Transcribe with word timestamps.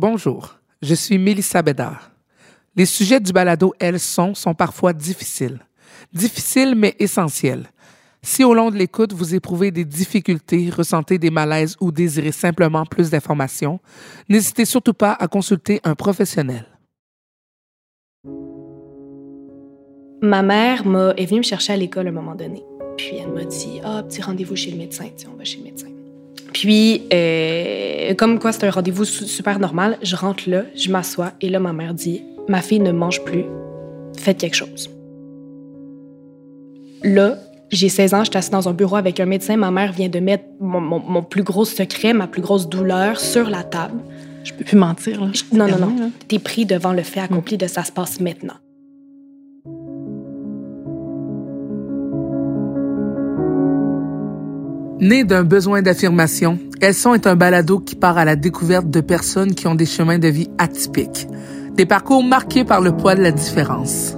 Bonjour, 0.00 0.54
je 0.80 0.94
suis 0.94 1.18
Mélissa 1.18 1.60
Bédard. 1.60 2.10
Les 2.74 2.86
sujets 2.86 3.20
du 3.20 3.32
balado 3.32 3.74
Elles 3.78 4.00
sont 4.00 4.32
sont 4.32 4.54
parfois 4.54 4.94
difficiles. 4.94 5.60
Difficiles 6.10 6.74
mais 6.74 6.96
essentiels. 6.98 7.66
Si 8.22 8.42
au 8.42 8.54
long 8.54 8.70
de 8.70 8.76
l'écoute, 8.76 9.12
vous 9.12 9.34
éprouvez 9.34 9.70
des 9.70 9.84
difficultés, 9.84 10.70
ressentez 10.70 11.18
des 11.18 11.28
malaises 11.28 11.76
ou 11.82 11.92
désirez 11.92 12.32
simplement 12.32 12.86
plus 12.86 13.10
d'informations, 13.10 13.78
n'hésitez 14.26 14.64
surtout 14.64 14.94
pas 14.94 15.12
à 15.12 15.28
consulter 15.28 15.82
un 15.84 15.94
professionnel. 15.94 16.64
Ma 20.22 20.40
mère 20.40 20.82
est 21.18 21.26
venue 21.26 21.40
me 21.40 21.44
chercher 21.44 21.74
à 21.74 21.76
l'école 21.76 22.06
à 22.06 22.08
un 22.08 22.14
moment 22.14 22.36
donné. 22.36 22.64
Puis 22.96 23.16
elle 23.16 23.34
m'a 23.34 23.44
dit 23.44 23.82
Ah, 23.84 24.02
petit 24.02 24.22
rendez-vous 24.22 24.56
chez 24.56 24.70
le 24.70 24.78
médecin. 24.78 25.10
On 25.30 25.36
va 25.36 25.44
chez 25.44 25.58
le 25.58 25.64
médecin. 25.64 25.89
Puis, 26.52 27.02
euh, 27.12 28.14
comme 28.14 28.38
quoi 28.38 28.52
c'est 28.52 28.64
un 28.66 28.70
rendez-vous 28.70 29.04
super 29.04 29.58
normal, 29.58 29.98
je 30.02 30.16
rentre 30.16 30.48
là, 30.48 30.62
je 30.74 30.90
m'assois 30.90 31.32
et 31.40 31.48
là, 31.48 31.58
ma 31.60 31.72
mère 31.72 31.94
dit 31.94 32.22
Ma 32.48 32.60
fille 32.60 32.80
ne 32.80 32.90
mange 32.92 33.22
plus, 33.24 33.44
faites 34.18 34.38
quelque 34.38 34.56
chose. 34.56 34.90
Là, 37.02 37.38
j'ai 37.70 37.88
16 37.88 38.14
ans, 38.14 38.24
je 38.24 38.30
suis 38.30 38.36
assise 38.38 38.50
dans 38.50 38.68
un 38.68 38.72
bureau 38.72 38.96
avec 38.96 39.20
un 39.20 39.26
médecin. 39.26 39.56
Ma 39.56 39.70
mère 39.70 39.92
vient 39.92 40.08
de 40.08 40.18
mettre 40.18 40.44
mon, 40.58 40.80
mon- 40.80 40.98
mon 41.00 41.22
plus 41.22 41.42
gros 41.42 41.64
secret, 41.64 42.12
ma 42.12 42.26
plus 42.26 42.42
grosse 42.42 42.68
douleur 42.68 43.20
sur 43.20 43.48
la 43.48 43.62
table. 43.62 44.00
Je 44.44 44.52
peux 44.54 44.64
plus 44.64 44.76
mentir. 44.76 45.20
Là. 45.20 45.28
Je- 45.32 45.56
non, 45.56 45.68
non, 45.68 45.78
non. 45.78 45.96
là. 45.98 46.06
T'es 46.28 46.38
pris 46.38 46.66
devant 46.66 46.92
le 46.92 47.02
fait 47.02 47.20
accompli 47.20 47.56
de 47.56 47.66
ça 47.66 47.84
se 47.84 47.92
passe 47.92 48.20
maintenant. 48.20 48.54
Né 55.00 55.24
d'un 55.24 55.44
besoin 55.44 55.80
d'affirmation, 55.80 56.58
Elles 56.82 56.94
sont 56.94 57.14
est 57.14 57.26
un 57.26 57.34
balado 57.34 57.78
qui 57.78 57.94
part 57.94 58.18
à 58.18 58.24
la 58.26 58.36
découverte 58.36 58.90
de 58.90 59.00
personnes 59.00 59.54
qui 59.54 59.66
ont 59.66 59.74
des 59.74 59.86
chemins 59.86 60.18
de 60.18 60.28
vie 60.28 60.48
atypiques, 60.58 61.26
des 61.74 61.86
parcours 61.86 62.22
marqués 62.22 62.64
par 62.64 62.82
le 62.82 62.92
poids 62.92 63.14
de 63.14 63.22
la 63.22 63.32
différence. 63.32 64.14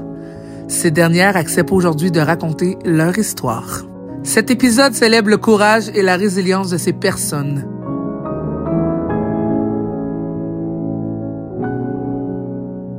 Ces 0.67 0.91
dernières 0.91 1.37
acceptent 1.37 1.73
aujourd'hui 1.73 2.11
de 2.11 2.21
raconter 2.21 2.77
leur 2.85 3.17
histoire. 3.17 3.85
Cet 4.25 4.51
épisode 4.51 4.95
célèbre 4.95 5.29
le 5.29 5.39
courage 5.39 5.89
et 5.95 6.03
la 6.03 6.17
résilience 6.17 6.71
de 6.71 6.79
ces 6.79 6.93
personnes. 6.93 7.65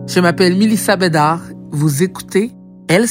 Je 0.08 0.20
m'appelle 0.20 0.56
Milissa 0.56 0.95
Bédard. 0.95 1.42
Vous 1.72 2.04
écoutez 2.04 2.52
Elles. 2.88 3.08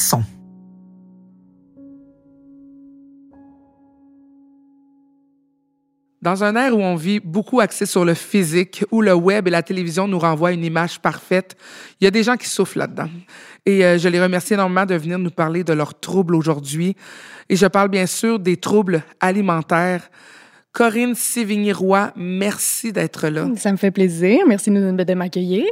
Dans 6.22 6.44
un 6.44 6.54
ère 6.54 6.76
où 6.76 6.80
on 6.80 6.94
vit 6.94 7.18
beaucoup 7.18 7.58
axé 7.58 7.84
sur 7.84 8.04
le 8.04 8.14
physique, 8.14 8.84
où 8.92 9.02
le 9.02 9.12
web 9.12 9.48
et 9.48 9.50
la 9.50 9.62
télévision 9.62 10.06
nous 10.06 10.20
renvoient 10.20 10.52
une 10.52 10.64
image 10.64 11.00
parfaite, 11.00 11.56
il 12.00 12.04
y 12.04 12.06
a 12.06 12.12
des 12.12 12.22
gens 12.22 12.36
qui 12.36 12.48
souffrent 12.48 12.78
là-dedans. 12.78 13.10
Et 13.66 13.84
euh, 13.84 13.98
je 13.98 14.08
les 14.08 14.22
remercie 14.22 14.54
énormément 14.54 14.86
de 14.86 14.94
venir 14.94 15.18
nous 15.18 15.32
parler 15.32 15.64
de 15.64 15.72
leurs 15.72 15.98
troubles 15.98 16.36
aujourd'hui. 16.36 16.94
Et 17.48 17.56
je 17.56 17.66
parle 17.66 17.88
bien 17.88 18.06
sûr 18.06 18.38
des 18.38 18.56
troubles 18.56 19.02
alimentaires. 19.18 20.08
Corinne 20.70 21.16
Sévigny-Roy, 21.16 22.12
merci 22.14 22.92
d'être 22.92 23.28
là. 23.28 23.48
Ça 23.56 23.72
me 23.72 23.76
fait 23.76 23.90
plaisir. 23.90 24.38
Merci 24.46 24.70
de, 24.70 24.92
de 24.92 25.14
m'accueillir. 25.14 25.66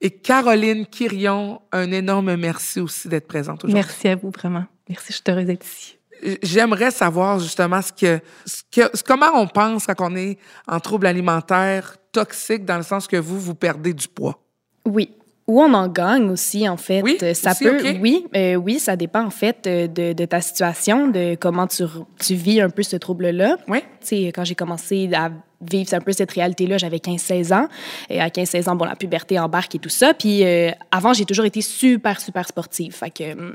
Et 0.00 0.10
Caroline 0.10 0.86
Quirion, 0.86 1.60
un 1.72 1.90
énorme 1.90 2.36
merci 2.36 2.80
aussi 2.80 3.08
d'être 3.08 3.26
présente 3.26 3.64
aujourd'hui. 3.64 3.74
Merci 3.74 4.08
à 4.08 4.14
vous, 4.14 4.30
vraiment. 4.30 4.64
Merci, 4.88 5.06
je 5.08 5.14
suis 5.14 5.22
heureuse 5.28 5.46
d'être 5.46 5.66
ici. 5.66 5.93
J'aimerais 6.42 6.90
savoir 6.90 7.38
justement 7.38 7.82
ce 7.82 7.92
que, 7.92 8.20
ce 8.44 8.62
que, 8.70 9.02
comment 9.02 9.30
on 9.34 9.46
pense 9.46 9.86
quand 9.86 9.94
on 10.00 10.16
est 10.16 10.38
en 10.66 10.80
trouble 10.80 11.06
alimentaire 11.06 11.96
toxique 12.12 12.64
dans 12.64 12.76
le 12.76 12.82
sens 12.82 13.06
que 13.06 13.16
vous, 13.16 13.38
vous 13.38 13.54
perdez 13.54 13.92
du 13.92 14.08
poids. 14.08 14.38
Oui. 14.86 15.10
Ou 15.46 15.60
on 15.60 15.74
en 15.74 15.88
gagne 15.88 16.30
aussi, 16.30 16.66
en 16.66 16.78
fait. 16.78 17.02
Oui, 17.02 17.18
ça 17.34 17.50
aussi, 17.50 17.64
peut, 17.64 17.78
oui, 18.00 18.26
euh, 18.34 18.54
oui, 18.54 18.78
ça 18.78 18.96
dépend 18.96 19.24
en 19.24 19.30
fait 19.30 19.66
euh, 19.66 19.86
de, 19.86 20.14
de 20.14 20.24
ta 20.24 20.40
situation, 20.40 21.08
de 21.08 21.36
comment 21.38 21.66
tu, 21.66 22.34
vis 22.34 22.62
un 22.62 22.70
peu 22.70 22.82
ce 22.82 22.96
trouble-là. 22.96 23.58
Oui. 23.68 23.80
Tu 24.00 24.06
sais, 24.06 24.26
quand 24.34 24.44
j'ai 24.44 24.54
commencé 24.54 25.10
à 25.12 25.30
vivre 25.60 25.92
un 25.92 26.00
peu 26.00 26.12
cette 26.12 26.32
réalité-là, 26.32 26.78
j'avais 26.78 26.96
15-16 26.96 27.52
ans. 27.52 27.68
Et 28.08 28.22
à 28.22 28.28
15-16 28.28 28.70
ans, 28.70 28.76
bon, 28.76 28.86
la 28.86 28.96
puberté 28.96 29.38
embarque 29.38 29.74
et 29.74 29.78
tout 29.78 29.90
ça. 29.90 30.14
Puis 30.14 30.44
euh, 30.44 30.70
avant, 30.90 31.12
j'ai 31.12 31.26
toujours 31.26 31.44
été 31.44 31.60
super, 31.60 32.20
super 32.22 32.48
sportive. 32.48 32.94
Fait 32.94 33.10
que 33.10 33.32
hum, 33.32 33.54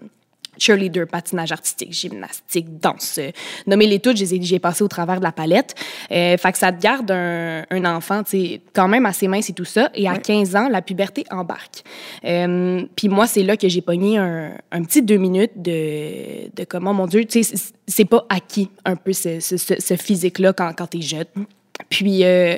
cheerleader, 0.58 1.08
patinage 1.08 1.52
artistique, 1.52 1.94
gymnastique, 1.94 2.80
danse. 2.80 3.20
Nommez-les 3.68 4.00
toutes, 4.00 4.18
j'ai 4.18 4.60
passé 4.60 4.84
au 4.84 4.88
travers 4.88 5.20
de 5.20 5.24
la 5.24 5.32
palette. 5.32 5.76
Euh, 6.12 6.38
fait 6.38 6.52
que 6.52 6.58
ça 6.58 6.72
te 6.72 6.82
garde 6.82 7.12
un, 7.12 7.64
un 7.70 7.86
enfant, 7.86 8.24
tu 8.24 8.60
quand 8.74 8.88
même 8.88 9.06
assez 9.06 9.28
mince 9.28 9.50
et 9.50 9.54
tout 9.54 9.66
ça. 9.66 9.90
Et 9.94 10.08
à 10.08 10.18
15 10.18 10.56
ans, 10.56 10.68
la 10.70 10.82
puberté 10.82 11.24
embarque. 11.32 11.84
Euh, 12.26 12.84
Puis 12.96 13.10
moi, 13.10 13.28
c'est 13.28 13.44
là 13.44 13.56
que 13.58 13.70
j'ai 13.70 13.82
pogné 13.82 14.18
un, 14.18 14.52
un 14.72 14.84
petit 14.84 15.02
deux 15.02 15.18
minutes 15.18 15.52
de, 15.56 16.50
de 16.56 16.64
comment, 16.66 16.94
mon 16.94 17.08
Dieu, 17.08 17.26
tu 17.26 17.44
sais, 17.44 17.56
c'est- 17.88 18.06
pas 18.06 18.26
acquis 18.30 18.70
un 18.86 18.96
peu 18.96 19.14
ce, 19.14 19.40
ce, 19.40 19.58
ce- 19.58 19.80
ce 19.80 19.96
physique-là 19.96 20.54
quand, 20.54 20.72
quand 20.76 20.88
t'es 20.88 21.02
jeune. 21.02 21.26
Puis... 21.90 22.24
euh, 22.24 22.58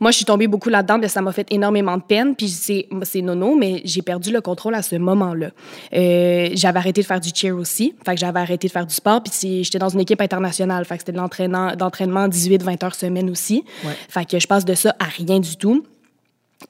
moi, 0.00 0.10
je 0.10 0.16
suis 0.16 0.24
tombée 0.24 0.46
beaucoup 0.48 0.70
là-dedans, 0.70 0.98
puis 0.98 1.08
ça 1.10 1.20
m'a 1.20 1.30
fait 1.32 1.46
énormément 1.50 1.96
de 1.96 2.02
peine. 2.02 2.34
Puis 2.34 2.48
c'est 2.48 2.88
c'est 3.02 3.20
nono, 3.22 3.54
mais 3.56 3.82
j'ai 3.84 4.02
perdu 4.02 4.32
le 4.32 4.40
contrôle 4.40 4.74
à 4.74 4.82
ce 4.82 4.96
moment-là. 4.96 5.50
Euh, 5.92 6.48
j'avais 6.54 6.78
arrêté 6.78 7.02
de 7.02 7.06
faire 7.06 7.20
du 7.20 7.30
cheer 7.34 7.52
aussi, 7.52 7.94
fait 8.04 8.14
que 8.14 8.20
j'avais 8.20 8.40
arrêté 8.40 8.66
de 8.66 8.72
faire 8.72 8.86
du 8.86 8.94
sport. 8.94 9.22
Puis 9.22 9.32
c'est- 9.34 9.62
j'étais 9.62 9.78
dans 9.78 9.90
une 9.90 10.00
équipe 10.00 10.20
internationale, 10.20 10.84
fait 10.84 10.94
que 10.96 11.00
c'était 11.02 11.12
de 11.12 11.18
l'entraînement 11.18 11.76
d'entraînement 11.76 12.26
18-20 12.28 12.82
heures 12.82 12.94
semaine 12.94 13.28
aussi. 13.30 13.64
Ouais. 13.84 13.92
Fait 14.08 14.24
que 14.24 14.38
je 14.38 14.46
passe 14.46 14.64
de 14.64 14.74
ça 14.74 14.94
à 14.98 15.04
rien 15.04 15.38
du 15.38 15.56
tout. 15.56 15.84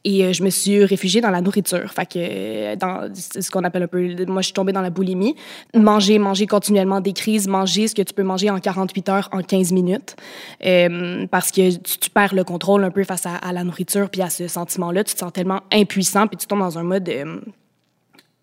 Et 0.05 0.25
euh, 0.25 0.33
je 0.33 0.43
me 0.43 0.51
suis 0.51 0.85
réfugiée 0.85 1.21
dans 1.21 1.31
la 1.31 1.41
nourriture. 1.41 1.93
Fait 1.93 2.07
que 2.07 2.19
euh, 2.19 2.77
dans 2.77 3.09
ce 3.15 3.51
qu'on 3.51 3.65
appelle 3.65 3.83
un 3.83 3.87
peu. 3.87 4.25
Moi, 4.27 4.43
je 4.43 4.47
suis 4.47 4.55
tombée 4.55 4.73
dans 4.73 4.81
la 4.81 4.91
boulimie. 4.91 5.35
Manger, 5.75 6.19
manger 6.19 6.47
continuellement 6.47 7.01
des 7.01 7.13
crises, 7.13 7.49
manger 7.49 7.89
ce 7.89 7.95
que 7.95 8.03
tu 8.03 8.15
peux 8.15 8.23
manger 8.23 8.51
en 8.51 8.59
48 8.61 9.09
heures, 9.09 9.29
en 9.33 9.43
15 9.43 9.73
minutes. 9.73 10.17
Euh, 10.65 11.27
parce 11.31 11.51
que 11.51 11.77
tu, 11.77 12.11
perds 12.11 12.35
le 12.35 12.45
contrôle 12.45 12.85
un 12.85 12.91
peu 12.91 13.05
face 13.05 13.27
à, 13.27 13.37
à 13.37 13.53
la 13.53 13.65
nourriture 13.65 14.11
puis 14.11 14.23
à 14.23 14.31
ce 14.31 14.49
sentiment-là. 14.49 15.05
Tu 15.05 15.15
te 15.15 15.19
sens 15.19 15.33
tellement 15.33 15.61
impuissant 15.73 16.27
puis 16.27 16.37
tu 16.37 16.47
tombes 16.47 16.61
dans 16.61 16.79
un 16.79 16.83
mode. 16.83 17.09
euh, 17.09 17.41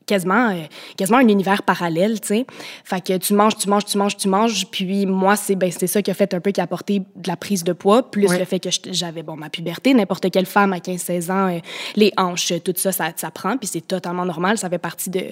quasiment, 0.07 0.49
euh, 0.49 0.63
quasiment 0.97 1.19
un 1.19 1.27
univers 1.27 1.61
parallèle, 1.61 2.19
tu 2.19 2.27
sais. 2.29 2.45
Fait 2.83 3.01
que 3.05 3.17
tu 3.17 3.33
manges, 3.35 3.55
tu 3.57 3.69
manges, 3.69 3.85
tu 3.85 3.97
manges, 3.99 4.17
tu 4.17 4.27
manges. 4.27 4.65
Puis 4.71 5.05
moi, 5.05 5.35
c'est 5.35 5.55
ben, 5.55 5.69
c'est 5.71 5.85
ça 5.85 6.01
qui 6.01 6.09
a 6.09 6.15
fait 6.15 6.33
un 6.33 6.39
peu, 6.39 6.51
qui 6.51 6.59
a 6.61 6.63
apporté 6.63 6.99
de 6.99 7.27
la 7.27 7.35
prise 7.35 7.63
de 7.63 7.73
poids, 7.73 8.09
plus 8.09 8.27
Ouais. 8.27 8.39
le 8.39 8.45
fait 8.45 8.59
que 8.59 8.69
j'avais, 8.91 9.21
bon, 9.21 9.35
ma 9.35 9.49
puberté. 9.49 9.93
N'importe 9.93 10.31
quelle 10.31 10.45
femme 10.47 10.73
à 10.73 10.79
15-16 10.79 11.29
ans, 11.31 11.49
euh, 11.53 11.59
les 11.95 12.11
hanches, 12.17 12.51
tout 12.63 12.73
ça, 12.77 12.91
ça, 12.91 13.11
ça 13.15 13.29
prend. 13.29 13.57
Puis 13.57 13.67
c'est 13.67 13.85
totalement 13.85 14.25
normal. 14.25 14.57
Ça 14.57 14.69
fait 14.69 14.79
partie 14.79 15.09
de, 15.09 15.23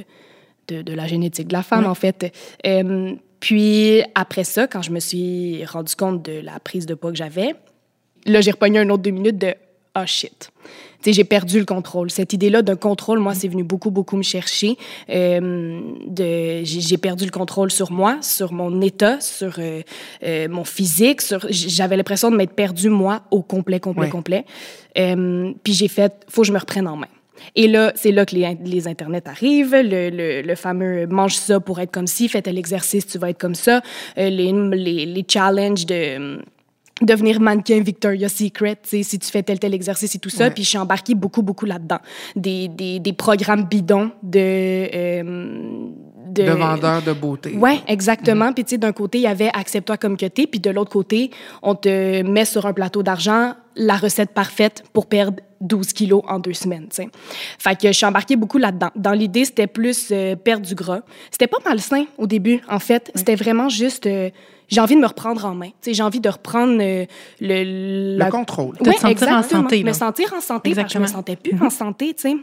de, 0.67 0.81
de 0.81 0.93
la 0.93 1.07
génétique 1.07 1.47
de 1.47 1.53
la 1.53 1.63
femme, 1.63 1.85
en 1.87 1.95
fait. 1.95 2.31
Euh, 2.67 3.13
puis 3.39 4.01
après 4.15 4.43
ça, 4.43 4.67
quand 4.67 4.81
je 4.81 4.91
me 4.91 4.99
suis 4.99 5.63
rendu 5.65 5.95
compte 5.95 6.23
de 6.23 6.39
la 6.39 6.59
prise 6.59 6.85
de 6.85 6.93
poids 6.95 7.11
que 7.11 7.17
j'avais, 7.17 7.55
là, 8.25 8.41
j'ai 8.41 8.51
repogné 8.51 8.79
un 8.79 8.89
autre 8.89 9.03
deux 9.03 9.11
minutes 9.11 9.37
de 9.37 9.53
«oh 9.97 10.03
shit». 10.05 10.49
J'ai 11.13 11.23
perdu 11.23 11.59
le 11.59 11.65
contrôle. 11.65 12.09
Cette 12.09 12.33
idée-là 12.33 12.61
d'un 12.61 12.75
contrôle, 12.75 13.19
moi, 13.19 13.33
c'est 13.33 13.47
venu 13.47 13.63
beaucoup, 13.63 13.91
beaucoup 13.91 14.17
me 14.17 14.23
chercher. 14.23 14.77
Euh, 15.09 15.79
de, 16.07 16.63
j'ai, 16.63 16.97
perdu 16.97 17.25
le 17.25 17.31
contrôle 17.31 17.71
sur 17.71 17.91
moi, 17.91 18.17
sur 18.21 18.53
mon 18.53 18.81
état, 18.81 19.19
sur 19.21 19.55
euh, 19.59 19.81
euh, 20.23 20.47
mon 20.49 20.63
physique. 20.63 21.21
Sur, 21.21 21.45
j'avais 21.49 21.97
l'impression 21.97 22.31
de 22.31 22.35
m'être 22.35 22.53
perdue, 22.53 22.89
moi, 22.89 23.21
au 23.31 23.41
complet, 23.41 23.79
complet, 23.79 24.05
Ouais. 24.05 24.09
complet. 24.09 24.45
Puis 24.95 25.73
j'ai 25.73 25.87
fait 25.87 26.13
«faut 26.29 26.41
que 26.41 26.47
je 26.47 26.53
me 26.53 26.59
reprenne 26.59 26.87
en 26.87 26.95
main». 26.95 27.07
Et 27.55 27.67
là, 27.67 27.91
c'est 27.95 28.11
là 28.11 28.25
que 28.25 28.33
les, 28.33 28.57
les 28.63 28.87
internets 28.87 29.27
arrivent, 29.27 29.75
le, 29.75 30.09
le, 30.09 30.41
le 30.41 30.55
fameux 30.55 31.05
mange 31.05 31.35
ça 31.35 31.59
pour 31.59 31.79
être 31.81 31.91
comme 31.91 32.07
ci, 32.07 32.29
fais 32.29 32.41
tel 32.41 32.57
exercice, 32.57 33.05
tu 33.05 33.17
vas 33.17 33.29
être 33.29 33.37
comme 33.37 33.55
ça, 33.55 33.81
les, 34.15 34.29
les, 34.29 35.05
les 35.05 35.25
challenges 35.27 35.85
de 35.85 36.39
devenir 37.01 37.39
mannequin 37.41 37.81
Victoria's 37.81 38.33
Secret, 38.33 38.77
si 38.83 39.03
tu 39.19 39.29
fais 39.29 39.43
tel 39.43 39.59
tel 39.59 39.73
exercice 39.73 40.15
et 40.15 40.19
tout 40.19 40.29
ça. 40.29 40.49
Puis 40.49 40.63
je 40.63 40.69
suis 40.69 40.77
embarquée 40.77 41.15
beaucoup 41.15 41.41
beaucoup 41.41 41.65
là-dedans, 41.65 41.99
des, 42.35 42.67
des, 42.69 42.99
des 42.99 43.13
programmes 43.13 43.65
bidons 43.65 44.11
de 44.23 44.39
euh, 44.39 45.89
de, 46.27 46.43
De 46.43 46.51
vendeur 46.51 47.01
de 47.01 47.13
beauté. 47.13 47.55
Ouais, 47.55 47.79
exactement. 47.87 48.51
Puis 48.51 48.63
tu 48.63 48.71
sais, 48.71 48.77
d'un 48.77 48.91
côté, 48.91 49.19
il 49.19 49.21
y 49.21 49.27
avait 49.27 49.49
accepte-toi 49.53 49.97
comme 49.97 50.17
que 50.17 50.25
t'es, 50.25 50.47
puis 50.47 50.59
de 50.59 50.69
l'autre 50.69 50.91
côté, 50.91 51.31
on 51.61 51.75
te 51.75 52.21
met 52.23 52.45
sur 52.45 52.65
un 52.65 52.73
plateau 52.73 53.03
d'argent 53.03 53.53
la 53.77 53.95
recette 53.95 54.31
parfaite 54.31 54.83
pour 54.93 55.05
perdre 55.07 55.41
12 55.61 55.93
kilos 55.93 56.23
en 56.27 56.39
deux 56.39 56.53
semaines. 56.53 56.87
Fait 57.59 57.79
que 57.79 57.87
je 57.87 57.93
suis 57.93 58.05
embarquée 58.05 58.35
beaucoup 58.37 58.57
là-dedans. 58.57 58.89
Dans 58.95 59.11
l'idée, 59.11 59.45
c'était 59.45 59.67
plus 59.67 60.09
euh, 60.11 60.35
perdre 60.35 60.65
du 60.65 60.75
gras. 60.75 61.01
C'était 61.29 61.47
pas 61.47 61.57
malsain 61.65 62.05
au 62.17 62.25
début, 62.25 62.61
en 62.69 62.79
fait. 62.79 63.11
C'était 63.15 63.35
vraiment 63.35 63.69
juste... 63.69 64.07
euh, 64.07 64.29
j'ai 64.67 64.81
envie 64.81 64.95
de 64.95 65.01
me 65.01 65.07
reprendre 65.07 65.45
en 65.45 65.53
main. 65.55 65.67
Tu 65.67 65.73
sais, 65.81 65.93
j'ai 65.93 66.03
envie 66.03 66.19
de 66.19 66.29
reprendre 66.29 66.77
euh, 66.81 67.05
le... 67.39 68.17
Le 68.17 68.31
contrôle. 68.31 68.75
De 68.77 68.91
te 68.91 68.97
sentir 68.99 69.27
en 69.29 69.43
santé, 69.43 69.81
Me 69.81 69.87
là. 69.87 69.93
sentir 69.93 70.33
en 70.33 70.41
santé, 70.41 70.73
parce 70.75 70.87
que 70.87 70.93
je 70.93 70.99
me 70.99 71.03
Exactement. 71.03 71.07
sentais 71.07 71.35
plus 71.35 71.61
en 71.61 71.69
santé, 71.69 72.13
tu 72.13 72.21
sais. 72.29 72.35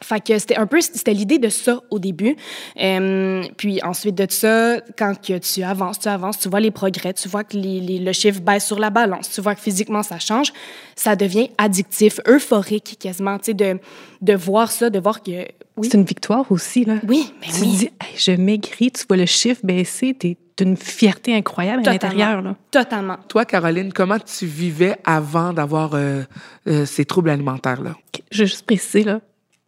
Fait 0.00 0.20
que 0.24 0.38
c'était 0.38 0.56
un 0.56 0.66
peu, 0.66 0.80
c'était 0.80 1.12
l'idée 1.12 1.38
de 1.38 1.48
ça 1.48 1.80
au 1.90 1.98
début. 1.98 2.36
Euh, 2.80 3.42
puis 3.56 3.80
ensuite 3.82 4.14
de 4.14 4.26
ça, 4.30 4.76
quand 4.96 5.14
que 5.20 5.38
tu 5.38 5.62
avances, 5.62 5.98
tu 5.98 6.08
avances, 6.08 6.38
tu 6.38 6.48
vois 6.48 6.60
les 6.60 6.70
progrès, 6.70 7.12
tu 7.14 7.28
vois 7.28 7.42
que 7.44 7.56
les, 7.56 7.80
les- 7.80 7.98
le 7.98 8.12
chiffre 8.12 8.40
baisse 8.40 8.64
sur 8.66 8.78
la 8.78 8.90
balance, 8.90 9.30
tu 9.30 9.40
vois 9.40 9.54
que 9.54 9.60
physiquement 9.60 10.02
ça 10.04 10.18
change, 10.18 10.52
ça 10.94 11.16
devient 11.16 11.50
addictif, 11.58 12.20
euphorique 12.28 12.96
quasiment, 13.00 13.38
tu 13.38 13.46
sais, 13.46 13.54
de, 13.54 13.78
de 14.22 14.34
voir 14.34 14.70
ça, 14.70 14.88
de 14.90 14.98
voir 15.00 15.22
que, 15.22 15.46
oui, 15.76 15.88
C'est 15.90 15.98
une 15.98 16.04
victoire 16.04 16.50
aussi, 16.50 16.84
là. 16.84 16.96
oui, 17.06 17.32
mais 17.40 17.46
Tu 17.48 17.60
oui, 17.62 17.72
te 17.72 17.78
dis, 17.78 17.84
Hey, 18.00 18.16
je 18.16 18.32
maigris, 18.32 18.92
tu 18.92 19.04
vois 19.08 19.16
le 19.16 19.26
chiffre 19.26 19.60
baisser, 19.64 20.14
t'es 20.14 20.36
t'as 20.56 20.64
une 20.64 20.76
fierté 20.76 21.34
incroyable 21.36 21.88
à 21.88 21.92
Totalement. 21.92 22.16
l'intérieur, 22.18 22.42
là. 22.42 22.56
totalement. 22.72 23.16
Toi, 23.28 23.44
Caroline, 23.44 23.92
comment 23.92 24.18
tu 24.18 24.44
vivais 24.44 24.96
avant 25.04 25.52
d'avoir 25.52 25.94
euh, 25.94 26.22
euh, 26.66 26.84
ces 26.84 27.04
troubles 27.04 27.30
alimentaires-là? 27.30 27.94
Je 28.32 28.42
vais 28.42 28.46
juste 28.48 28.66
préciser, 28.66 29.04
là, 29.04 29.20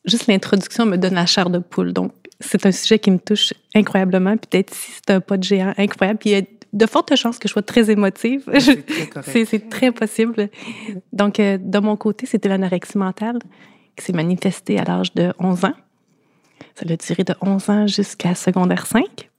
juste 0.05 0.27
l'introduction 0.27 0.87
me 0.87 0.97
donne 0.97 1.15
la 1.15 1.27
chair 1.27 1.51
de 1.51 1.59
poule. 1.59 1.93
Donc, 1.93 2.13
c'est 2.41 2.65
un 2.67 2.73
sujet 2.73 2.99
qui 2.99 3.11
me 3.11 3.19
touche 3.19 3.53
incroyablement. 3.75 4.37
Puis 4.37 4.49
peut-être 4.51 4.75
si 4.75 4.93
c'est 4.93 5.11
un 5.11 5.21
pas 5.21 5.37
de 5.37 5.43
géant 5.43 5.75
incroyable. 5.77 6.19
Puis 6.19 6.31
il 6.31 6.33
y 6.33 6.41
a 6.41 6.43
de 6.73 6.87
fortes 6.87 7.15
chances 7.17 7.39
que 7.39 7.49
je 7.49 7.53
sois 7.53 7.63
très 7.63 7.91
émotive. 7.91 8.45
C'est 9.23 9.69
très 9.69 9.93
possible. 9.93 10.49
Donc, 11.13 11.41
euh, 11.41 11.59
de 11.61 11.79
mon 11.79 11.97
côté, 11.97 12.27
c'était 12.27 12.49
l'anorexie 12.49 12.99
mentale 12.99 13.39
qui 13.97 14.05
s'est 14.05 14.13
manifestée 14.13 14.79
à 14.79 14.85
l'âge 14.85 15.13
de 15.15 15.33
11 15.39 15.65
ans. 15.65 15.75
Ça 16.75 16.87
a 16.89 16.97
duré 16.97 17.25
de 17.25 17.35
11 17.41 17.71
ans 17.71 17.87
jusqu'à 17.87 18.35
secondaire 18.35 18.87
5. 18.87 19.31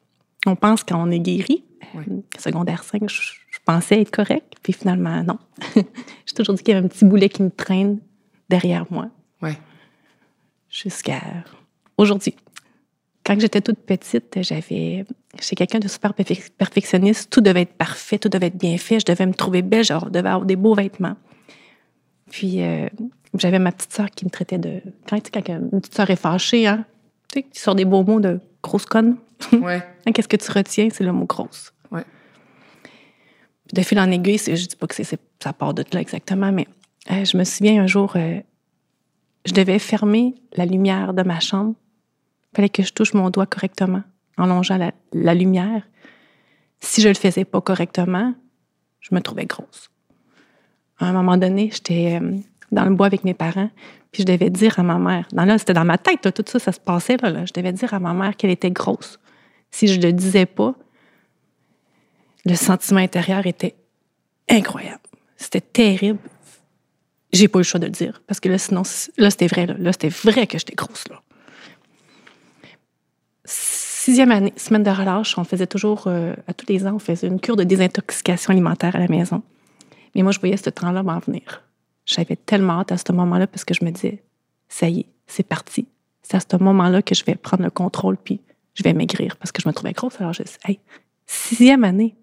On 0.45 0.55
pense 0.55 0.83
quand 0.83 1.01
on 1.01 1.09
est 1.09 1.19
guéri. 1.19 1.63
Oui. 1.95 2.03
Secondaire 2.37 2.83
5, 2.83 3.09
je, 3.09 3.21
je 3.49 3.59
pensais 3.65 4.01
être 4.01 4.11
correct. 4.11 4.53
Puis 4.61 4.73
finalement, 4.73 5.23
non. 5.23 5.37
J'ai 5.75 6.35
toujours 6.35 6.55
dit 6.55 6.63
qu'il 6.63 6.73
y 6.73 6.77
avait 6.77 6.85
un 6.85 6.89
petit 6.89 7.05
boulet 7.05 7.29
qui 7.29 7.43
me 7.43 7.49
traîne 7.49 7.99
derrière 8.49 8.85
moi 8.89 9.07
Ouais. 9.41 9.57
Jusqu'à 10.71 11.21
aujourd'hui. 11.97 12.35
Quand 13.25 13.39
j'étais 13.39 13.61
toute 13.61 13.79
petite, 13.79 14.39
j'avais 14.41 15.05
j'étais 15.39 15.55
quelqu'un 15.55 15.79
de 15.79 15.87
super 15.87 16.13
perfec- 16.13 16.49
perfectionniste. 16.57 17.29
Tout 17.29 17.41
devait 17.41 17.61
être 17.61 17.73
parfait, 17.73 18.17
tout 18.17 18.29
devait 18.29 18.47
être 18.47 18.57
bien 18.57 18.77
fait. 18.77 18.99
Je 18.99 19.05
devais 19.05 19.25
me 19.27 19.33
trouver 19.33 19.61
belle, 19.61 19.83
je 19.83 19.93
devais 19.93 20.27
avoir 20.29 20.45
des 20.45 20.55
beaux 20.55 20.73
vêtements. 20.73 21.15
Puis 22.31 22.61
euh, 22.63 22.87
j'avais 23.37 23.59
ma 23.59 23.71
petite 23.71 23.93
sœur 23.93 24.09
qui 24.09 24.25
me 24.25 24.29
traitait 24.31 24.57
de 24.57 24.81
quand, 25.07 25.17
tu 25.19 25.29
sais, 25.33 25.41
quand 25.43 25.47
une 25.53 25.69
petite 25.81 25.93
sœur 25.95 26.09
est 26.09 26.15
fâchée, 26.15 26.65
hein, 26.65 26.85
tu 27.31 27.39
sais, 27.41 27.43
qui 27.43 27.59
sort 27.59 27.75
des 27.75 27.85
beaux 27.85 28.03
mots 28.03 28.19
de 28.19 28.39
grosse 28.63 28.85
conne. 28.85 29.17
Ouais. 29.53 29.83
Hein, 30.05 30.11
Qu'est-ce 30.13 30.27
que 30.27 30.37
tu 30.37 30.51
retiens? 30.51 30.89
C'est 30.91 31.03
le 31.03 31.11
mot 31.11 31.25
grosse. 31.25 31.73
Ouais. 31.91 32.03
De 33.73 33.81
fil 33.81 33.99
en 33.99 34.09
aiguille, 34.11 34.37
je 34.37 34.53
dis 34.67 34.75
pas 34.75 34.87
que 34.87 34.95
c'est, 34.95 35.03
c'est- 35.03 35.19
ça 35.41 35.53
part 35.53 35.73
de 35.73 35.83
là 35.93 36.01
exactement, 36.01 36.51
mais 36.51 36.67
euh, 37.11 37.23
je 37.25 37.37
me 37.37 37.43
souviens 37.43 37.81
un 37.83 37.87
jour, 37.87 38.13
euh, 38.15 38.39
je 39.45 39.53
devais 39.53 39.79
fermer 39.79 40.35
la 40.55 40.65
lumière 40.65 41.13
de 41.13 41.23
ma 41.23 41.39
chambre. 41.39 41.73
Il 42.51 42.55
fallait 42.57 42.69
que 42.69 42.83
je 42.83 42.93
touche 42.93 43.13
mon 43.13 43.29
doigt 43.29 43.45
correctement 43.45 44.03
en 44.37 44.45
longeant 44.45 44.77
la, 45.13 45.33
lumière. 45.33 45.83
Si 46.79 47.01
je 47.01 47.07
le 47.07 47.13
faisais 47.15 47.45
pas 47.45 47.61
correctement, 47.61 48.33
je 48.99 49.13
me 49.13 49.21
trouvais 49.21 49.45
grosse. 49.45 49.89
À 50.99 51.05
un 51.05 51.13
moment 51.13 51.37
donné, 51.37 51.69
j'étais 51.71 52.19
euh, 52.21 52.37
dans 52.71 52.85
le 52.85 52.95
bois 52.95 53.07
avec 53.07 53.23
mes 53.23 53.33
parents, 53.33 53.69
puis 54.11 54.23
je 54.23 54.27
devais 54.27 54.49
dire 54.49 54.79
à 54.79 54.83
ma 54.83 54.97
mère, 54.97 55.27
dans 55.31 55.45
là, 55.45 55.57
c'était 55.57 55.73
dans 55.73 55.85
ma 55.85 55.97
tête, 55.97 56.33
tout 56.33 56.43
ça, 56.45 56.59
ça 56.59 56.71
se 56.71 56.79
passait 56.79 57.17
là, 57.17 57.29
là. 57.29 57.45
Je 57.45 57.53
devais 57.53 57.71
dire 57.71 57.93
à 57.93 57.99
ma 57.99 58.13
mère 58.13 58.35
qu'elle 58.35 58.51
était 58.51 58.71
grosse. 58.71 59.19
Si 59.71 59.87
je 59.87 59.99
le 59.99 60.11
disais 60.11 60.45
pas, 60.45 60.75
le 62.45 62.55
sentiment 62.55 62.99
intérieur 62.99 63.45
était 63.45 63.75
incroyable. 64.49 65.01
C'était 65.37 65.61
terrible. 65.61 66.19
J'ai 67.33 67.47
pas 67.47 67.59
eu 67.59 67.61
le 67.61 67.63
choix 67.65 67.79
de 67.79 67.85
le 67.85 67.91
dire 67.91 68.21
parce 68.27 68.39
que 68.39 68.49
là, 68.49 68.57
sinon, 68.57 68.83
là, 69.17 69.29
c'était 69.29 69.47
vrai. 69.47 69.65
Là, 69.65 69.75
Là, 69.77 69.91
c'était 69.93 70.09
vrai 70.09 70.47
que 70.47 70.57
j'étais 70.57 70.75
grosse. 70.75 71.07
Là. 71.09 71.21
Sixième 73.45 74.31
année, 74.31 74.53
semaine 74.57 74.83
de 74.83 74.89
relâche, 74.89 75.37
on 75.37 75.43
faisait 75.43 75.67
toujours, 75.67 76.03
euh, 76.07 76.33
à 76.47 76.53
tous 76.53 76.65
les 76.67 76.85
ans, 76.85 76.93
on 76.95 76.99
faisait 76.99 77.27
une 77.27 77.39
cure 77.39 77.55
de 77.55 77.63
désintoxication 77.63 78.51
alimentaire 78.51 78.95
à 78.95 78.99
la 78.99 79.07
maison. 79.07 79.43
Mais 80.15 80.23
moi, 80.23 80.31
je 80.31 80.39
voyais 80.39 80.57
ce 80.57 80.69
temps-là 80.69 81.03
m'en 81.03 81.19
venir. 81.19 81.63
J'avais 82.05 82.35
tellement 82.35 82.79
hâte 82.81 82.91
à 82.91 82.97
ce 82.97 83.11
moment-là 83.11 83.47
parce 83.47 83.63
que 83.63 83.73
je 83.73 83.85
me 83.85 83.91
disais, 83.91 84.23
ça 84.67 84.89
y 84.89 85.01
est, 85.01 85.05
c'est 85.27 85.43
parti. 85.47 85.87
C'est 86.23 86.35
à 86.35 86.39
ce 86.39 86.57
moment-là 86.63 87.01
que 87.01 87.15
je 87.15 87.23
vais 87.23 87.35
prendre 87.35 87.63
le 87.63 87.69
contrôle 87.69 88.17
puis 88.17 88.41
je 88.73 88.83
vais 88.83 88.93
maigrir 88.93 89.37
parce 89.37 89.51
que 89.51 89.61
je 89.61 89.67
me 89.67 89.73
trouvais 89.73 89.93
grosse. 89.93 90.19
Alors, 90.19 90.33
je 90.33 90.43
dis, 90.43 90.51
hey, 90.65 90.79
sixième 91.25 91.83
année, 91.83 92.15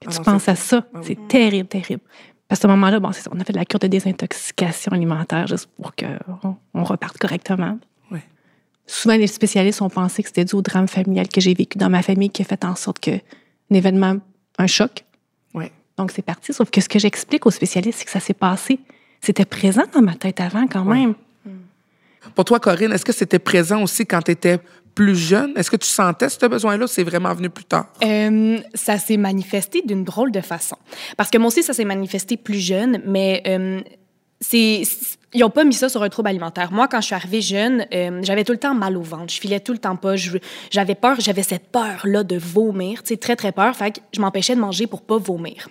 que 0.00 0.08
Ah 0.08 0.12
tu 0.12 0.18
non, 0.18 0.24
penses 0.24 0.48
à 0.48 0.56
ça, 0.56 0.86
Ah 0.92 0.98
oui. 0.98 1.04
c'est 1.06 1.28
terrible, 1.28 1.68
terrible. 1.68 2.02
À 2.50 2.56
ce 2.56 2.66
moment-là, 2.66 2.98
bon, 3.00 3.10
on 3.32 3.40
a 3.40 3.44
fait 3.44 3.52
de 3.52 3.58
la 3.58 3.64
cure 3.64 3.78
de 3.78 3.86
désintoxication 3.86 4.92
alimentaire 4.92 5.46
juste 5.46 5.68
pour 5.80 5.94
qu'on 5.94 6.56
on 6.74 6.84
reparte 6.84 7.16
correctement. 7.18 7.78
Ouais. 8.10 8.24
Souvent, 8.86 9.16
les 9.16 9.28
spécialistes 9.28 9.80
ont 9.82 9.88
pensé 9.88 10.22
que 10.22 10.28
c'était 10.28 10.44
dû 10.44 10.56
au 10.56 10.62
drame 10.62 10.88
familial 10.88 11.28
que 11.28 11.40
j'ai 11.40 11.54
vécu 11.54 11.78
dans 11.78 11.88
ma 11.88 12.02
famille 12.02 12.30
qui 12.30 12.42
a 12.42 12.44
fait 12.44 12.64
en 12.64 12.74
sorte 12.74 12.98
que 12.98 13.12
un 13.12 13.74
événement, 13.74 14.16
un 14.58 14.66
choc. 14.66 15.04
Ouais. 15.54 15.70
Donc, 15.96 16.10
c'est 16.10 16.22
parti. 16.22 16.52
Sauf 16.52 16.70
que 16.70 16.80
ce 16.80 16.88
que 16.88 16.98
j'explique 16.98 17.46
aux 17.46 17.52
spécialistes, 17.52 18.00
c'est 18.00 18.04
que 18.04 18.10
ça 18.10 18.20
s'est 18.20 18.34
passé. 18.34 18.80
C'était 19.20 19.44
présent 19.44 19.84
dans 19.94 20.02
ma 20.02 20.14
tête 20.16 20.40
avant 20.40 20.66
quand 20.66 20.84
Ouais. 20.84 20.98
même. 21.00 21.14
Pour 22.34 22.44
toi, 22.44 22.58
Corinne, 22.60 22.92
est-ce 22.92 23.04
que 23.04 23.12
c'était 23.12 23.38
présent 23.38 23.82
aussi 23.82 24.04
quand 24.06 24.20
tu 24.22 24.32
étais 24.32 24.58
plus 24.94 25.16
jeune? 25.16 25.52
Est-ce 25.56 25.70
que 25.70 25.76
tu 25.76 25.88
sentais 25.88 26.28
ce 26.28 26.46
besoin-là? 26.46 26.84
Ou 26.84 26.88
c'est 26.88 27.04
vraiment 27.04 27.32
venu 27.34 27.50
plus 27.50 27.64
tard? 27.64 27.86
Euh, 28.02 28.58
ça 28.74 28.98
s'est 28.98 29.16
manifesté 29.16 29.82
d'une 29.82 30.04
drôle 30.04 30.32
de 30.32 30.40
façon. 30.40 30.76
Parce 31.16 31.30
que 31.30 31.38
moi 31.38 31.48
aussi, 31.48 31.62
ça 31.62 31.72
s'est 31.72 31.84
manifesté 31.84 32.36
plus 32.36 32.58
jeune, 32.58 33.00
mais 33.06 33.42
euh, 33.46 33.80
c'est 34.40 34.82
ils 35.32 35.40
n'ont 35.40 35.50
pas 35.50 35.64
mis 35.64 35.74
ça 35.74 35.88
sur 35.88 36.02
un 36.02 36.08
trouble 36.08 36.28
alimentaire. 36.28 36.72
Moi, 36.72 36.88
quand 36.88 37.00
je 37.00 37.06
suis 37.06 37.14
arrivée 37.14 37.40
jeune, 37.40 37.86
euh, 37.94 38.20
j'avais 38.22 38.44
tout 38.44 38.52
le 38.52 38.58
temps 38.58 38.74
mal 38.74 38.96
au 38.96 39.02
ventre. 39.02 39.32
Je 39.32 39.40
filais 39.40 39.60
tout 39.60 39.72
le 39.72 39.78
temps 39.78 39.96
pas. 39.96 40.14
J'avais 40.70 40.94
peur, 40.94 41.20
j'avais 41.20 41.42
cette 41.42 41.68
peur-là 41.68 42.24
de 42.24 42.36
vomir, 42.36 43.02
tu 43.02 43.16
très, 43.16 43.36
très 43.36 43.52
peur. 43.52 43.76
Fait 43.76 43.92
que 43.92 44.00
je 44.12 44.20
m'empêchais 44.20 44.56
de 44.56 44.60
manger 44.60 44.86
pour 44.86 45.02
pas 45.02 45.18
vomir. 45.18 45.68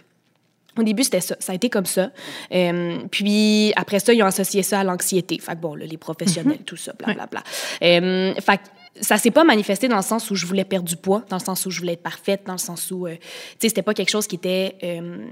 Au 0.78 0.84
début, 0.84 1.04
c'était 1.04 1.20
ça. 1.20 1.36
Ça 1.40 1.52
a 1.52 1.56
été 1.56 1.70
comme 1.70 1.86
ça. 1.86 2.12
Euh, 2.54 3.00
puis 3.12 3.74
après 3.76 4.00
ça, 4.00 4.14
ils 4.14 4.24
ont 4.24 4.28
associé 4.28 4.64
ça 4.64 4.80
à 4.80 4.84
l'anxiété. 4.86 5.38
Fait 5.40 5.54
que 5.54 5.58
bon, 5.58 5.76
là, 5.76 5.86
les 5.86 5.98
professionnels, 5.98 6.60
tout 6.66 6.78
ça, 6.78 6.94
blablabla. 6.98 7.44
Euh, 7.84 8.34
fait 8.36 8.58
que 8.58 8.64
ça 9.02 9.18
s'est 9.18 9.32
pas 9.32 9.44
manifesté 9.44 9.88
dans 9.88 9.96
le 9.98 10.02
sens 10.02 10.30
où 10.32 10.36
je 10.36 10.46
voulais 10.46 10.66
perdre 10.66 10.88
du 10.88 10.96
poids, 10.98 11.24
dans 11.30 11.38
le 11.38 11.44
sens 11.44 11.66
où 11.66 11.72
je 11.72 11.80
voulais 11.80 11.94
être 11.94 12.04
parfaite, 12.04 12.42
dans 12.46 12.54
le 12.54 12.58
sens 12.60 12.92
où, 12.92 13.08
euh, 13.08 13.16
tu 13.16 13.20
sais, 13.62 13.70
c'était 13.70 13.82
pas 13.82 13.94
quelque 13.94 14.10
chose 14.10 14.28
qui 14.28 14.36
était, 14.36 14.76
euh, 14.84 15.26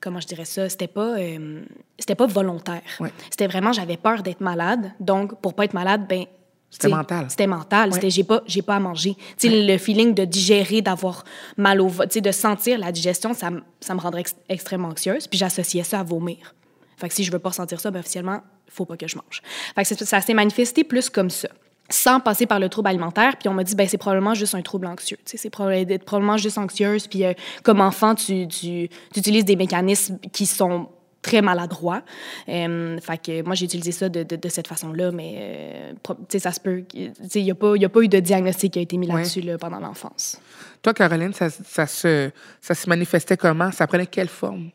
comment 0.00 0.20
je 0.20 0.26
dirais 0.26 0.44
ça, 0.44 0.68
c'était 0.68 0.86
pas, 0.88 1.18
euh, 1.18 1.62
c'était 1.98 2.14
pas 2.14 2.26
volontaire. 2.26 2.82
Ouais. 3.00 3.12
C'était 3.30 3.46
vraiment, 3.46 3.72
j'avais 3.72 3.96
peur 3.96 4.22
d'être 4.22 4.40
malade. 4.40 4.92
Donc, 5.00 5.40
pour 5.40 5.54
pas 5.54 5.64
être 5.64 5.74
malade, 5.74 6.06
ben 6.08 6.24
C'était 6.70 6.88
mental. 6.88 7.26
C'était 7.28 7.46
mental. 7.46 7.88
Ouais. 7.90 7.94
C'était 7.96 8.10
j'ai 8.10 8.24
pas, 8.24 8.42
j'ai 8.46 8.62
pas 8.62 8.76
à 8.76 8.80
manger. 8.80 9.14
Tu 9.38 9.48
sais, 9.50 9.62
le 9.66 9.76
feeling 9.78 10.14
de 10.14 10.24
digérer, 10.24 10.80
d'avoir 10.80 11.24
mal 11.58 11.80
au 11.82 11.88
ventre, 11.88 12.08
tu 12.08 12.14
sais, 12.14 12.20
de 12.22 12.32
sentir 12.32 12.78
la 12.78 12.90
digestion, 12.92 13.34
ça, 13.34 13.50
me- 13.50 13.62
ça 13.80 13.94
me 13.94 14.00
rendrait 14.00 14.22
ex- 14.22 14.36
extrêmement 14.48 14.88
anxieuse. 14.88 15.26
Puis 15.28 15.38
j'associais 15.38 15.84
ça 15.84 16.00
à 16.00 16.02
vomir. 16.02 16.54
Fait 16.96 17.08
que 17.08 17.14
si 17.14 17.24
je 17.24 17.30
veux 17.32 17.38
pas 17.38 17.50
ressentir 17.50 17.78
ça, 17.80 17.90
ben 17.90 18.00
officiellement, 18.00 18.40
faut 18.68 18.86
pas 18.86 18.96
que 18.96 19.06
je 19.06 19.16
mange. 19.16 19.42
Fait 19.74 19.84
que 19.84 20.04
ça 20.04 20.20
s'est 20.22 20.34
manifesté 20.34 20.82
plus 20.84 21.10
comme 21.10 21.28
ça 21.30 21.48
sans 21.92 22.20
passer 22.20 22.46
par 22.46 22.58
le 22.58 22.68
trouble 22.68 22.88
alimentaire, 22.88 23.36
puis 23.38 23.48
on 23.48 23.54
m'a 23.54 23.64
dit, 23.64 23.74
ben 23.74 23.86
c'est 23.86 23.98
probablement 23.98 24.34
juste 24.34 24.54
un 24.54 24.62
trouble 24.62 24.86
anxieux. 24.86 25.18
Tu 25.24 25.32
sais, 25.32 25.36
c'est 25.36 25.50
probablement 25.50 26.36
juste 26.36 26.58
anxieuse, 26.58 27.06
puis 27.06 27.24
euh, 27.24 27.32
comme 27.62 27.80
enfant, 27.80 28.14
tu, 28.14 28.46
tu, 28.48 28.88
tu 29.12 29.18
utilises 29.18 29.44
des 29.44 29.56
mécanismes 29.56 30.18
qui 30.32 30.46
sont 30.46 30.88
très 31.20 31.40
maladroits. 31.40 32.02
Euh, 32.48 32.98
fait 33.00 33.16
que 33.18 33.42
moi, 33.42 33.54
j'ai 33.54 33.66
utilisé 33.66 33.92
ça 33.92 34.08
de, 34.08 34.24
de, 34.24 34.34
de 34.34 34.48
cette 34.48 34.66
façon-là, 34.66 35.12
mais 35.12 35.34
euh, 35.38 35.92
pro- 36.02 36.14
tu 36.14 36.20
sais, 36.30 36.38
ça 36.40 36.50
se 36.50 36.58
peut... 36.58 36.80
que- 36.80 37.08
Tu 37.08 37.12
sais, 37.28 37.40
il 37.40 37.44
n'y 37.44 37.50
a, 37.52 37.54
pas- 37.54 37.76
il 37.76 37.82
y 37.82 37.84
a 37.84 37.88
pas 37.88 38.00
eu 38.00 38.08
de 38.08 38.18
diagnostic 38.18 38.72
qui 38.72 38.78
a 38.80 38.82
été 38.82 38.96
mis 38.96 39.06
Ouais. 39.08 39.16
là-dessus 39.18 39.40
là, 39.40 39.56
pendant 39.56 39.78
l'enfance. 39.78 40.40
Toi, 40.82 40.94
Caroline, 40.94 41.32
ça, 41.32 41.48
ça, 41.50 41.86
se, 41.86 42.30
ça 42.60 42.74
se 42.74 42.88
manifestait 42.88 43.36
comment? 43.36 43.70
Ça 43.70 43.86
prenait 43.86 44.06
quelle 44.06 44.26
forme? 44.28 44.70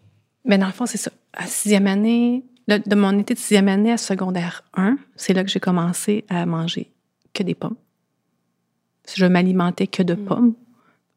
Mais 0.46 0.58
dans 0.58 0.68
le 0.68 0.72
fond, 0.72 0.86
c'est 0.86 0.98
ça. 0.98 1.12
À 1.34 1.46
sixième 1.48 1.86
année, 1.88 2.46
de, 2.70 2.82
de 2.86 2.96
mon 2.96 3.18
été 3.20 3.34
de 3.34 3.40
sixième 3.40 3.68
année 3.68 3.92
à 3.92 3.98
secondaire 3.98 4.64
1, 4.76 4.98
c'est 5.18 5.34
là 5.34 5.44
que 5.44 5.50
j'ai 5.50 5.60
commencé 5.60 6.24
à 6.30 6.46
manger 6.46 6.90
que 7.38 7.44
des 7.44 7.56
pommes. 7.56 7.76
Je 9.16 9.26
m'alimentais 9.26 9.88
que 9.88 10.04
de 10.04 10.16
pommes. 10.16 10.54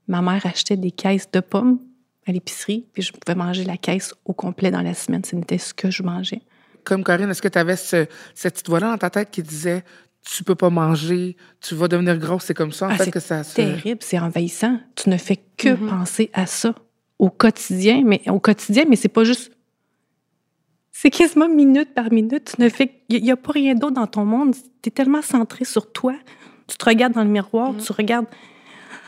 Ma 0.07 0.23
mère 0.23 0.45
achetait 0.47 0.77
des 0.77 0.91
caisses 0.91 1.31
de 1.31 1.41
pommes 1.41 1.79
à 2.27 2.33
l'épicerie, 2.33 2.87
puis 2.93 3.03
je 3.03 3.13
pouvais 3.13 3.35
manger 3.37 3.65
la 3.65 3.77
caisse 3.77 4.15
au 4.25 4.33
complet 4.33 4.71
dans 4.71 4.83
la 4.83 4.95
semaine. 4.95 5.25
C'était 5.25 5.59
ce 5.59 5.73
que 5.75 5.91
je 5.91 6.03
mangeais. 6.03 6.43
Comme 6.85 7.03
Corinne, 7.05 7.31
est-ce 7.31 7.43
que 7.43 7.49
tu 7.49 7.59
avais 7.59 7.77
ce, 7.77 8.07
cette 8.35 8.55
petite 8.55 8.69
voix-là 8.69 8.91
dans 8.91 8.99
ta 8.99 9.11
tête 9.11 9.31
qui 9.31 9.43
disait 9.43 9.85
tu 10.23 10.45
peux 10.45 10.55
pas 10.55 10.69
manger, 10.69 11.37
tu 11.63 11.75
vas 11.75 11.89
devenir 11.89 12.19
grosse, 12.19 12.45
c'est 12.45 12.55
comme 12.55 12.73
ça, 12.73 12.87
en 12.87 12.91
Ah, 12.91 12.97
fait, 12.97 13.05
c'est 13.07 13.11
que 13.11 13.21
ça 13.21 13.43
se. 13.43 13.55
terrible, 13.55 14.01
c'est 14.03 14.19
envahissant. 14.19 14.79
Tu 14.95 15.09
ne 15.09 15.17
fais 15.17 15.39
que 15.57 15.75
penser 15.75 16.29
à 16.35 16.45
ça 16.47 16.75
au 17.19 17.31
quotidien, 17.31 18.03
mais 18.05 18.21
au 18.29 18.39
quotidien, 18.39 18.85
mais 18.89 18.97
c'est 18.97 19.09
pas 19.09 19.25
juste. 19.25 19.51
C'est 21.03 21.09
quasiment 21.09 21.49
minute 21.49 21.95
par 21.95 22.13
minute. 22.13 22.53
Tu 22.55 22.63
ne 22.63 22.69
fais. 22.69 22.93
Il 23.09 23.23
n'y 23.23 23.31
a, 23.31 23.37
pas 23.37 23.53
rien 23.53 23.75
d'autre 23.75 23.95
dans 23.95 24.07
ton 24.07 24.27
monde. 24.27 24.55
Tu 24.83 24.89
es 24.89 24.91
tellement 24.91 25.23
centré 25.23 25.65
sur 25.65 25.91
toi. 25.91 26.13
Tu 26.67 26.77
te 26.77 26.85
regardes 26.85 27.15
dans 27.15 27.25
le 27.25 27.31
miroir, 27.31 27.73
tu 27.83 27.91
regardes. 27.93 28.27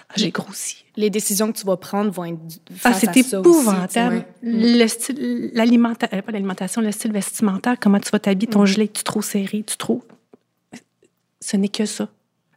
Ah, 0.08 0.14
j'ai 0.16 0.30
grossi. 0.30 0.86
Les 0.96 1.10
décisions 1.10 1.52
que 1.52 1.58
tu 1.58 1.66
vas 1.66 1.76
prendre 1.76 2.10
vont 2.10 2.24
être 2.24 2.38
Ah, 2.70 2.74
face 2.76 3.00
c'est 3.00 3.08
à 3.08 3.12
ça 3.12 3.18
aussi, 3.18 3.26
tu 3.26 3.32
sais. 3.32 3.38
épouvantable. 3.40 4.14
ouais. 4.16 4.26
Le 4.42 4.86
style, 4.86 5.50
l'alimenta- 5.54 6.08
euh, 6.14 6.22
pas 6.22 6.32
l'alimentation, 6.32 6.80
le 6.80 6.92
style 6.92 7.12
vestimentaire, 7.12 7.76
comment 7.78 8.00
tu 8.00 8.08
vas 8.10 8.18
t'habiller, 8.18 8.46
ton 8.50 8.64
gilet, 8.64 8.88
tu 8.88 9.04
trop 9.04 9.20
serré, 9.20 9.62
tu 9.62 9.76
trop. 9.76 10.02
ce 11.40 11.58
n'est 11.58 11.68
que 11.68 11.84
ça. 11.84 12.08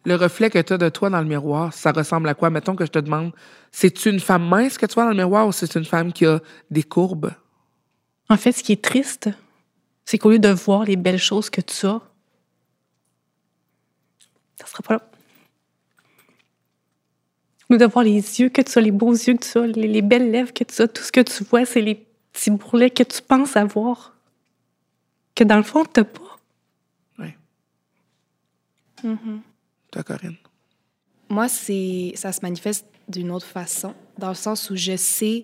Le 0.05 0.15
reflet 0.15 0.49
que 0.49 0.59
tu 0.59 0.71
as 0.71 0.77
de 0.77 0.87
toi 0.87 1.09
dans 1.09 1.19
le 1.19 1.27
miroir, 1.27 1.73
ça 1.73 1.91
ressemble 1.91 2.29
à 2.29 2.35
quoi? 2.35 2.49
Mettons 2.49 2.75
que 2.75 2.85
je 2.85 2.91
te 2.91 2.99
demande, 2.99 3.33
c'est-tu 3.71 4.09
une 4.11 4.21
femme 4.21 4.47
mince 4.47 4.77
que 4.77 4.85
tu 4.85 4.93
vois 4.93 5.03
dans 5.03 5.09
le 5.09 5.17
miroir 5.17 5.45
ou 5.45 5.51
c'est 5.51 5.75
une 5.75 5.83
femme 5.85 6.13
qui 6.13 6.25
a 6.25 6.39
des 6.71 6.83
courbes? 6.83 7.31
En 8.29 8.37
fait, 8.37 8.51
ce 8.51 8.63
qui 8.63 8.71
est 8.71 8.81
triste, 8.83 9.29
c'est 10.05 10.17
qu'au 10.17 10.31
lieu 10.31 10.39
de 10.39 10.49
voir 10.49 10.83
les 10.83 10.95
belles 10.95 11.19
choses 11.19 11.49
que 11.49 11.61
tu 11.61 11.85
as, 11.85 12.01
ça 14.59 14.67
sera 14.67 14.83
pas 14.83 14.93
là. 14.95 15.09
Au 17.69 17.73
lieu 17.73 17.79
de 17.79 17.85
voir 17.85 18.05
les 18.05 18.39
yeux 18.39 18.49
que 18.49 18.61
tu 18.61 18.77
as, 18.77 18.81
les 18.81 18.91
beaux 18.91 19.13
yeux 19.13 19.35
que 19.35 19.43
tu 19.43 19.57
as, 19.57 19.67
les, 19.67 19.87
les 19.87 20.01
belles 20.01 20.31
lèvres 20.31 20.53
que 20.53 20.63
tu 20.63 20.81
as, 20.81 20.87
tout 20.87 21.03
ce 21.03 21.11
que 21.11 21.21
tu 21.21 21.43
vois, 21.43 21.65
c'est 21.65 21.81
les 21.81 21.95
petits 22.31 22.51
bourrelets 22.51 22.91
que 22.91 23.03
tu 23.03 23.21
penses 23.21 23.55
avoir, 23.57 24.15
que 25.33 25.43
dans 25.43 25.57
le 25.57 25.63
fond, 25.63 25.83
tu 25.83 25.99
n'as 25.99 26.05
pas. 26.05 26.39
Oui. 27.19 27.33
Mm-hmm. 29.03 29.39
Toi, 29.91 30.03
Corinne? 30.03 30.35
Moi, 31.29 31.47
c'est 31.47 32.13
ça 32.15 32.31
se 32.31 32.41
manifeste 32.41 32.85
d'une 33.07 33.31
autre 33.31 33.47
façon, 33.47 33.95
dans 34.17 34.29
le 34.29 34.35
sens 34.35 34.69
où 34.69 34.75
je 34.75 34.95
sais, 34.95 35.43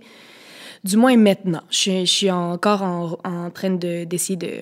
du 0.83 0.97
moins 0.97 1.15
maintenant, 1.17 1.61
je, 1.69 2.01
je 2.01 2.05
suis 2.11 2.31
encore 2.31 2.81
en, 2.83 3.17
en 3.23 3.49
train 3.49 3.71
de- 3.71 4.03
d'essayer 4.03 4.37
de, 4.37 4.61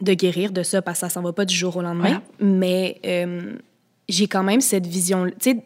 de 0.00 0.14
guérir 0.14 0.52
de 0.52 0.62
ça, 0.62 0.82
parce 0.82 1.00
que 1.00 1.06
ça 1.06 1.10
s'en 1.10 1.22
va 1.22 1.32
pas 1.32 1.44
du 1.44 1.54
jour 1.54 1.76
au 1.76 1.82
lendemain, 1.82 2.22
mais 2.40 3.00
euh, 3.04 3.54
j'ai 4.08 4.26
quand 4.26 4.42
même 4.42 4.60
cette 4.60 4.86
vision. 4.86 5.26
Tu 5.40 5.60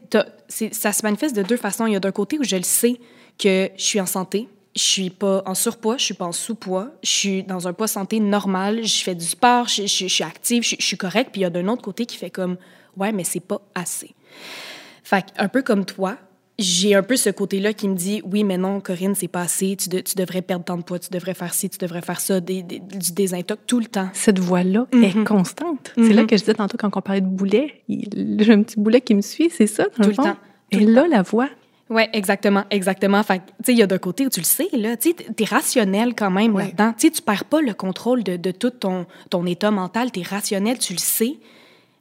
sais, 0.48 0.70
ça 0.72 0.92
se 0.92 1.02
manifeste 1.02 1.36
de 1.36 1.42
deux 1.42 1.56
façons. 1.56 1.86
Il 1.86 1.92
y 1.92 1.96
a 1.96 2.00
d'un 2.00 2.12
côté 2.12 2.38
où 2.38 2.44
je 2.44 2.56
le 2.56 2.62
sais 2.62 2.98
que 3.38 3.70
je 3.76 3.82
suis 3.82 4.00
en 4.00 4.06
santé, 4.06 4.48
je 4.76 4.82
suis 4.82 5.10
pas 5.10 5.42
en 5.46 5.54
surpoids, 5.54 5.96
je 5.98 6.04
suis 6.04 6.14
pas 6.14 6.24
en 6.24 6.32
sous-poids, 6.32 6.90
je 7.02 7.08
suis 7.10 7.42
dans 7.44 7.68
un 7.68 7.72
poids 7.72 7.86
santé 7.88 8.18
normal, 8.20 8.84
je 8.84 9.02
fais 9.04 9.14
du 9.14 9.24
sport, 9.24 9.68
je, 9.68 9.82
je- 9.86 10.06
je 10.08 10.12
suis 10.14 10.24
active, 10.24 10.62
je, 10.64 10.74
je 10.78 10.84
suis 10.84 10.96
correcte. 10.96 11.30
Puis 11.30 11.40
il 11.40 11.44
y 11.44 11.46
a 11.46 11.50
d'un 11.50 11.68
autre 11.68 11.82
côté 11.82 12.06
qui 12.06 12.16
fait 12.16 12.30
comme, 12.30 12.56
ouais, 12.96 13.12
mais 13.12 13.22
c'est 13.24 13.40
pas 13.40 13.60
assez. 13.74 14.14
Fait 15.04 15.24
un 15.36 15.48
peu 15.48 15.62
comme 15.62 15.84
toi, 15.84 16.16
j'ai 16.58 16.94
un 16.94 17.02
peu 17.02 17.16
ce 17.16 17.30
côté-là 17.30 17.72
qui 17.72 17.88
me 17.88 17.94
dit 17.96 18.22
oui, 18.24 18.44
mais 18.44 18.56
non, 18.58 18.80
Corinne, 18.80 19.14
c'est 19.14 19.28
pas 19.28 19.40
assez. 19.42 19.74
Tu, 19.76 19.88
de- 19.88 19.98
tu 20.00 20.14
devrais 20.14 20.40
perdre 20.42 20.64
tant 20.64 20.76
de 20.76 20.82
poids, 20.82 20.98
tu 21.00 21.10
devrais 21.10 21.34
faire 21.34 21.52
ci, 21.52 21.68
tu 21.68 21.78
devrais 21.78 22.00
faire 22.02 22.20
ça, 22.20 22.40
des, 22.40 22.62
des- 22.62 22.78
du 22.78 23.12
désintox 23.12 23.60
tout 23.66 23.80
le 23.80 23.86
temps. 23.86 24.08
Cette 24.12 24.38
voix-là 24.38 24.86
Mhm. 24.92 25.04
est 25.04 25.24
constante. 25.24 25.92
C'est 25.96 26.12
là 26.12 26.24
que 26.24 26.36
je 26.36 26.42
disais 26.42 26.54
tantôt 26.54 26.76
quand 26.78 26.96
on 26.96 27.00
parlait 27.00 27.20
de 27.20 27.26
boulet. 27.26 27.82
J'ai 27.88 28.52
un 28.52 28.62
petit 28.62 28.78
boulet 28.78 29.00
qui 29.00 29.14
me 29.14 29.20
suit, 29.22 29.50
c'est 29.50 29.66
ça, 29.66 29.84
dans 29.98 30.04
Tout 30.04 30.10
le 30.10 30.16
temps. 30.16 30.36
Tout 30.70 30.78
Et 30.78 30.84
le 30.84 30.92
là, 30.92 31.06
la 31.08 31.22
voix. 31.22 31.48
Oui, 31.90 32.02
exactement, 32.14 32.64
exactement. 32.70 33.22
Fait 33.22 33.38
tu 33.40 33.44
sais, 33.64 33.72
il 33.72 33.78
y 33.78 33.82
a 33.82 33.86
d'un 33.86 33.98
côté 33.98 34.24
où 34.24 34.30
tu 34.30 34.40
le 34.40 34.44
sais, 34.46 34.68
là, 34.72 34.96
tu 34.96 35.12
t'es 35.14 35.44
rationnel 35.44 36.14
quand 36.14 36.30
même 36.30 36.54
Ouais. 36.54 36.64
là-dedans. 36.64 36.94
Tu 36.96 37.08
sais, 37.08 37.12
tu 37.12 37.20
perds 37.20 37.44
pas 37.44 37.60
le 37.60 37.74
contrôle 37.74 38.22
de, 38.24 38.36
de 38.36 38.50
tout 38.52 38.70
ton, 38.70 39.04
ton 39.28 39.44
état 39.44 39.70
mental, 39.70 40.10
t'es 40.10 40.22
rationnel, 40.22 40.78
tu 40.78 40.94
le 40.94 40.98
sais. 40.98 41.34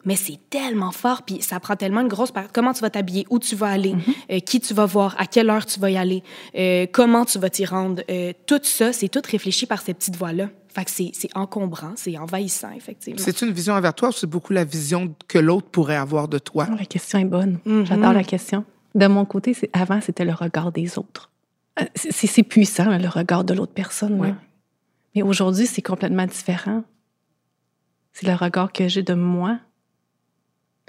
Mais 0.05 0.15
c'est 0.17 0.39
tellement 0.49 0.91
fort, 0.91 1.23
puis 1.23 1.41
ça 1.41 1.59
prend 1.59 1.75
tellement 1.75 2.01
une 2.01 2.07
grosse 2.09 2.31
part. 2.31 2.51
Comment 2.51 2.73
tu 2.73 2.81
vas 2.81 2.89
t'habiller, 2.89 3.25
où 3.29 3.39
tu 3.39 3.55
vas 3.55 3.67
aller, 3.67 3.95
euh, 4.29 4.39
qui 4.39 4.59
tu 4.59 4.73
vas 4.73 4.85
voir, 4.85 5.15
à 5.17 5.25
quelle 5.27 5.49
heure 5.49 5.65
tu 5.65 5.79
vas 5.79 5.89
y 5.91 5.97
aller, 5.97 6.23
euh, 6.57 6.85
comment 6.91 7.23
tu 7.25 7.39
vas 7.39 7.49
t'y 7.49 7.65
rendre. 7.65 8.01
euh, 8.09 8.33
tout 8.45 8.59
ça, 8.63 8.91
c'est 8.91 9.07
tout 9.07 9.21
réfléchi 9.29 9.65
par 9.65 9.81
ces 9.81 9.93
petites 9.93 10.15
voix-là. 10.17 10.49
Fait 10.67 10.83
que 10.85 10.91
c'est 10.91 11.11
c'est 11.13 11.29
encombrant, 11.37 11.93
c'est 11.95 12.17
envahissant, 12.17 12.71
effectivement. 12.75 13.21
C'est 13.23 13.41
une 13.43 13.51
vision 13.51 13.75
envers 13.75 13.93
toi 13.93 14.09
ou 14.09 14.11
c'est 14.11 14.27
beaucoup 14.27 14.53
la 14.53 14.63
vision 14.65 15.13
que 15.27 15.37
l'autre 15.37 15.67
pourrait 15.69 15.95
avoir 15.95 16.27
de 16.27 16.39
toi? 16.39 16.67
Oh, 16.71 16.75
la 16.77 16.85
question 16.85 17.19
est 17.19 17.25
bonne. 17.25 17.59
Mhm. 17.65 17.85
J'adore 17.85 18.13
la 18.13 18.23
question. 18.23 18.65
De 18.95 19.05
mon 19.07 19.23
côté, 19.25 19.53
c'est- 19.53 19.69
avant, 19.73 20.01
c'était 20.01 20.25
le 20.25 20.33
regard 20.33 20.71
des 20.71 20.97
autres. 20.97 21.29
C'est 21.95 22.43
puissant, 22.43 22.85
là, 22.89 22.97
le 22.99 23.07
regard 23.07 23.43
de 23.43 23.53
l'autre 23.53 23.73
personne. 23.73 24.19
Ouais. 24.19 24.33
Mais 25.15 25.21
aujourd'hui, 25.21 25.65
c'est 25.65 25.81
complètement 25.81 26.25
différent. 26.25 26.83
C'est 28.11 28.27
le 28.27 28.33
regard 28.35 28.71
que 28.71 28.87
j'ai 28.87 29.01
de 29.03 29.13
moi. 29.13 29.59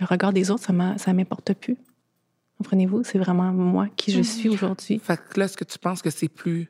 Le 0.00 0.06
regard 0.06 0.32
des 0.32 0.50
autres, 0.50 0.64
ça 0.64 1.12
m'importe 1.12 1.52
plus. 1.54 1.76
Comprenez-vous? 2.58 3.02
C'est 3.04 3.18
vraiment 3.18 3.52
moi 3.52 3.88
qui 3.96 4.12
je 4.12 4.22
suis 4.22 4.48
aujourd'hui. 4.48 4.98
Fait 4.98 5.16
que 5.18 5.38
là, 5.38 5.46
est-ce 5.46 5.56
que 5.56 5.64
tu 5.64 5.78
penses 5.78 6.02
que 6.02 6.10
c'est 6.10 6.28
plus, 6.28 6.68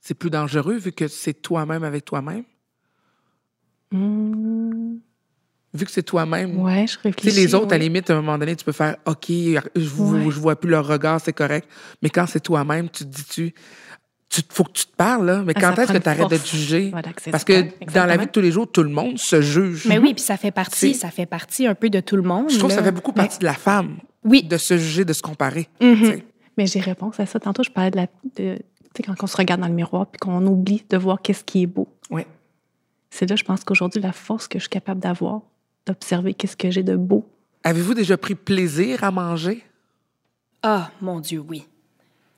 c'est 0.00 0.14
plus 0.14 0.30
dangereux 0.30 0.76
vu 0.76 0.92
que 0.92 1.08
c'est 1.08 1.34
toi-même 1.34 1.84
avec 1.84 2.04
toi-même? 2.04 2.44
Hmm, 3.90 4.96
Vu 5.72 5.84
que 5.84 5.90
c'est 5.90 6.02
toi-même. 6.04 6.60
ouais, 6.60 6.86
je 6.86 6.92
Tu 6.94 7.00
réfléchis. 7.02 7.34
sais, 7.34 7.40
les 7.40 7.54
autres, 7.54 7.72
à 7.74 7.78
la 7.78 7.84
limite, 7.84 8.08
à 8.08 8.12
un 8.14 8.20
moment 8.20 8.38
donné, 8.38 8.54
tu 8.54 8.64
peux 8.64 8.70
faire 8.72 8.96
OK, 9.06 9.26
je, 9.28 9.60
vous- 9.88 10.14
Ouais. 10.14 10.30
je 10.30 10.38
vois 10.38 10.54
plus 10.56 10.70
leur 10.70 10.86
regard, 10.86 11.20
c'est 11.20 11.32
correct. 11.32 11.68
Mais 12.00 12.10
quand 12.10 12.26
c'est 12.26 12.38
toi-même, 12.40 12.88
tu 12.88 13.04
te 13.04 13.08
dis-tu. 13.10 13.54
Tu, 14.34 14.40
faut 14.48 14.64
que 14.64 14.72
tu 14.72 14.86
te 14.86 14.96
parles, 14.96 15.26
là. 15.26 15.42
Mais 15.44 15.52
Ah, 15.56 15.60
quand 15.60 15.78
est-ce 15.82 15.92
que 15.92 15.98
tu 15.98 16.08
arrêtes 16.08 16.30
de 16.30 16.36
te 16.38 16.46
juger? 16.48 16.90
Voilà, 16.90 17.10
Parce 17.30 17.44
que 17.44 17.62
dans 17.92 18.06
la 18.06 18.16
vie 18.16 18.26
de 18.26 18.30
tous 18.30 18.40
les 18.40 18.50
jours, 18.50 18.66
tout 18.70 18.82
le 18.82 18.88
monde 18.88 19.18
se 19.18 19.40
juge. 19.40 19.86
Mais 19.86 19.98
oui, 19.98 20.14
puis 20.14 20.22
ça 20.24 20.36
fait 20.36 20.50
partie, 20.50 20.94
ça 20.94 21.10
fait 21.10 21.26
partie 21.26 21.66
un 21.66 21.74
peu 21.74 21.88
de 21.90 22.00
tout 22.00 22.16
le 22.16 22.22
monde. 22.22 22.50
Je 22.50 22.58
trouve 22.58 22.70
que 22.70 22.76
ça 22.76 22.82
fait 22.82 22.90
beaucoup 22.90 23.12
partie 23.12 23.38
de 23.38 23.44
la 23.44 23.54
femme, 23.54 23.98
Oui. 24.24 24.42
de 24.42 24.56
se 24.56 24.76
juger, 24.78 25.04
de 25.04 25.12
se 25.12 25.22
comparer. 25.22 25.68
Mhm. 25.80 26.04
sais. 26.04 26.24
Mais 26.56 26.66
j'ai 26.66 26.80
réponse 26.80 27.20
à 27.20 27.26
ça. 27.26 27.38
Tantôt, 27.38 27.62
je 27.62 27.70
parlais 27.70 27.90
de 27.90 27.96
la. 27.96 28.06
de- 28.36 28.56
Tu 28.56 28.62
sais, 28.96 29.02
quand 29.02 29.14
on 29.22 29.26
se 29.26 29.36
regarde 29.36 29.60
dans 29.60 29.66
le 29.68 29.74
miroir 29.74 30.06
puis 30.06 30.18
qu'on 30.20 30.44
oublie 30.46 30.84
de 30.88 30.96
voir 30.96 31.20
qu'est-ce 31.20 31.42
qui 31.44 31.62
est 31.62 31.66
beau. 31.66 31.88
Ouais. 32.10 32.26
C'est 33.10 33.28
là, 33.28 33.34
je 33.36 33.44
pense 33.44 33.62
qu'aujourd'hui, 33.64 34.00
la 34.00 34.12
force 34.12 34.46
que 34.48 34.58
je 34.58 34.62
suis 34.64 34.68
capable 34.70 35.00
d'avoir, 35.00 35.40
d'observer 35.86 36.32
qu'est-ce 36.34 36.56
que 36.56 36.70
j'ai 36.70 36.82
de 36.82 36.96
beau. 36.96 37.24
Avez-vous 37.64 37.94
déjà 37.94 38.16
pris 38.16 38.34
plaisir 38.34 39.02
à 39.04 39.10
manger? 39.10 39.62
Ah, 40.62 40.90
mon 41.00 41.20
Dieu, 41.20 41.40
oui. 41.40 41.66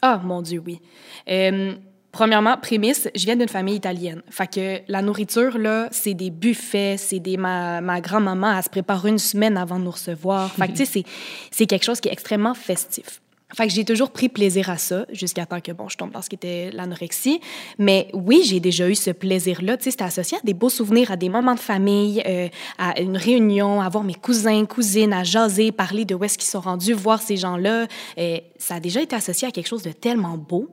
Ah, 0.02 0.20
mon 0.22 0.42
Dieu, 0.42 0.62
oui. 0.64 0.80
Euh, 1.28 1.74
premièrement, 2.16 2.56
prémisse, 2.56 3.11
je 3.14 3.25
viens 3.26 3.37
d'une 3.37 3.46
famille 3.49 3.75
italienne. 3.76 4.23
Fait 4.30 4.46
que 4.46 4.80
la 4.88 5.02
nourriture, 5.02 5.58
là, 5.58 5.88
c'est 5.90 6.14
des 6.14 6.30
buffets, 6.30 6.96
c'est 6.96 7.18
des... 7.20 7.37
Ma, 7.37 7.82
ma 7.82 8.00
grand-maman, 8.00 8.56
elle 8.56 8.64
se 8.64 8.70
prépare 8.70 9.04
une 9.04 9.18
semaine 9.18 9.58
avant 9.58 9.78
de 9.78 9.85
nous 9.85 9.90
recevoir. 9.90 10.50
Fait 10.50 10.66
que, 10.68 10.73
tu 10.73 10.87
sais, 10.87 11.04
c'est- 11.50 11.66
quelque 11.66 11.85
chose 11.85 12.00
qui 12.00 12.08
est 12.08 12.12
extrêmement 12.12 12.54
festif. 12.54 13.20
Fait 13.54 13.66
que 13.66 13.73
j'ai 13.75 13.85
toujours 13.85 14.11
pris 14.12 14.30
plaisir 14.30 14.70
à 14.70 14.78
ça, 14.78 15.04
jusqu'à 15.12 15.44
temps 15.44 15.61
que, 15.61 15.73
bon, 15.73 15.90
je 15.90 15.99
tombe 15.99 16.11
dans 16.11 16.23
ce 16.23 16.30
qui 16.30 16.37
était 16.37 16.70
l'anorexie. 16.73 17.38
Mais 17.78 18.08
oui, 18.14 18.42
j'ai 18.46 18.61
déjà 18.61 18.88
eu 18.88 18.94
ce 18.94 19.11
plaisir-là. 19.11 19.76
Tu 19.76 19.85
sais, 19.85 19.90
c'était 19.90 20.04
associé 20.04 20.38
à 20.38 20.40
des 20.42 20.54
beaux 20.54 20.70
souvenirs, 20.70 21.11
à 21.11 21.16
des 21.16 21.28
moments 21.28 21.54
de 21.54 21.61
famille, 21.61 22.23
euh, 22.26 22.49
à 22.78 22.99
une 22.99 23.18
réunion, 23.18 23.82
à 23.82 23.88
voir 23.90 24.04
mes 24.04 24.14
cousins, 24.14 24.64
cousines, 24.64 25.12
à 25.12 25.23
jaser, 25.23 25.70
parler 25.70 26.06
de 26.06 26.14
où 26.14 26.25
est-ce 26.25 26.38
qu'ils 26.38 26.49
sont 26.49 26.61
rendus, 26.62 26.94
voir 26.94 27.20
ces 27.20 27.37
gens-là. 27.37 27.87
Euh, 28.18 28.38
ça 28.56 28.76
a 28.76 28.80
déjà 28.80 29.02
été 29.02 29.14
associé 29.14 29.46
à 29.49 29.50
quelque 29.50 29.68
chose 29.68 29.82
de 29.82 29.92
tellement 29.92 30.38
beau. 30.38 30.70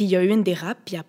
Puis 0.00 0.06
il 0.06 0.12
y 0.12 0.16
a 0.16 0.24
eu 0.24 0.30
une 0.30 0.42
dérape, 0.42 0.78
puis 0.86 0.96
à, 0.96 1.04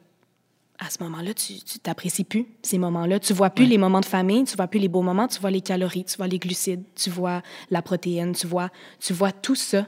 à 0.78 0.90
ce 0.90 1.02
moment-là, 1.02 1.34
tu 1.34 1.54
tu 1.64 1.80
t'apprécies 1.80 2.26
plus 2.26 2.46
ces 2.62 2.78
moments-là. 2.78 3.22
Tu 3.22 3.32
vois 3.32 3.50
plus 3.50 3.66
les 3.66 3.78
moments 3.78 4.02
de 4.02 4.06
famille, 4.06 4.44
tu 4.44 4.58
vois 4.58 4.68
plus 4.68 4.82
les 4.82 4.90
beaux 4.90 5.02
moments, 5.02 5.30
tu 5.30 5.40
vois 5.40 5.50
les 5.50 5.62
calories, 5.62 6.04
tu 6.04 6.18
vois 6.18 6.28
les 6.28 6.40
glucides, 6.40 6.84
tu 6.94 7.10
vois 7.10 7.42
la 7.70 7.82
protéine, 7.82 8.36
tu 8.36 8.48
vois, 8.48 8.70
tu 9.00 9.14
vois 9.14 9.32
tout 9.32 9.56
ça. 9.56 9.88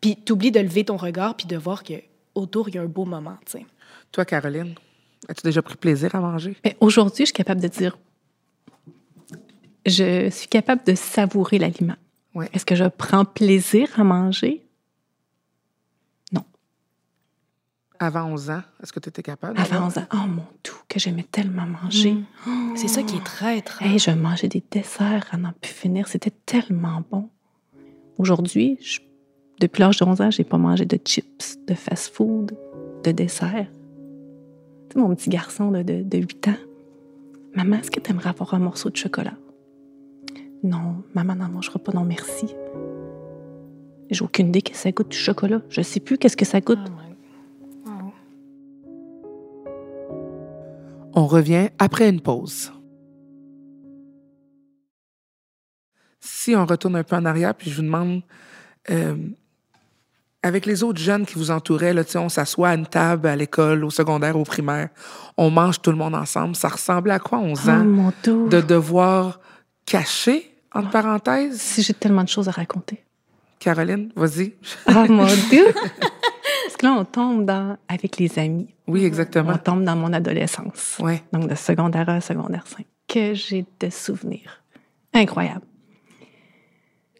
Puis 0.00 0.16
tu 0.24 0.30
oublies 0.30 0.52
de 0.52 0.60
lever 0.60 0.84
ton 0.84 0.96
regard 0.96 1.36
puis 1.36 1.48
de 1.48 1.56
voir 1.56 1.82
que 1.82 1.94
autour 2.36 2.68
il 2.68 2.76
y 2.76 2.78
a 2.78 2.82
un 2.82 2.86
beau 2.86 3.04
moment, 3.04 3.36
tu 3.44 3.58
sais. 3.58 3.66
Toi, 4.12 4.24
Caroline, 4.24 4.76
as-tu 5.28 5.42
déjà 5.42 5.60
pris 5.60 5.74
plaisir 5.74 6.14
à 6.14 6.20
manger? 6.20 6.56
Aujourd'hui, 6.78 7.24
je 7.24 7.32
suis 7.32 7.32
capable 7.32 7.60
de 7.60 7.66
dire. 7.66 7.98
Je 9.84 10.30
suis 10.30 10.46
capable 10.46 10.84
de 10.84 10.94
savourer 10.94 11.58
l'aliment. 11.58 11.96
Ouais. 12.36 12.48
Est-ce 12.52 12.64
que 12.64 12.76
je 12.76 12.84
prends 12.84 13.24
plaisir 13.24 13.88
à 13.98 14.04
manger? 14.04 14.64
Non. 16.30 16.44
Avant 18.00 18.24
11 18.26 18.50
ans, 18.50 18.62
est-ce 18.82 18.92
que 18.92 18.98
tu 19.00 19.08
étais 19.08 19.22
capable? 19.22 19.58
Avant 19.58 19.70
d'avoir- 19.70 19.86
11 19.86 19.98
ans. 19.98 20.06
Oh 20.12 20.26
mon 20.28 20.42
Dieu, 20.64 20.72
que 20.88 20.98
j'aimais 20.98 21.24
tellement 21.30 21.66
manger. 21.66 22.16
C'est 22.74 22.88
ça 22.88 23.02
qui 23.02 23.16
est 23.16 23.24
très, 23.24 23.60
très... 23.62 23.86
Hey, 23.86 23.98
je 23.98 24.10
mangeais 24.10 24.48
des 24.48 24.62
desserts 24.70 25.28
à 25.30 25.36
n'en 25.36 25.52
plus 25.60 25.70
finir. 25.72 26.08
C'était 26.08 26.32
tellement 26.44 27.02
bon. 27.10 27.28
Aujourd'hui, 28.18 28.78
je- 28.82 28.98
depuis 29.60 29.80
l'âge 29.80 29.98
de 29.98 30.04
11 30.04 30.20
ans, 30.20 30.30
j'ai 30.30 30.42
pas 30.44 30.58
mangé 30.58 30.84
de 30.86 30.98
chips, 31.04 31.56
de 31.66 31.74
fast-food, 31.74 32.56
de 33.04 33.10
dessert. 33.12 33.68
Tu 34.90 34.94
sais, 34.94 34.98
mon 35.00 35.14
petit 35.14 35.30
garçon 35.30 35.70
de, 35.70 35.82
de 35.82 36.18
8 36.18 36.48
ans. 36.48 36.56
Maman, 37.54 37.76
est-ce 37.76 37.90
que 37.92 38.00
tu 38.00 38.10
aimerais 38.10 38.30
avoir 38.30 38.54
un 38.54 38.58
morceau 38.58 38.90
de 38.90 38.96
chocolat? 38.96 39.34
Non, 40.64 41.04
maman 41.14 41.36
n'en 41.36 41.48
mangera 41.48 41.78
pas, 41.78 41.92
non, 41.92 42.04
merci. 42.04 42.46
J'ai 44.10 44.24
aucune 44.24 44.48
idée 44.48 44.62
que 44.62 44.76
ça 44.76 44.90
goûte 44.90 45.10
du 45.10 45.16
chocolat. 45.16 45.62
Je 45.68 45.80
sais 45.82 46.00
plus 46.00 46.18
qu'est-ce 46.18 46.36
que 46.36 46.44
ça 46.44 46.60
goûte. 46.60 46.78
Oh 46.84 46.90
my- 46.90 47.03
On 51.14 51.26
revient 51.26 51.68
après 51.78 52.08
une 52.08 52.20
pause. 52.20 52.72
Si 56.20 56.54
on 56.56 56.66
retourne 56.66 56.96
un 56.96 57.04
peu 57.04 57.16
en 57.16 57.24
arrière, 57.24 57.54
puis 57.54 57.70
je 57.70 57.76
vous 57.76 57.82
demande, 57.82 58.22
euh, 58.90 59.16
avec 60.42 60.66
les 60.66 60.82
autres 60.82 61.00
jeunes 61.00 61.24
qui 61.24 61.34
vous 61.36 61.50
entouraient, 61.50 61.94
là, 61.94 62.02
on 62.16 62.28
s'assoit 62.28 62.70
à 62.70 62.74
une 62.74 62.86
table 62.86 63.28
à 63.28 63.36
l'école, 63.36 63.84
au 63.84 63.90
secondaire, 63.90 64.36
au 64.36 64.44
primaire, 64.44 64.88
on 65.36 65.50
mange 65.50 65.80
tout 65.80 65.90
le 65.90 65.96
monde 65.96 66.14
ensemble. 66.14 66.56
Ça 66.56 66.68
ressemblait 66.68 67.14
à 67.14 67.18
quoi, 67.18 67.38
11 67.38 67.60
Oh 67.64 67.70
ans, 67.70 67.84
mon 67.84 68.12
Dieu! 68.22 68.48
de 68.48 68.60
devoir 68.60 69.40
cacher, 69.86 70.50
entre 70.74 70.90
parenthèses? 70.90 71.60
Si 71.60 71.82
j'ai 71.82 71.94
tellement 71.94 72.24
de 72.24 72.28
choses 72.28 72.48
à 72.48 72.52
raconter. 72.52 73.04
Caroline, 73.60 74.10
vas-y. 74.16 74.54
Oh 74.88 75.06
mon 75.08 75.26
Dieu! 75.50 75.66
Là, 76.84 76.92
on 76.92 77.04
tombe 77.06 77.46
dans 77.46 77.78
avec 77.88 78.18
les 78.18 78.38
amis. 78.38 78.68
Oui, 78.86 79.04
exactement. 79.06 79.52
On 79.54 79.58
tombe 79.58 79.84
dans 79.84 79.96
mon 79.96 80.12
adolescence. 80.12 80.98
Ouais. 81.00 81.22
Donc, 81.32 81.48
de 81.48 81.54
secondaire 81.54 82.10
1 82.10 82.16
à 82.16 82.20
secondaire 82.20 82.66
5. 82.66 82.84
Que 83.08 83.32
j'ai 83.32 83.64
de 83.80 83.88
souvenirs. 83.88 84.62
Incroyable. 85.14 85.64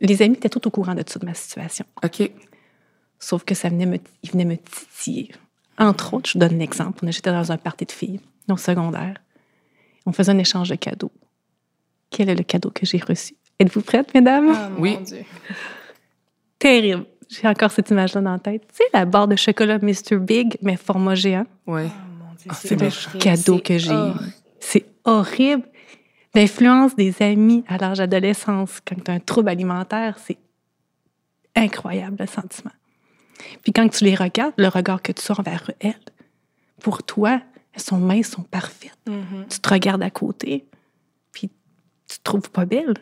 les 0.02 0.21
amis 0.21 0.35
étaient 0.35 0.50
tout 0.50 0.66
au 0.66 0.71
courant 0.71 0.94
de 0.94 1.00
toute 1.02 1.23
ma 1.25 1.33
situation. 1.33 1.87
OK. 2.04 2.30
Sauf 3.18 3.44
que 3.44 3.54
ça 3.54 3.71
venait 3.71 3.87
me, 3.87 3.99
ils 4.23 4.30
venaient 4.33 4.44
me 4.44 4.59
titiller. 4.59 5.33
Entre 5.78 6.12
autres, 6.12 6.28
je 6.28 6.35
vous 6.35 6.40
donne 6.47 6.59
l'exemple. 6.59 7.11
J'étais 7.11 7.30
dans 7.33 7.50
un 7.50 7.56
party 7.56 7.87
de 7.87 7.92
filles, 7.92 8.21
au 8.50 8.59
secondaire. 8.59 9.14
On 10.04 10.12
faisait 10.12 10.33
un 10.33 10.38
échange 10.38 10.68
de 10.68 10.75
cadeaux. 10.75 11.12
Quel 12.11 12.28
est 12.28 12.35
le 12.35 12.44
cadeau 12.44 12.71
que 12.71 12.85
j'ai 12.85 12.99
reçu? 12.99 13.35
Êtes-vous 13.59 13.80
prêtes, 13.80 14.12
mesdames? 14.12 14.52
Ah, 14.54 14.68
mon 14.68 14.80
Oui. 14.83 14.99
Dieu. 15.02 15.25
Terrible. 16.59 17.06
J'ai 17.28 17.47
encore 17.49 17.71
cette 17.71 17.90
image-là 17.90 18.21
dans 18.21 18.33
la 18.33 18.38
tête. 18.38 18.62
Tu 18.69 18.76
sais, 18.76 18.85
la 18.93 19.04
barre 19.04 19.28
de 19.28 19.37
chocolat 19.37 19.78
Mr. 19.78 20.16
Big, 20.19 20.57
mais 20.62 20.76
format 20.76 21.14
géant. 21.14 21.47
Ouais. 21.66 21.88
Oh, 21.88 22.25
mon 22.25 22.35
Dieu, 22.35 22.50
Ah, 22.50 22.54
c'est 22.54 22.69
c'est 22.69 22.81
le 22.81 22.87
horrible, 22.87 23.19
cadeau 23.19 23.59
que 23.59 23.78
j'ai. 23.78 24.12
C'est 24.61 24.87
horrible. 25.04 25.64
L'influence 26.35 26.97
des 26.97 27.14
amis 27.23 27.64
à 27.69 27.76
l'âge 27.78 27.99
d'adolescence, 27.99 28.81
quand 28.87 28.97
tu 29.04 29.11
as 29.11 29.14
un 29.14 29.21
trouble 29.21 29.49
alimentaire, 29.49 30.16
c'est 30.19 30.38
incroyable 31.54 32.16
le 32.21 32.26
sentiment. 32.26 32.73
Puis 33.62 33.73
quand 33.73 33.88
tu 33.88 34.04
les 34.04 34.14
regardes, 34.14 34.54
le 34.59 34.69
regard 34.69 35.02
que 35.02 35.12
tu 35.12 35.23
sors 35.23 35.43
vers 35.43 35.71
elles, 35.81 35.95
pour 36.81 37.02
toi, 37.02 37.40
elles 37.73 37.81
sont 37.83 37.99
minces, 37.99 38.31
sont 38.31 38.43
parfaites. 38.43 38.99
Mhm. 39.09 39.47
Tu 39.49 39.59
te 39.61 39.69
regardes 39.69 40.02
à 40.02 40.11
côté, 40.11 40.64
puis 41.33 41.49
tu 42.09 42.19
te 42.19 42.23
trouves 42.23 42.50
pas 42.50 42.64
belle. 42.64 42.95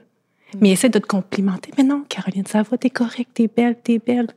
Mais 0.61 0.71
essaie 0.71 0.89
de 0.89 0.99
te 0.99 1.07
complimenter. 1.07 1.71
Mais 1.79 1.85
non, 1.85 2.05
Caroline, 2.09 2.47
ça 2.47 2.63
va, 2.63 2.77
t'es 2.79 2.91
correcte, 2.91 3.31
t'es 3.35 3.49
belle, 3.49 3.77
t'es 3.83 3.99
belle. 3.99 4.29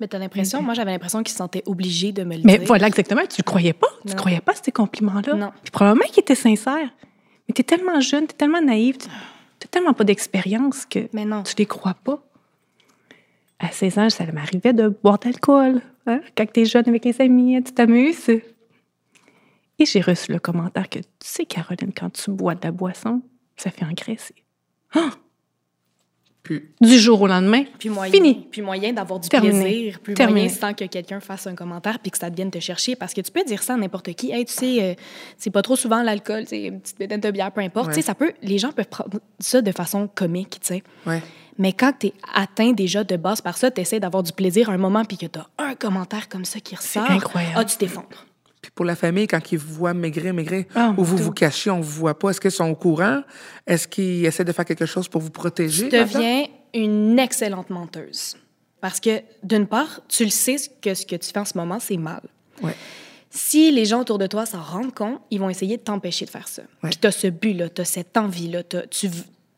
Mais 0.00 0.06
t'as 0.08 0.18
l'impression, 0.18 0.62
moi 0.62 0.74
j'avais 0.74 0.92
l'impression 0.92 1.22
qu'ils 1.22 1.32
se 1.32 1.38
sentaient 1.38 1.62
obligés 1.66 2.12
de 2.12 2.22
me 2.22 2.36
le 2.36 2.42
Mais 2.44 2.58
dire. 2.58 2.66
voilà, 2.68 2.86
exactement, 2.86 3.22
tu 3.28 3.40
ne 3.40 3.44
croyais 3.44 3.72
pas. 3.72 3.88
Tu 4.06 4.12
ne 4.12 4.16
croyais 4.18 4.40
pas 4.40 4.52
à 4.52 4.54
ces 4.54 4.70
compliments-là. 4.72 5.34
Non. 5.34 5.50
Puis 5.62 5.70
probablement 5.72 6.06
qu'ils 6.06 6.20
étaient 6.20 6.34
sincères. 6.36 6.90
Mais 7.48 7.54
tu 7.54 7.60
es 7.62 7.64
tellement 7.64 7.98
jeune, 8.00 8.26
tu 8.26 8.32
es 8.34 8.36
tellement 8.36 8.60
naïve, 8.60 8.98
tu 8.98 9.08
n'as 9.08 9.68
tellement 9.70 9.94
pas 9.94 10.04
d'expérience 10.04 10.86
que 10.86 11.08
Mais 11.12 11.24
non. 11.24 11.42
tu 11.42 11.54
les 11.58 11.66
crois 11.66 11.94
pas. 11.94 12.22
À 13.58 13.72
16 13.72 13.98
ans, 13.98 14.08
ça 14.10 14.24
m'arrivait 14.32 14.72
de 14.72 14.86
boire 14.88 15.18
de 15.18 15.24
l'alcool. 15.26 15.80
hein, 16.06 16.20
Quand 16.36 16.46
tu 16.52 16.60
es 16.60 16.64
jeune 16.64 16.88
avec 16.88 17.04
les 17.04 17.20
amis, 17.20 17.56
hein, 17.56 17.62
tu 17.62 17.72
t'amuses. 17.72 18.28
Et 19.80 19.84
j'ai 19.84 20.00
reçu 20.00 20.30
le 20.32 20.38
commentaire 20.38 20.88
que, 20.88 21.00
tu 21.00 21.06
sais, 21.24 21.44
Caroline, 21.44 21.92
quand 21.92 22.10
tu 22.10 22.30
bois 22.30 22.54
de 22.54 22.60
la 22.62 22.70
boisson, 22.70 23.20
ça 23.56 23.70
fait 23.72 23.84
engraisser. 23.84 24.34
Du 26.80 26.98
jour 26.98 27.20
au 27.22 27.26
lendemain, 27.26 27.64
Puis 27.78 27.88
moyen, 27.88 28.12
fini. 28.12 28.46
puis 28.50 28.62
moyen 28.62 28.92
d'avoir 28.92 29.20
du 29.20 29.28
Terminé. 29.28 29.60
plaisir, 29.62 30.00
plus 30.00 30.14
Terminé. 30.14 30.42
moyen 30.44 30.54
sans 30.54 30.74
que 30.74 30.84
quelqu'un 30.84 31.20
fasse 31.20 31.46
un 31.46 31.54
commentaire 31.54 31.98
puis 31.98 32.10
que 32.10 32.18
ça 32.18 32.28
vienne 32.30 32.50
te 32.50 32.60
chercher. 32.60 32.96
Parce 32.96 33.14
que 33.14 33.20
tu 33.20 33.30
peux 33.30 33.44
dire 33.44 33.62
ça 33.62 33.74
à 33.74 33.76
n'importe 33.76 34.12
qui. 34.14 34.30
Hey, 34.32 34.44
tu 34.44 34.52
sais, 34.52 34.82
euh, 34.82 34.94
c'est 35.36 35.50
pas 35.50 35.62
trop 35.62 35.76
souvent 35.76 36.02
l'alcool, 36.02 36.44
c'est 36.46 36.64
une 36.64 36.80
petite 36.80 36.98
bédaine 36.98 37.20
de 37.20 37.30
bière, 37.30 37.52
peu 37.52 37.60
importe. 37.60 37.88
Ouais. 37.88 37.94
Tu 37.94 38.00
sais, 38.00 38.06
ça 38.06 38.14
peut, 38.14 38.32
les 38.42 38.58
gens 38.58 38.72
peuvent 38.72 38.86
prendre 38.88 39.18
ça 39.38 39.60
de 39.62 39.72
façon 39.72 40.08
comique, 40.12 40.58
tu 40.60 40.74
sais. 40.74 40.82
ouais. 41.06 41.22
Mais 41.60 41.72
quand 41.72 41.92
tu 41.98 42.06
es 42.06 42.12
atteint 42.32 42.70
déjà 42.70 43.02
de 43.02 43.16
base 43.16 43.40
par 43.40 43.56
ça, 43.56 43.68
tu 43.72 43.80
essaies 43.80 43.98
d'avoir 43.98 44.22
du 44.22 44.30
plaisir 44.32 44.70
un 44.70 44.78
moment 44.78 45.04
puis 45.04 45.16
que 45.18 45.26
tu 45.26 45.40
as 45.40 45.48
un 45.58 45.74
commentaire 45.74 46.28
comme 46.28 46.44
ça 46.44 46.60
qui 46.60 46.76
ressort. 46.76 47.10
incroyable. 47.10 47.54
Ah, 47.56 47.64
tu 47.64 47.76
t'effondres. 47.76 48.26
Puis 48.68 48.72
pour 48.74 48.84
la 48.84 48.94
famille, 48.96 49.26
quand 49.26 49.40
ils 49.50 49.56
vous 49.58 49.72
voient 49.74 49.94
maigrir, 49.94 50.34
maigrir, 50.34 50.66
Ah, 50.74 50.92
ou 50.98 51.02
vous 51.04 51.16
vous 51.16 51.32
cachez, 51.32 51.70
on 51.70 51.80
vous 51.80 52.00
voit 52.00 52.18
pas, 52.18 52.28
est-ce 52.30 52.40
qu'ils 52.40 52.50
sont 52.50 52.68
au 52.68 52.74
courant? 52.74 53.22
Est-ce 53.66 53.88
qu'ils 53.88 54.26
essaient 54.26 54.44
de 54.44 54.52
faire 54.52 54.66
quelque 54.66 54.84
chose 54.84 55.08
pour 55.08 55.22
vous 55.22 55.30
protéger? 55.30 55.88
Tu 55.88 55.96
deviens 55.96 56.44
une 56.74 57.18
excellente 57.18 57.70
menteuse. 57.70 58.36
Parce 58.82 59.00
que, 59.00 59.22
d'une 59.42 59.66
part, 59.66 60.00
tu 60.06 60.24
le 60.24 60.30
sais 60.30 60.56
que 60.82 60.92
ce 60.92 61.06
que 61.06 61.16
tu 61.16 61.30
fais 61.32 61.38
en 61.40 61.46
ce 61.46 61.56
moment, 61.56 61.78
c'est 61.80 61.96
mal. 61.96 62.20
Ouais. 62.62 62.76
Si 63.30 63.70
les 63.72 63.86
gens 63.86 64.00
autour 64.02 64.18
de 64.18 64.26
toi 64.26 64.44
s'en 64.44 64.60
rendent 64.60 64.94
compte, 64.94 65.20
ils 65.30 65.40
vont 65.40 65.48
essayer 65.48 65.78
de 65.78 65.82
t'empêcher 65.82 66.26
de 66.26 66.30
faire 66.30 66.46
ça. 66.46 66.62
Ouais. 66.82 66.90
Puis 66.90 66.98
tu 67.00 67.06
as 67.06 67.12
ce 67.12 67.26
but-là, 67.28 67.70
tu 67.70 67.80
as 67.80 67.84
cette 67.86 68.16
envie-là, 68.18 68.62
t'as- 68.64 68.86
tu 68.86 69.08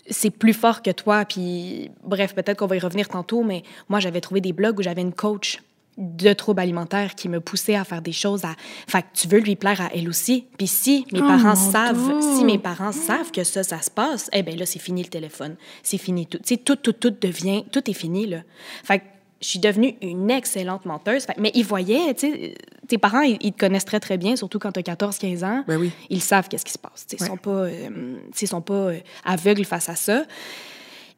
c'est 0.08 0.30
plus 0.30 0.54
fort 0.54 0.82
que 0.82 0.90
toi. 0.90 1.24
Puis, 1.24 1.90
bref, 2.04 2.34
peut-être 2.34 2.58
qu'on 2.58 2.66
va 2.66 2.76
y 2.76 2.80
revenir 2.80 3.08
tantôt, 3.08 3.42
mais 3.44 3.62
moi, 3.88 4.00
j'avais 4.00 4.20
trouvé 4.20 4.40
des 4.40 4.52
blogs 4.52 4.78
où 4.78 4.82
j'avais 4.82 5.02
une 5.02 5.12
coach 5.12 5.62
de 5.98 6.32
troubles 6.32 6.60
alimentaires 6.60 7.14
qui 7.14 7.28
me 7.28 7.40
poussait 7.40 7.74
à 7.74 7.84
faire 7.84 8.00
des 8.00 8.12
choses 8.12 8.44
à 8.44 8.54
fait 8.88 9.02
que 9.02 9.06
tu 9.12 9.28
veux 9.28 9.38
lui 9.40 9.56
plaire 9.56 9.80
à 9.80 9.90
elle 9.94 10.08
aussi 10.08 10.46
puis 10.56 10.66
si 10.66 11.04
mes 11.12 11.20
Oh, 11.20 11.26
parents 11.26 11.54
savent 11.56 12.20
Dieu. 12.20 12.36
si 12.36 12.44
mes 12.44 12.58
parents 12.58 12.92
savent 12.92 13.30
que 13.32 13.44
ça 13.44 13.62
ça 13.62 13.82
se 13.82 13.90
passe 13.90 14.30
eh 14.32 14.42
ben 14.42 14.56
là 14.58 14.64
c'est 14.66 14.78
fini 14.78 15.02
le 15.02 15.08
téléphone 15.08 15.56
c'est 15.82 15.98
fini 15.98 16.26
tout 16.26 16.38
tu 16.38 16.54
sais 16.54 16.56
tout 16.56 16.76
tout 16.76 16.92
tout 16.94 17.10
devient 17.10 17.64
tout 17.70 17.90
est 17.90 17.94
fini 17.94 18.26
là 18.26 18.38
fait 18.84 19.00
que 19.00 19.04
je 19.42 19.48
suis 19.48 19.58
devenue 19.58 19.96
une 20.02 20.30
excellente 20.30 20.84
menteuse. 20.84 21.24
Fait- 21.24 21.38
mais 21.38 21.50
ils 21.54 21.64
voyaient, 21.64 22.12
tu 22.12 22.30
sais, 22.30 22.54
tes 22.88 22.98
parents, 22.98 23.22
ils, 23.22 23.38
ils 23.40 23.54
te 23.54 23.58
connaissent 23.58 23.86
très, 23.86 23.98
très 23.98 24.18
bien, 24.18 24.36
surtout 24.36 24.58
quand 24.58 24.70
tu 24.70 24.80
as 24.80 24.82
14, 24.82 25.16
15 25.16 25.44
ans. 25.44 25.64
Ben 25.66 25.78
oui. 25.80 25.92
Ils 26.10 26.20
savent 26.20 26.46
qu'est-ce 26.46 26.66
qui 26.66 26.72
se 26.74 26.78
passe. 26.78 27.06
tu 27.08 27.16
sais, 27.16 27.16
Ils 27.16 27.22
Ouais. 27.22 27.28
sont 27.28 27.36
pas, 27.38 27.50
euh, 27.50 27.88
tu 27.88 28.38
sais, 28.38 28.44
ils 28.44 28.48
sont 28.48 28.60
pas 28.60 28.74
euh, 28.74 28.98
aveugles 29.24 29.64
face 29.64 29.88
à 29.88 29.94
ça, 29.94 30.24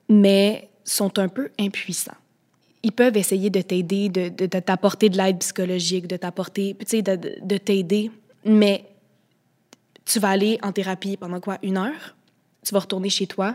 mais 0.08 0.68
sont 0.84 1.18
un 1.18 1.26
peu 1.26 1.50
impuissants. 1.58 2.12
Ils 2.82 2.92
peuvent 2.92 3.16
essayer 3.16 3.48
de 3.50 3.60
t'aider, 3.60 4.08
de, 4.08 4.28
de- 4.28 4.46
de 4.46 4.58
t'apporter 4.58 5.08
de 5.08 5.16
l'aide 5.16 5.38
psychologique, 5.38 6.06
de 6.08 6.16
t'apporter, 6.16 6.76
tu 6.80 6.86
sais, 6.86 7.02
de, 7.02 7.16
de- 7.16 7.34
de 7.42 7.56
t'aider, 7.56 8.10
mais 8.44 8.84
tu 10.04 10.18
vas 10.18 10.30
aller 10.30 10.58
en 10.62 10.72
thérapie 10.72 11.16
pendant 11.16 11.40
quoi? 11.40 11.58
Une 11.62 11.76
heure? 11.78 12.16
Tu 12.64 12.74
vas 12.74 12.80
retourner 12.80 13.08
chez 13.08 13.26
toi. 13.26 13.54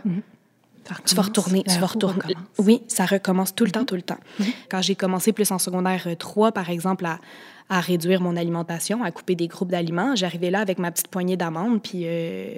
Ça 0.86 0.94
Tu 1.04 1.14
vas 1.14 1.22
retourner, 1.22 1.62
tu 1.64 1.78
vas 1.78 1.86
retourner. 1.86 2.14
recommence. 2.22 2.46
Oui, 2.58 2.82
ça 2.88 3.04
recommence 3.04 3.54
tout 3.54 3.66
le 3.66 3.70
temps, 3.70 3.84
tout 3.84 3.94
le 3.96 4.00
temps. 4.02 4.16
Quand 4.70 4.80
j'ai 4.80 4.94
commencé 4.94 5.32
plus 5.32 5.50
en 5.50 5.58
secondaire 5.58 6.04
euh, 6.06 6.14
3, 6.14 6.52
par 6.52 6.70
exemple, 6.70 7.04
à, 7.04 7.20
à 7.70 7.80
réduire 7.80 8.20
mon 8.20 8.36
alimentation, 8.36 9.02
à 9.02 9.10
couper 9.10 9.34
des 9.34 9.46
groupes 9.46 9.70
d'aliments, 9.70 10.16
j'arrivais 10.16 10.50
là 10.50 10.60
avec 10.60 10.78
ma 10.78 10.90
petite 10.90 11.08
poignée 11.08 11.36
d'amandes, 11.36 11.82
puis 11.82 12.02
euh, 12.04 12.54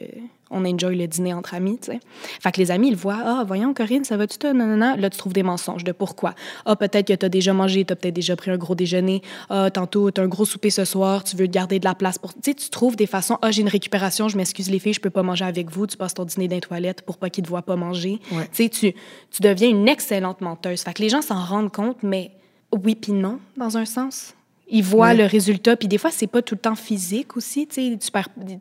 on 0.51 0.64
enjoy 0.64 0.96
le 0.96 1.07
dîner 1.07 1.33
entre 1.33 1.55
amis, 1.55 1.79
tu 1.79 1.92
sais. 1.92 2.01
Fait 2.40 2.53
que 2.53 2.59
les 2.61 2.70
amis, 2.70 2.88
ils 2.88 2.92
le 2.92 2.96
voient. 2.96 3.20
Ah, 3.25 3.44
voyons, 3.46 3.73
Corinne, 3.73 4.05
ça 4.05 4.16
va-tu? 4.16 4.38
Non, 4.46 4.66
non, 4.66 4.77
non. 4.77 4.96
Là, 4.96 5.11
tu 5.11 5.16
trouves 5.16 5.33
des 5.33 5.42
mensonges 5.42 5.85
de 5.85 5.92
pourquoi. 5.92 6.35
Ah, 6.66 6.77
peut-être 6.77 7.07
que 7.07 7.12
tu 7.12 7.25
as 7.25 7.29
déjà 7.29 7.53
mangé, 7.53 7.85
tu 7.85 7.92
as 7.92 7.96
peut-être 7.96 8.14
déjà 8.14 8.37
pris 8.37 8.51
un 8.51 8.57
gros 8.57 8.75
déjeuner. 8.75 9.23
Ah, 9.49 9.70
tantôt, 9.70 10.11
tu 10.11 10.20
as 10.20 10.25
un 10.25 10.29
gros 10.29 10.44
souper 10.44 10.70
ce 10.70 10.85
soir, 10.85 11.25
tu 11.25 11.37
veux 11.37 11.46
garder 11.46 11.79
de 11.79 11.85
la 11.85 11.94
place 11.94 12.18
pour. 12.18 12.35
Tu 12.35 12.40
sais, 12.44 12.55
tu 12.55 12.68
trouves 12.68 12.96
des 12.96 13.07
façons. 13.07 13.38
Ah, 13.42 13.51
j'ai 13.51 13.62
une 13.62 13.68
récupération, 13.68 14.29
je 14.29 14.37
m'excuse 14.37 14.70
les 14.70 14.79
filles, 14.79 14.94
je 14.94 15.01
peux 15.01 15.11
pas 15.11 15.23
manger 15.23 15.44
avec 15.44 15.70
vous. 15.70 15.87
Tu 15.87 15.96
passes 15.96 16.14
ton 16.14 16.25
dîner 16.25 16.49
dans 16.49 16.57
les 16.57 16.61
toilettes 16.61 17.03
pour 17.03 17.18
pas 17.18 17.31
qu'ils 17.31 17.44
te 17.44 17.49
voient 17.49 17.62
pas 17.62 17.77
manger. 17.77 18.20
Ouais. 18.33 18.49
Tu 18.53 18.64
sais, 18.64 18.68
tu, 18.68 18.92
tu 19.31 19.42
deviens 19.42 19.68
une 19.68 19.88
excellente 19.88 20.40
menteuse. 20.40 20.83
Fait 20.83 20.92
que 20.92 21.03
les 21.03 21.09
gens 21.09 21.23
s'en 21.23 21.42
rendent 21.44 21.73
compte, 21.73 22.03
mais 22.03 22.33
oui 22.73 22.94
puis 22.94 23.12
non, 23.12 23.38
dans 23.57 23.77
un 23.77 23.85
sens. 23.85 24.35
Ils 24.73 24.83
voient 24.85 25.09
Ouais. 25.09 25.17
le 25.17 25.25
résultat, 25.27 25.77
puis 25.77 25.89
des 25.89 25.99
fois, 25.99 26.11
c'est 26.11 26.27
pas 26.29 26.43
tout 26.43 26.55
le 26.55 26.61
temps 26.61 26.75
physique 26.77 27.37
aussi. 27.37 27.67
Tu 27.67 27.99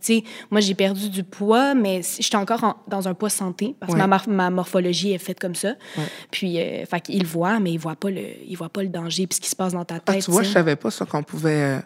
sais, 0.01 0.23
moi, 0.49 0.59
j'ai 0.61 0.73
perdu 0.73 1.09
du 1.09 1.23
poids, 1.23 1.75
mais 1.75 2.01
j'étais 2.19 2.35
encore 2.35 2.63
en- 2.63 2.75
dans 2.87 3.07
un 3.07 3.13
poids 3.13 3.29
santé, 3.29 3.75
parce 3.79 3.93
que 3.93 3.97
ma, 3.97 4.07
mor- 4.07 4.27
ma 4.27 4.49
morphologie 4.49 5.11
est 5.13 5.17
faite 5.19 5.39
comme 5.39 5.55
ça. 5.55 5.75
Ouais. 5.97 6.03
Puis, 6.31 6.59
euh, 6.59 6.85
fait 6.85 7.01
qu'ils 7.01 7.25
voient, 7.25 7.59
mais 7.59 7.71
ils 7.73 7.79
voient 7.79 7.95
pas 7.95 8.09
le, 8.09 8.21
ils 8.47 8.55
voient 8.57 8.69
pas 8.69 8.81
le 8.83 8.89
danger, 8.89 9.27
puis 9.27 9.35
ce 9.35 9.41
qui 9.41 9.49
se 9.49 9.55
passe 9.55 9.73
dans 9.73 9.85
ta 9.85 9.95
Ah, 10.05 10.13
tête. 10.13 10.23
tu 10.25 10.31
vois, 10.31 10.43
je 10.43 10.49
savais 10.51 10.75
pas 10.75 10.91
ça 10.91 11.05
qu'on 11.05 11.23
pouvait 11.23 11.77
euh, 11.77 11.79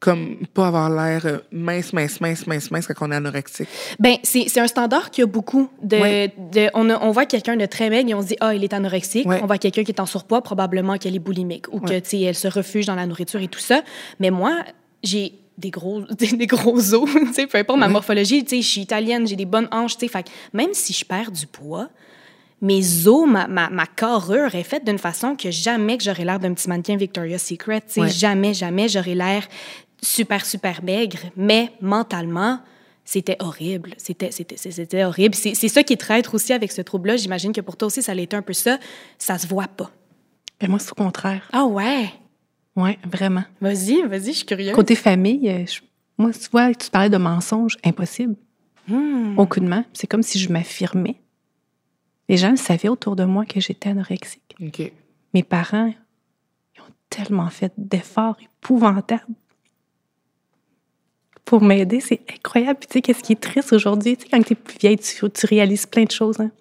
comme 0.00 0.38
pas 0.54 0.68
avoir 0.68 0.88
l'air 0.88 1.26
euh, 1.26 1.38
mince, 1.52 1.92
mince, 1.92 2.20
mince, 2.22 2.46
mince, 2.46 2.70
mince 2.70 2.86
quand 2.86 3.06
on 3.06 3.12
est 3.12 3.16
anorexique. 3.16 3.68
Ben, 3.98 4.16
c'est 4.22 4.58
un 4.58 4.66
standard 4.66 5.10
qu'il 5.10 5.22
y 5.22 5.24
a 5.24 5.26
beaucoup. 5.26 5.68
De, 5.82 5.98
Ouais. 5.98 6.34
de- 6.52 6.70
on, 6.72 6.88
a- 6.88 6.98
on 7.04 7.10
voit 7.10 7.26
quelqu'un 7.26 7.54
de 7.56 7.66
très 7.66 7.90
maigre 7.90 8.08
et 8.10 8.14
on 8.14 8.22
se 8.22 8.28
dit, 8.28 8.36
ah, 8.40 8.54
il 8.54 8.64
est 8.64 8.72
anorexique. 8.72 9.26
Ouais. 9.28 9.40
On 9.42 9.46
voit 9.46 9.58
quelqu'un 9.58 9.84
qui 9.84 9.92
est 9.92 10.00
en 10.00 10.06
surpoids, 10.06 10.40
probablement 10.42 10.96
qu'elle 10.96 11.14
est 11.14 11.18
boulimique 11.20 11.66
ou 11.70 11.80
que, 11.80 11.90
Ouais. 11.90 12.00
tu 12.00 12.08
sais, 12.10 12.20
elle 12.22 12.34
se 12.34 12.48
refuge 12.48 12.86
dans 12.86 12.94
la 12.94 13.04
nourriture 13.06 13.40
et 13.42 13.48
tout 13.48 13.60
ça. 13.60 13.82
Mais 14.20 14.30
moi, 14.30 14.64
j'ai 15.02 15.34
des 15.58 15.70
gros, 15.70 16.00
des, 16.18 16.46
gros 16.46 16.94
os, 16.94 17.10
tu 17.12 17.32
sais, 17.34 17.46
peu 17.46 17.58
importe 17.58 17.78
ma 17.78 17.88
morphologie, 17.88 18.42
tu 18.42 18.56
sais, 18.56 18.62
je 18.62 18.68
suis 18.68 18.80
italienne, 18.80 19.26
j'ai 19.26 19.36
des 19.36 19.44
bonnes 19.44 19.68
hanches, 19.70 19.98
tu 19.98 20.06
sais. 20.06 20.12
Fait 20.12 20.22
que 20.22 20.30
même 20.54 20.70
si 20.72 20.94
je 20.94 21.04
perds 21.04 21.30
du 21.30 21.46
poids, 21.46 21.88
mes 22.62 23.06
os, 23.06 23.26
ma, 23.28 23.46
ma, 23.48 23.70
ma 23.70 23.86
carrure 23.86 24.54
est 24.54 24.62
faite 24.64 24.84
d'une 24.86 24.98
façon 24.98 25.34
que 25.34 25.50
jamais 25.50 25.96
que 25.96 26.04
j'aurais 26.04 26.24
l'air 26.26 26.38
d'un 26.38 26.52
petit 26.54 26.68
mannequin 26.68 26.96
Victoria's 26.96 27.42
Secret. 27.42 27.82
Ouais. 27.96 28.08
Jamais, 28.08 28.52
jamais 28.54 28.86
j'aurais 28.88 29.14
l'air 29.14 29.44
super, 30.02 30.44
super 30.46 30.82
maigre. 30.82 31.18
Mais 31.36 31.72
mentalement, 31.80 32.60
c'était 33.04 33.36
horrible. 33.40 33.94
C'était, 33.96 34.30
c'était, 34.30 34.56
c'était 34.56 35.04
horrible. 35.04 35.34
C'est, 35.34 35.54
c'est 35.54 35.68
ça 35.68 35.82
qui 35.82 35.92
est 35.94 35.96
traître 35.96 36.34
aussi 36.34 36.52
avec 36.52 36.72
ce 36.72 36.82
trouble-là. 36.82 37.16
J'imagine 37.16 37.52
que 37.52 37.60
pour 37.60 37.76
toi 37.76 37.86
aussi, 37.86 38.02
ça 38.02 38.12
a 38.12 38.14
été 38.14 38.36
un 38.36 38.42
peu 38.42 38.52
ça. 38.52 38.78
Ça 39.18 39.38
se 39.38 39.46
voit 39.46 39.68
pas. 39.68 39.90
Mais 40.62 40.68
moi, 40.68 40.78
c'est 40.78 40.92
au 40.92 40.94
contraire. 40.94 41.48
Ah 41.52 41.64
ouais? 41.64 42.10
Oui, 42.76 42.96
vraiment. 43.10 43.44
Vas-y, 43.60 44.02
vas-y, 44.02 44.26
je 44.26 44.30
suis 44.38 44.46
curieuse. 44.46 44.74
Côté 44.74 44.94
famille, 44.94 45.48
euh, 45.50 45.66
je- 45.66 45.80
moi, 46.18 46.30
tu 46.32 46.48
vois, 46.52 46.72
tu 46.74 46.90
parlais 46.90 47.08
de 47.10 47.16
mensonges, 47.16 47.76
impossible. 47.84 48.36
Hmm. 48.86 49.38
Aucunement. 49.38 49.84
C'est 49.92 50.06
comme 50.06 50.22
si 50.22 50.38
je 50.38 50.52
m'affirmais. 50.52 51.16
Les 52.28 52.36
gens 52.36 52.54
savaient 52.56 52.88
autour 52.88 53.16
de 53.16 53.24
moi 53.24 53.44
que 53.44 53.58
j'étais 53.60 53.88
anorexique. 53.90 54.54
OK. 54.62 54.92
Mes 55.34 55.42
parents, 55.42 55.92
ils 56.76 56.80
ont 56.80 56.92
tellement 57.08 57.48
fait 57.50 57.72
d'efforts 57.76 58.36
épouvantables 58.42 59.24
pour 61.50 61.62
m'aider. 61.62 61.98
C'est 61.98 62.20
incroyable. 62.32 62.78
Puis 62.78 62.86
tu 62.86 62.92
sais, 62.92 63.02
qu'est-ce 63.02 63.24
qui 63.24 63.32
est 63.32 63.40
triste 63.40 63.72
aujourd'hui? 63.72 64.16
Tu 64.16 64.22
sais, 64.22 64.28
quand 64.30 64.40
tu 64.40 64.52
es 64.52 64.56
plus 64.56 64.78
vieille, 64.78 64.98
tu, 64.98 65.28
tu 65.28 65.46
réalises 65.46 65.84
plein 65.84 66.04
de 66.04 66.10
choses. 66.12 66.38
Hein? 66.38 66.52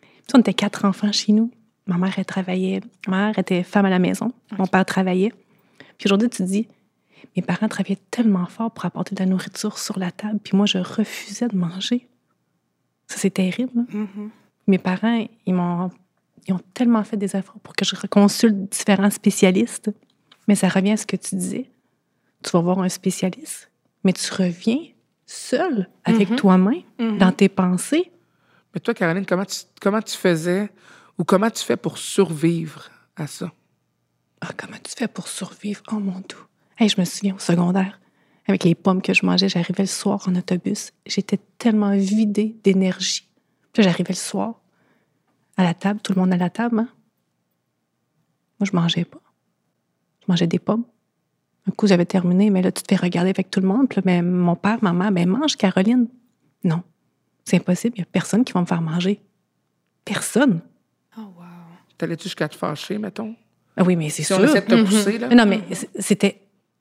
Puis 0.00 0.32
on 0.34 0.40
était 0.40 0.54
quatre 0.54 0.86
enfants 0.86 1.12
chez 1.12 1.32
nous. 1.32 1.50
Ma 1.86 1.98
mère, 1.98 2.14
elle 2.16 2.24
travaillait. 2.24 2.80
Ma 3.08 3.26
mère 3.26 3.38
était 3.38 3.62
femme 3.62 3.84
à 3.84 3.90
la 3.90 3.98
maison. 3.98 4.32
Mon 4.56 4.66
père 4.66 4.86
travaillait. 4.86 5.34
Puis 5.98 6.06
aujourd'hui, 6.06 6.30
tu 6.30 6.38
te 6.38 6.42
dis, 6.44 6.66
mes 7.36 7.42
parents 7.42 7.68
travaillaient 7.68 8.00
tellement 8.10 8.46
fort 8.46 8.70
pour 8.70 8.86
apporter 8.86 9.14
de 9.14 9.20
la 9.20 9.26
nourriture 9.26 9.78
sur 9.78 9.98
la 9.98 10.10
table, 10.10 10.38
puis 10.42 10.56
moi, 10.56 10.64
je 10.64 10.78
refusais 10.78 11.48
de 11.48 11.56
manger. 11.56 12.08
Ça, 13.08 13.18
c'est 13.18 13.34
terrible. 13.34 13.72
hein? 13.78 13.86
Mhm. 13.92 14.30
Mes 14.66 14.78
parents, 14.78 15.26
ils 15.44 15.52
m'ont 15.54 15.90
ils 16.48 16.54
ont 16.54 16.60
tellement 16.72 17.04
fait 17.04 17.18
des 17.18 17.36
efforts 17.36 17.60
pour 17.62 17.76
que 17.76 17.84
je 17.84 17.94
consulte 18.06 18.56
différents 18.70 19.10
spécialistes. 19.10 19.90
Mais 20.48 20.54
ça 20.54 20.68
revient 20.68 20.92
à 20.92 20.96
ce 20.96 21.06
que 21.06 21.16
tu 21.16 21.36
disais. 21.36 21.66
Tu 22.42 22.50
vas 22.50 22.60
voir 22.60 22.78
un 22.80 22.88
spécialiste, 22.88 23.70
mais 24.04 24.12
tu 24.12 24.32
reviens 24.32 24.78
seul 25.26 25.88
avec 26.04 26.30
Mhm. 26.30 26.36
toi-même, 26.36 26.82
Mhm. 26.98 27.18
dans 27.18 27.32
tes 27.32 27.48
pensées. 27.48 28.10
Mais 28.74 28.80
toi, 28.80 28.94
Caroline, 28.94 29.26
comment 29.26 29.44
tu, 29.44 29.60
comment 29.80 30.00
tu 30.02 30.16
faisais 30.16 30.70
ou 31.18 31.24
comment 31.24 31.50
tu 31.50 31.62
fais 31.64 31.76
pour 31.76 31.98
survivre 31.98 32.90
à 33.16 33.26
ça? 33.26 33.52
Ah, 34.40 34.50
comment 34.56 34.78
tu 34.82 34.92
fais 34.96 35.08
pour 35.08 35.28
survivre? 35.28 35.82
Oh 35.92 35.98
mon 35.98 36.20
Dieu. 36.20 36.38
Hey, 36.78 36.88
je 36.88 36.98
me 37.00 37.04
souviens 37.04 37.34
au 37.34 37.38
secondaire, 37.38 38.00
avec 38.48 38.64
les 38.64 38.74
pommes 38.74 39.02
que 39.02 39.14
je 39.14 39.24
mangeais, 39.24 39.48
j'arrivais 39.48 39.82
le 39.84 39.86
soir 39.88 40.20
en 40.26 40.34
autobus. 40.34 40.92
J'étais 41.06 41.38
tellement 41.58 41.96
vidée 41.96 42.56
d'énergie. 42.64 43.28
Puis 43.72 43.82
j'arrivais 43.82 44.12
le 44.14 44.18
soir, 44.18 44.60
à 45.56 45.64
la 45.64 45.74
table, 45.74 46.00
tout 46.00 46.12
le 46.14 46.20
monde 46.20 46.32
à 46.32 46.36
la 46.36 46.50
table. 46.50 46.80
Hein? 46.80 46.88
Moi, 48.58 48.66
je 48.70 48.74
mangeais 48.76 49.04
pas. 49.04 49.20
Je 50.22 50.26
mangeais 50.28 50.46
des 50.46 50.58
pommes. 50.58 50.84
Un 51.68 51.70
coup, 51.72 51.86
j'avais 51.86 52.04
terminé, 52.06 52.50
mais 52.50 52.60
là, 52.62 52.72
tu 52.72 52.82
te 52.82 52.88
fais 52.94 53.00
regarder 53.00 53.30
avec 53.30 53.50
tout 53.50 53.60
le 53.60 53.68
monde. 53.68 53.88
Puis 53.88 53.96
là, 53.96 54.02
ben, 54.04 54.22
mon 54.26 54.56
père, 54.56 54.78
ma 54.82 54.92
mère, 54.92 55.12
ben, 55.12 55.28
mange, 55.28 55.56
Caroline. 55.56 56.08
Non, 56.64 56.82
c'est 57.44 57.56
impossible. 57.56 57.94
Il 57.96 58.00
n'y 58.00 58.04
a 58.04 58.08
personne 58.10 58.44
qui 58.44 58.52
va 58.52 58.60
me 58.60 58.66
faire 58.66 58.82
manger. 58.82 59.20
Personne. 60.04 60.60
Oh, 61.16 61.20
wow. 61.20 61.44
T'allais-tu 61.98 62.24
jusqu'à 62.24 62.48
te 62.48 62.56
fâcher, 62.56 62.98
mettons? 62.98 63.34
Ah 63.76 63.84
oui, 63.84 63.94
mais 63.96 64.08
c'est 64.10 64.22
Si 64.22 64.32
sûr. 64.34 64.38
on 64.40 64.44
essaie 64.44 64.60
de 64.60 64.66
te 64.66 64.74
Mhm. 64.74 64.84
pousser, 64.84 65.18
là? 65.18 65.28
Mais 65.28 65.34
Non, 65.36 65.46
mais 65.46 65.60
c'était. 65.98 66.38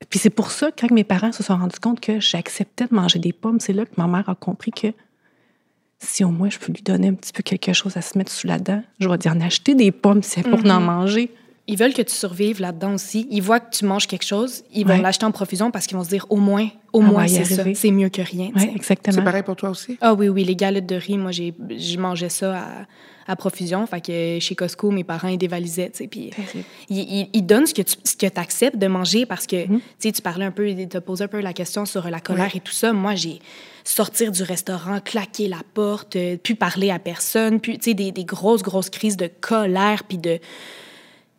Puis 0.09 0.17
c'est 0.17 0.31
pour 0.31 0.49
ça, 0.51 0.71
quand 0.77 0.89
mes 0.89 1.03
parents 1.03 1.31
se 1.31 1.43
sont 1.43 1.55
rendus 1.55 1.79
compte 1.79 1.99
que 1.99 2.19
j'acceptais 2.19 2.87
de 2.87 2.95
manger 2.95 3.19
des 3.19 3.33
pommes, 3.33 3.59
c'est 3.59 3.71
là 3.73 3.85
que 3.85 3.91
ma 3.97 4.07
mère 4.07 4.27
a 4.29 4.35
compris 4.35 4.71
que 4.71 4.87
si 5.99 6.23
au 6.23 6.31
moins 6.31 6.49
je 6.49 6.57
peux 6.57 6.73
lui 6.73 6.81
donner 6.81 7.07
un 7.09 7.13
petit 7.13 7.31
peu 7.31 7.43
quelque 7.43 7.71
chose 7.73 7.95
à 7.97 8.01
se 8.01 8.17
mettre 8.17 8.31
sous 8.31 8.47
la 8.47 8.57
dent, 8.57 8.83
je 8.99 9.07
vais 9.07 9.17
dire 9.19 9.31
en 9.33 9.41
acheter 9.41 9.75
des 9.75 9.91
pommes, 9.91 10.23
c'est 10.23 10.41
pour 10.41 10.59
Mhm. 10.65 10.71
en 10.71 10.81
manger. 10.81 11.31
Ils 11.71 11.77
veulent 11.77 11.93
que 11.93 12.01
tu 12.03 12.13
survives 12.13 12.59
là-dedans 12.61 12.93
aussi. 12.93 13.27
Ils 13.31 13.41
voient 13.41 13.59
que 13.61 13.75
tu 13.75 13.85
manges 13.85 14.05
quelque 14.05 14.25
chose, 14.25 14.63
ils 14.73 14.85
vont 14.85 14.93
Ouais. 14.95 15.01
l'acheter 15.01 15.25
en 15.25 15.31
profusion 15.31 15.71
parce 15.71 15.87
qu'ils 15.87 15.97
vont 15.97 16.03
se 16.03 16.09
dire 16.09 16.25
au 16.29 16.35
moins, 16.35 16.67
au 16.93 16.99
On 16.99 17.03
moins 17.03 17.27
c'est 17.27 17.45
ça, 17.45 17.63
c'est 17.73 17.91
mieux 17.91 18.09
que 18.09 18.21
rien. 18.21 18.51
sais. 18.55 18.67
C'est 18.67 18.75
exactement. 18.75 19.23
pareil 19.23 19.43
pour 19.43 19.55
toi 19.55 19.69
aussi? 19.69 19.97
Ah 20.01 20.13
oui, 20.13 20.27
oui, 20.29 20.43
les 20.43 20.55
galettes 20.55 20.85
de 20.85 20.95
riz, 20.95 21.17
moi, 21.17 21.31
j'ai, 21.31 21.53
je 21.77 21.97
mangeais 21.97 22.27
ça 22.29 22.57
à, 22.57 23.31
à 23.31 23.35
profusion. 23.37 23.87
Fait 23.87 24.01
que 24.01 24.37
chez 24.41 24.55
Costco, 24.55 24.91
mes 24.91 25.05
parents, 25.05 25.29
ils 25.29 25.37
dévalisaient, 25.37 25.89
tu 25.91 25.99
sais, 25.99 26.07
puis 26.07 26.31
ils, 26.89 26.97
ils- 26.99 27.29
ils 27.31 27.45
donnent 27.45 27.65
ce 27.67 27.73
que 27.73 27.81
tu 27.83 27.95
ce 28.03 28.15
que 28.17 28.25
acceptes 28.37 28.77
de 28.77 28.87
manger 28.87 29.25
parce 29.25 29.47
que, 29.47 29.67
Mhm. 29.67 29.79
tu 29.79 29.83
sais, 29.99 30.11
tu 30.11 30.21
parlais 30.21 30.43
un 30.45 30.51
peu, 30.51 30.67
tu 30.75 30.97
as 30.97 31.01
posé 31.01 31.23
un 31.23 31.27
peu 31.29 31.39
la 31.39 31.53
question 31.53 31.85
sur 31.85 32.09
la 32.09 32.19
colère 32.19 32.53
et 32.53 32.59
tout 32.59 32.73
ça. 32.73 32.91
Moi, 32.91 33.15
j'ai 33.15 33.39
sortir 33.85 34.31
du 34.31 34.43
restaurant, 34.43 34.99
claquer 34.99 35.47
la 35.47 35.61
porte, 35.73 36.15
euh, 36.17 36.35
puis 36.41 36.53
parler 36.55 36.91
à 36.91 36.99
personne, 36.99 37.59
puis, 37.61 37.77
tu 37.79 37.85
sais, 37.85 37.93
des, 37.95 38.11
des 38.11 38.25
grosses, 38.25 38.61
grosses 38.61 38.89
crises 38.89 39.17
de 39.17 39.29
colère, 39.39 40.03
puis 40.03 40.17
de... 40.17 40.37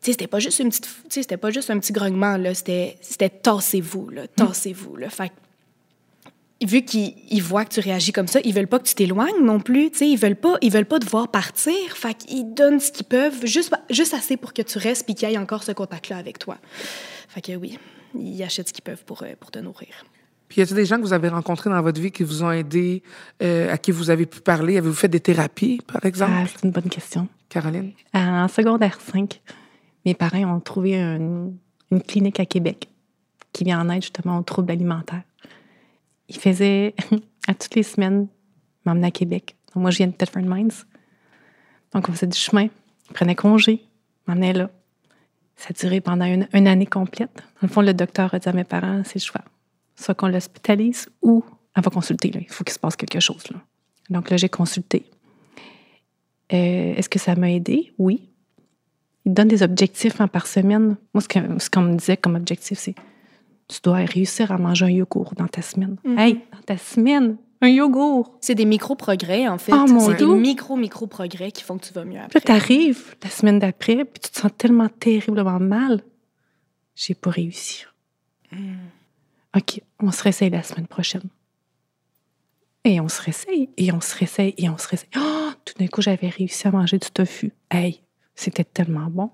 Tu 0.03 0.07
sais, 0.07 0.13
c'était 0.13 0.27
pas 0.27 0.41
juste 0.41 0.59
une 0.59 0.69
petite... 0.69 0.85
Tu 0.85 1.11
sais, 1.11 1.23
c'était 1.23 1.37
pas 1.37 1.51
juste 1.51 1.71
un 1.71 1.79
petit 1.79 1.93
grognement, 1.93 2.37
là. 2.37 2.55
C'était, 2.55 2.99
c'était 3.01 3.29
tassez-vous, 3.31 4.09
là. 4.11 4.27
Tassez-vous, 4.27 4.97
là. 4.97 5.09
Fait 5.09 5.33
vu 6.65 6.83
qu'ils 6.83 7.15
ils 7.31 7.43
voient 7.43 7.65
que 7.65 7.75
tu 7.75 7.81
réagis 7.81 8.13
comme 8.13 8.27
ça, 8.27 8.41
ils 8.45 8.55
veulent 8.55 8.69
pas 8.69 8.79
que 8.79 8.85
tu 8.85 8.95
t'éloignes 8.95 9.43
non 9.43 9.61
plus, 9.61 9.91
tu 9.91 9.99
sais, 9.99 10.09
ils 10.09 10.17
veulent 10.17 10.37
pas 10.37 10.59
ils 10.61 10.71
veulent 10.71 10.87
pas 10.87 10.99
te 11.01 11.09
voir 11.09 11.29
partir, 11.29 11.75
fait 11.95 12.15
qu'ils 12.15 12.55
donnent 12.55 12.81
ce 12.81 12.93
qu'ils 12.93 13.07
peuvent 13.07 13.45
juste 13.45 13.75
juste 13.91 14.15
assez 14.15 14.37
pour 14.37 14.53
que 14.53 14.63
tu 14.63 14.79
restes 14.79 15.05
puis 15.05 15.15
qu'il 15.15 15.29
y 15.29 15.35
ait 15.35 15.39
encore 15.39 15.63
ce 15.65 15.73
contact 15.73 16.09
là 16.09 16.19
avec 16.19 16.39
toi. 16.39 16.59
Fait 17.29 17.41
que 17.41 17.57
oui, 17.57 17.79
ils 18.15 18.43
achètent 18.43 18.69
ce 18.69 18.73
qu'ils 18.73 18.85
peuvent 18.85 19.05
pour 19.05 19.23
euh, 19.23 19.33
pour 19.41 19.51
te 19.51 19.59
nourrir. 19.59 19.89
Puis 20.49 20.61
y 20.61 20.63
a-t-il 20.63 20.77
des 20.77 20.85
gens 20.85 20.97
que 20.99 21.03
vous 21.03 21.15
avez 21.15 21.29
rencontrés 21.29 21.71
dans 21.71 21.81
votre 21.81 22.01
vie 22.01 22.11
qui 22.11 22.25
vous 22.25 22.45
ont 22.45 22.53
aidé, 22.53 23.03
euh, 23.43 23.73
à 23.73 23.79
qui 23.79 23.91
vous 23.91 24.11
avez 24.11 24.27
pu 24.27 24.41
parler? 24.41 24.77
Avez-vous 24.77 24.95
fait 24.95 25.09
des 25.09 25.21
thérapies, 25.21 25.81
par 25.91 26.05
exemple, 26.05 26.33
Ah, 26.35 26.45
c'est 26.47 26.63
une 26.65 26.73
bonne 26.73 26.91
question. 26.91 27.27
Caroline? 27.49 27.93
En 28.13 28.49
secondaire 28.49 28.99
5, 29.01 29.41
mes 30.05 30.15
parents 30.15 30.57
ont 30.57 30.61
trouvé 30.61 31.01
une, 31.01 31.57
clinique 32.09 32.41
à 32.41 32.47
Québec 32.47 32.89
qui 33.53 33.65
vient 33.65 33.81
en 33.81 33.91
aide 33.91 34.03
justement 34.03 34.39
aux 34.39 34.43
troubles 34.43 34.73
alimentaires. 34.73 35.25
Ils 36.29 36.39
faisaient, 36.39 36.95
à 37.49 37.55
toutes 37.55 37.75
les 37.75 37.83
semaines, 37.83 38.29
m'emmener 38.87 39.09
à 39.09 39.11
Québec. 39.11 39.57
Moi, 39.75 39.91
je 39.91 39.99
viens 39.99 40.07
de 40.07 40.13
Thetford 40.13 40.43
Mines. 40.43 40.73
Donc, 41.93 42.09
on 42.09 42.13
faisait 42.13 42.27
du 42.27 42.39
chemin, 42.39 42.69
ils 43.11 43.13
prenaient 43.13 43.35
congé, 43.35 43.85
m'emmenaient 44.27 44.55
là. 44.55 44.71
Ça 45.57 45.69
a 45.71 45.73
duré 45.75 46.01
pendant 46.01 46.25
une, 46.25 46.67
année 46.67 46.87
complète. 46.87 47.35
Dans 47.37 47.69
le 47.69 47.69
fond, 47.69 47.83
le 47.83 47.95
docteur 47.95 48.33
a 48.33 48.39
dit 48.39 48.49
à 48.49 48.53
mes 48.53 48.65
parents, 48.65 49.03
c'est 49.05 49.17
le 49.17 49.25
choix. 49.25 49.43
Soit 49.97 50.15
qu'on 50.15 50.29
l'hospitalise 50.29 51.09
ou 51.21 51.45
elle 51.77 51.83
va 51.83 51.91
consulter. 51.91 52.33
Il 52.35 52.49
faut 52.49 52.65
qu'il 52.65 52.73
se 52.73 52.79
passe 52.79 52.97
quelque 52.97 53.21
chose. 53.21 53.45
Donc 54.11 54.31
là, 54.31 54.37
j'ai 54.37 54.49
consulté. 54.49 55.05
Euh, 56.53 56.95
Est-ce 56.95 57.09
que 57.09 57.19
ça 57.19 57.35
m'a 57.35 57.51
aidé? 57.51 57.93
Oui. 57.99 58.32
Il 59.25 59.35
donne 59.35 59.49
des 59.49 59.63
objectifs 59.63 60.21
hein, 60.21 60.29
par 60.29 60.47
semaine. 60.47 60.97
Moi, 61.15 61.21
ce 61.21 61.29
que- 61.29 61.59
ce 61.59 61.71
qu'on 61.71 61.83
me 61.83 61.95
disait 61.97 62.17
comme 62.17 62.35
objectif, 62.35 62.79
c'est 62.79 62.95
tu 63.69 63.81
dois 63.83 63.99
réussir 63.99 64.51
à 64.53 64.59
manger 64.59 64.87
un 64.87 64.91
yogourt 64.91 65.35
dans 65.37 65.47
ta 65.47 65.63
semaine. 65.63 65.97
Mhm. 66.05 66.19
Hey, 66.19 66.35
dans 66.53 66.61
ta 66.67 66.77
semaine, 66.77 67.37
un 67.61 67.69
yogourt. 67.69 68.37
C'est 68.41 68.55
des 68.57 68.65
micro 68.65 68.97
progrès 68.97 69.47
en 69.49 69.57
fait, 69.59 69.73
Oh, 69.73 69.87
mon 69.89 70.01
c'est 70.01 70.13
des 70.15 70.25
Dieu. 70.25 70.35
micro 70.35 70.77
micro 70.77 71.07
progrès 71.07 71.53
qui 71.53 71.63
font 71.63 71.79
que 71.79 71.87
tu 71.87 71.93
vas 71.95 72.05
mieux 72.05 72.11
Puis 72.13 72.19
là, 72.19 72.25
après. 72.27 72.41
t'arrives 72.41 73.15
la 73.23 73.31
semaine 73.31 73.59
d'après, 73.61 74.05
puis 74.05 74.21
tu 74.21 74.31
te 74.31 74.39
sens 74.41 74.51
tellement 74.59 74.89
terriblement 74.89 75.61
mal. 75.61 76.03
J'ai 76.97 77.15
pas 77.15 77.31
réussi. 77.31 77.85
Mm. 78.51 78.75
OK, 79.57 79.81
on 80.01 80.11
se 80.11 80.23
réessaye 80.23 80.51
la 80.51 80.63
semaine 80.63 80.87
prochaine. 80.89 81.23
Et 82.85 83.01
on 83.01 83.09
se 83.09 83.23
réessaye, 83.23 83.69
et 83.77 83.93
on 83.93 84.01
se 84.01 84.17
réessaye, 84.17 84.55
et 84.59 84.69
on 84.69 84.77
se 84.77 84.89
réessaye. 84.89 85.09
Oh, 85.17 85.51
tout 85.65 85.75
d'un 85.79 85.87
coup, 85.87 86.03
j'avais 86.03 86.29
réussi 86.29 86.67
à 86.67 86.73
manger 86.73 86.99
du 86.99 87.11
tofu. 87.13 87.53
Hey, 87.71 88.01
c'était 88.35 88.65
tellement 88.65 89.09
bon. 89.11 89.31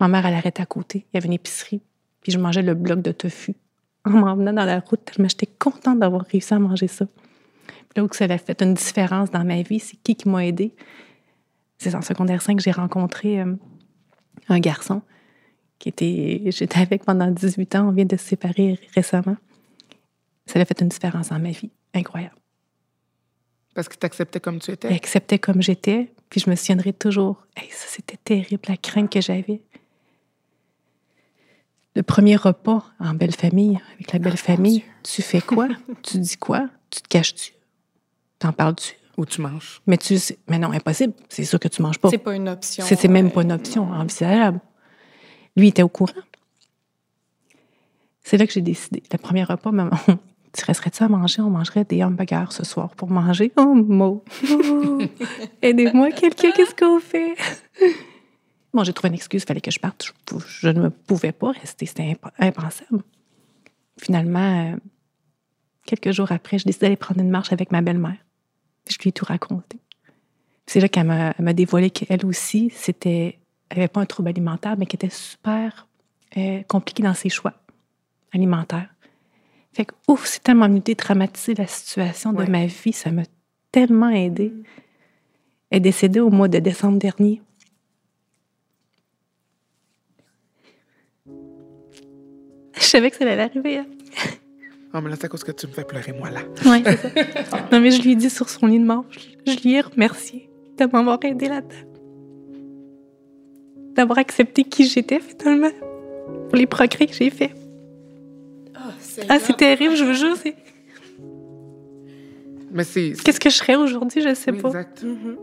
Ma 0.00 0.08
mère, 0.08 0.26
elle 0.26 0.34
arrêtait 0.34 0.62
à 0.62 0.66
côté. 0.66 1.06
Il 1.12 1.16
y 1.16 1.18
avait 1.18 1.26
une 1.26 1.34
épicerie. 1.34 1.80
Puis 2.22 2.32
je 2.32 2.38
mangeais 2.38 2.62
le 2.62 2.74
bloc 2.74 3.00
de 3.02 3.12
tofu 3.12 3.54
en 4.04 4.10
m'emmenant 4.10 4.52
dans 4.52 4.64
la 4.64 4.80
route 4.80 5.04
tellement 5.04 5.28
j'étais 5.28 5.46
contente 5.46 5.98
d'avoir 5.98 6.22
réussi 6.22 6.52
à 6.54 6.58
manger 6.58 6.88
ça. 6.88 7.06
Puis 7.66 7.96
là 7.96 8.04
où 8.04 8.08
ça 8.12 8.24
a 8.24 8.38
fait 8.38 8.60
une 8.62 8.74
différence 8.74 9.30
dans 9.30 9.44
ma 9.44 9.62
vie, 9.62 9.78
c'est 9.78 9.96
qui 9.96 10.16
qui 10.16 10.28
m'a 10.28 10.44
aidé. 10.44 10.74
C'est 11.78 11.94
en 11.94 12.02
secondaire 12.02 12.42
5 12.42 12.56
que 12.56 12.62
j'ai 12.62 12.70
rencontré 12.70 13.40
euh, 13.40 13.54
un 14.48 14.58
garçon 14.58 15.02
qui 15.78 15.88
était. 15.88 16.50
J'étais 16.50 16.78
avec 16.78 17.04
pendant 17.04 17.30
18 17.30 17.74
ans. 17.76 17.88
On 17.88 17.92
vient 17.92 18.04
de 18.04 18.16
se 18.16 18.24
séparer 18.24 18.78
récemment. 18.94 19.36
Ça 20.46 20.60
a 20.60 20.64
fait 20.64 20.80
une 20.80 20.88
différence 20.88 21.28
dans 21.30 21.38
ma 21.38 21.50
vie. 21.50 21.70
Incroyable. 21.94 22.36
Parce 23.74 23.88
que 23.88 23.96
tu 23.96 24.06
acceptais 24.06 24.40
comme 24.40 24.60
tu 24.60 24.70
étais? 24.70 24.88
acceptait 24.88 25.38
comme 25.38 25.60
j'étais, 25.60 26.12
puis 26.34 26.40
je 26.40 26.50
me 26.50 26.56
souviendrai 26.56 26.92
toujours. 26.92 27.46
Hey, 27.54 27.68
ça, 27.70 27.86
c'était 27.86 28.16
terrible, 28.16 28.64
la 28.66 28.76
crainte 28.76 29.08
que 29.08 29.20
j'avais. 29.20 29.62
Le 31.94 32.02
premier 32.02 32.34
repas 32.34 32.84
en 32.98 33.14
belle 33.14 33.36
famille, 33.36 33.78
avec 33.94 34.12
la 34.12 34.18
belle 34.18 34.36
famille, 34.36 34.80
Dieu. 34.80 34.88
tu 35.04 35.22
fais 35.22 35.40
quoi? 35.40 35.68
tu 36.02 36.18
dis 36.18 36.36
quoi? 36.36 36.68
Tu 36.90 37.02
te 37.02 37.06
caches-tu? 37.06 37.52
T'en 38.40 38.50
parles-tu? 38.50 38.96
Où 39.16 39.24
tu 39.24 39.42
manges. 39.42 39.80
Mais 39.86 39.96
tu 39.96 40.18
mais 40.48 40.58
non, 40.58 40.72
impossible. 40.72 41.12
C'est 41.28 41.44
sûr 41.44 41.60
que 41.60 41.68
tu 41.68 41.82
manges 41.82 42.00
pas. 42.00 42.10
C'est 42.10 42.18
pas 42.18 42.34
une 42.34 42.48
option. 42.48 42.84
C'est 42.84 42.96
c'est 42.96 43.06
même 43.06 43.28
euh, 43.28 43.30
pas 43.30 43.42
une 43.42 43.52
option 43.52 43.84
envisageable. 43.92 44.58
Lui 45.56 45.66
il 45.66 45.70
était 45.70 45.84
au 45.84 45.88
courant. 45.88 46.20
C'est 48.24 48.38
là 48.38 48.44
que 48.48 48.52
j'ai 48.52 48.60
décidé. 48.60 49.04
Le 49.12 49.18
premier 49.18 49.44
repas, 49.44 49.70
maman, 49.70 49.96
tu 50.56 50.64
resterais-tu 50.64 51.02
à 51.02 51.08
manger? 51.08 51.42
On 51.42 51.50
mangerait 51.50 51.84
des 51.84 52.02
hamburgers 52.04 52.50
ce 52.52 52.64
soir 52.64 52.94
pour 52.94 53.10
manger? 53.10 53.52
Oh, 53.56 53.74
Mo! 53.74 54.24
Oh, 54.50 54.98
Aidez-moi, 55.62 56.10
quelqu'un, 56.12 56.52
qu'est-ce 56.52 56.74
qu'on 56.74 57.00
fait? 57.00 57.34
Bon, 58.72 58.84
j'ai 58.84 58.92
trouvé 58.92 59.08
une 59.08 59.14
excuse, 59.14 59.42
il 59.42 59.46
fallait 59.46 59.60
que 59.60 59.70
je 59.70 59.78
parte. 59.78 60.12
Je, 60.46 60.68
ne 60.68 60.88
pouvais 60.88 61.32
pas 61.32 61.52
rester, 61.52 61.86
c'était 61.86 62.10
imp- 62.10 62.32
impensable. 62.38 63.02
Finalement, 64.00 64.72
euh, 64.72 64.76
quelques 65.86 66.12
jours 66.12 66.32
après, 66.32 66.58
je 66.58 66.64
décidé 66.64 66.86
d'aller 66.86 66.96
prendre 66.96 67.20
une 67.20 67.30
marche 67.30 67.52
avec 67.52 67.70
ma 67.70 67.82
belle-mère. 67.82 68.16
Je 68.88 68.96
lui 69.00 69.10
ai 69.10 69.12
tout 69.12 69.24
raconté. 69.24 69.78
C'est 70.66 70.80
là 70.80 70.88
qu'elle 70.88 71.06
m'a 71.06 71.52
dévoilé 71.52 71.90
qu'elle 71.90 72.24
aussi, 72.24 72.70
c'était, 72.74 73.38
elle 73.70 73.78
n'avait 73.78 73.88
pas 73.88 74.00
un 74.00 74.06
trouble 74.06 74.28
alimentaire, 74.28 74.76
mais 74.78 74.86
qu'elle 74.86 74.98
était 75.04 75.14
super 75.14 75.86
euh, 76.36 76.62
compliquée 76.64 77.02
dans 77.02 77.14
ses 77.14 77.28
choix 77.28 77.52
alimentaires. 78.32 78.88
Fait 79.74 79.84
que, 79.84 79.94
ouf, 80.08 80.24
c'est 80.26 80.42
tellement 80.42 80.68
venu 80.68 80.80
dédramatiser 80.80 81.54
la 81.54 81.66
situation 81.66 82.30
Ouais. 82.30 82.46
de 82.46 82.50
ma 82.50 82.66
vie. 82.66 82.92
Ça 82.92 83.10
m'a 83.10 83.24
tellement 83.72 84.08
aidée. 84.10 84.52
Elle 85.70 85.78
est 85.78 85.80
décédée 85.80 86.20
au 86.20 86.30
mois 86.30 86.48
de 86.48 86.58
décembre 86.60 86.98
dernier. 86.98 87.42
Je 92.76 92.82
savais 92.84 93.10
que 93.10 93.16
ça 93.16 93.24
allait 93.30 93.42
arriver. 93.42 93.78
hein. 93.78 93.86
Oh, 94.96 95.00
mais 95.02 95.10
là, 95.10 95.16
c'est 95.16 95.24
à 95.24 95.28
cause 95.28 95.42
que 95.42 95.50
tu 95.52 95.66
me 95.66 95.72
fais 95.72 95.82
pleurer, 95.84 96.12
moi, 96.12 96.30
là. 96.30 96.40
Oui, 96.66 96.82
c'est 96.84 96.96
ça. 97.50 97.68
non, 97.72 97.80
mais 97.80 97.90
je 97.90 98.00
lui 98.02 98.12
ai 98.12 98.14
dit 98.14 98.30
sur 98.30 98.48
son 98.48 98.66
lit 98.66 98.78
de 98.78 98.84
mort, 98.84 99.04
je, 99.10 99.52
je 99.52 99.60
lui 99.62 99.74
ai 99.74 99.80
remercié 99.80 100.48
de 100.78 100.84
m'avoir 100.86 101.18
aidé 101.24 101.48
là-dedans. 101.48 101.74
D'avoir 103.96 104.18
accepté 104.18 104.62
qui 104.64 104.86
j'étais, 104.86 105.18
finalement, 105.20 105.70
pour 106.48 106.54
les 106.56 106.66
progrès 106.66 107.06
que 107.06 107.12
j'ai 107.14 107.30
faits. 107.30 107.50
Ah, 109.18 109.22
c'est 109.22 109.30
Ah, 109.30 109.38
c'est 109.40 109.56
terrible, 109.56 109.94
je 109.96 110.04
vous 110.04 110.14
jure. 110.14 110.36
c'est- 110.36 110.56
Mais 112.70 112.84
c'est. 112.84 113.12
Qu'est-ce 113.24 113.38
que 113.40 113.50
je 113.50 113.56
serais 113.56 113.76
aujourd'hui, 113.76 114.20
je 114.20 114.34
sais 114.34 114.50
Oui, 114.50 114.60
pas. 114.60 114.68
exact. 114.68 115.02
Mhm. 115.02 115.36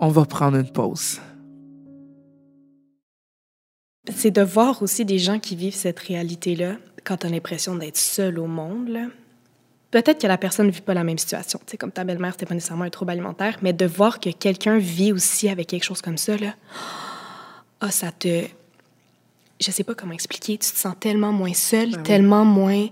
On 0.00 0.08
va 0.08 0.24
prendre 0.24 0.58
une 0.58 0.70
pause. 0.70 1.20
C'est 4.14 4.30
de 4.30 4.42
voir 4.42 4.82
aussi 4.82 5.04
des 5.04 5.18
gens 5.18 5.38
qui 5.38 5.56
vivent 5.56 5.74
cette 5.74 5.98
réalité-là 5.98 6.76
quand 7.04 7.18
tu 7.18 7.26
as 7.26 7.30
l'impression 7.30 7.74
d'être 7.76 7.96
seul 7.96 8.38
au 8.38 8.46
monde. 8.46 8.88
là. 8.88 9.06
Peut-être 9.90 10.20
que 10.20 10.26
la 10.26 10.36
personne 10.38 10.66
ne 10.66 10.72
vit 10.72 10.80
pas 10.80 10.94
la 10.94 11.04
même 11.04 11.16
situation. 11.18 11.58
Tu 11.64 11.72
sais, 11.72 11.76
comme 11.76 11.92
ta 11.92 12.04
belle-mère, 12.04 12.32
c'était 12.32 12.46
pas 12.46 12.54
nécessairement 12.54 12.84
un 12.84 12.90
trouble 12.90 13.12
alimentaire, 13.12 13.56
mais 13.62 13.72
de 13.72 13.86
voir 13.86 14.20
que 14.20 14.30
quelqu'un 14.30 14.78
vit 14.78 15.12
aussi 15.12 15.48
avec 15.48 15.68
quelque 15.68 15.84
chose 15.84 16.02
comme 16.02 16.18
ça, 16.18 16.36
là, 16.36 16.54
ah, 17.80 17.90
ça 17.90 18.10
te. 18.12 18.44
Je 19.60 19.70
sais 19.70 19.84
pas 19.84 19.94
comment 19.94 20.12
expliquer. 20.12 20.58
Tu 20.58 20.70
te 20.70 20.76
sens 20.78 20.94
tellement 21.00 21.32
moins 21.32 21.54
seul, 21.54 21.90
Ben 21.90 21.96
oui. 21.98 22.02
tellement 22.02 22.44
moins. 22.44 22.86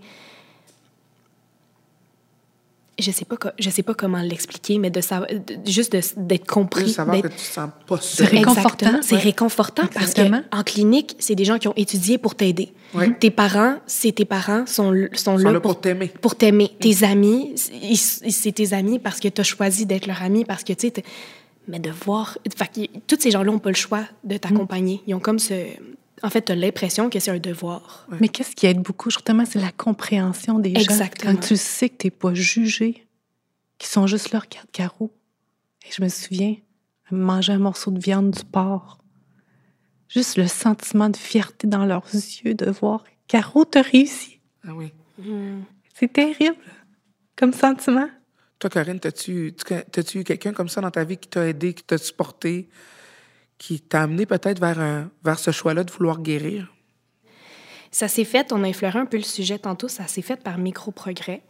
Je 2.97 3.11
sais 3.11 3.25
pas, 3.25 3.37
je 3.59 3.71
sais 3.71 3.83
pas 3.83 3.93
comment 3.95 4.21
l'expliquer, 4.23 4.79
mais 4.79 4.89
de 4.89 5.01
savoir, 5.01 5.29
de- 5.29 5.69
juste 5.69 5.93
de- 5.93 6.01
d'être 6.17 6.47
compris. 6.47 6.85
Juste 6.85 6.95
savoir 6.97 7.17
que 7.17 7.23
d'être- 7.23 7.33
tu 7.37 7.43
te 7.43 7.53
sens 7.53 7.71
pas 7.89 7.99
C'est 8.01 8.25
réconfortant. 8.25 9.01
C'est 9.03 9.17
Ouais. 9.17 9.21
réconfortant 9.21 9.87
parce 9.93 10.11
Exactement. 10.13 10.43
que 10.43 10.57
en 10.57 10.63
clinique, 10.63 11.17
c'est 11.19 11.35
des 11.35 11.45
gens 11.45 11.59
qui 11.59 11.67
ont 11.67 11.75
étudié 11.77 12.19
pour 12.19 12.37
t'aider. 12.37 12.73
Ouais. 12.95 13.13
Tes 13.19 13.33
parents, 13.33 13.79
c'est 13.87 14.13
tes 14.13 14.25
parents 14.25 14.65
sont, 14.67 14.95
sont, 15.15 15.37
là, 15.39 15.51
là 15.51 15.61
pour, 15.61 15.81
t'aimer. 15.81 16.07
pour 16.21 16.37
t'aimer. 16.37 16.71
Tes 16.79 17.03
amis, 17.03 17.55
c'est 17.57 18.53
tes 18.53 18.73
amis 18.73 19.01
parce 19.01 19.19
que 19.19 19.27
tu 19.27 19.41
as 19.41 19.45
choisi 19.45 19.87
d'être 19.87 20.07
leur 20.07 20.23
ami 20.23 20.45
parce 20.45 20.63
que 20.63 20.73
tu 20.73 20.87
sais 20.95 21.03
mais 21.67 21.81
de 21.81 21.91
voir 21.91 22.39
fait 22.57 22.89
tous 23.09 23.17
ces 23.19 23.33
gens-là 23.33 23.51
ont 23.51 23.59
pas 23.59 23.71
le 23.71 23.75
choix 23.75 24.05
de 24.23 24.37
t'accompagner. 24.37 25.03
Ils 25.09 25.15
ont 25.17 25.21
comme 25.21 25.41
ce 25.41 25.55
en 26.25 26.31
fait, 26.31 26.47
tu 26.47 26.53
as 26.53 26.57
l'impression 26.57 27.11
que 27.11 27.19
c'est 27.21 27.31
un 27.31 27.39
devoir. 27.39 28.07
Mais 28.21 28.29
qu'est-ce 28.29 28.57
qui 28.57 28.67
aide 28.67 28.81
beaucoup, 28.81 29.11
justement, 29.11 29.45
c'est 29.45 29.61
la 29.61 29.73
compréhension 29.73 30.59
des 30.59 30.71
Exactement. 30.71 31.33
gens. 31.33 31.39
Quand 31.39 31.47
tu 31.47 31.57
sais 31.57 31.89
que 31.89 31.97
tu 31.99 32.07
n'es 32.07 32.11
pas 32.11 32.35
jugé, 32.35 33.07
qu'ils 33.79 33.89
sont 33.91 34.07
juste 34.07 34.33
là, 34.33 34.41
regarde 34.41 34.69
Caro. 34.73 35.13
Et 35.87 35.91
je 35.97 36.03
me 36.03 36.09
souviens, 36.09 36.57
manger 37.11 37.53
un 37.53 37.59
morceau 37.59 37.91
de 37.91 38.01
viande 38.01 38.31
du 38.31 38.45
porc. 38.45 38.99
Juste 40.09 40.37
le 40.37 40.47
sentiment 40.47 41.09
de 41.11 41.17
fierté 41.17 41.67
dans 41.67 41.85
leurs 41.85 42.07
yeux 42.15 42.55
de 42.55 42.71
voir 42.71 43.05
Caro, 43.29 43.65
t'as 43.65 43.83
réussi. 43.83 44.39
Ah 44.67 44.75
oui. 44.75 44.93
C'est 45.95 46.13
terrible 46.13 46.57
comme 47.37 47.53
sentiment. 47.53 48.09
Toi, 48.59 48.71
Corinne, 48.71 49.01
t'as-tu 49.01 49.55
tu- 49.57 49.75
t'as-tu 49.91 50.21
eu 50.21 50.25
quelqu'un 50.25 50.53
comme 50.53 50.69
ça 50.69 50.81
dans 50.81 50.91
ta 50.91 51.05
vie 51.05 51.17
qui 51.17 51.29
t'a 51.29 51.47
aidé, 51.49 51.75
qui 51.75 51.83
t'a 51.85 51.99
supporté, 51.99 52.69
qui 53.59 53.81
t'a 53.81 54.03
amené 54.03 54.27
peut-être 54.27 54.61
vers, 54.61 54.79
un- 54.81 55.11
vers 55.25 55.39
ce 55.39 55.51
choix-là 55.51 55.85
de 55.85 55.91
vouloir 55.91 56.21
guérir? 56.21 56.73
Ça 57.91 58.09
s'est 58.09 58.25
fait, 58.25 58.53
on 58.53 58.65
a 58.65 58.69
effleuré 58.69 58.99
un 58.99 59.07
peu 59.07 59.17
le 59.17 59.23
sujet 59.23 59.59
tantôt, 59.59 59.89
ça 59.89 60.07
s'est 60.09 60.23
fait 60.23 60.37
par 60.43 60.59
micro-progrès. 60.59 61.43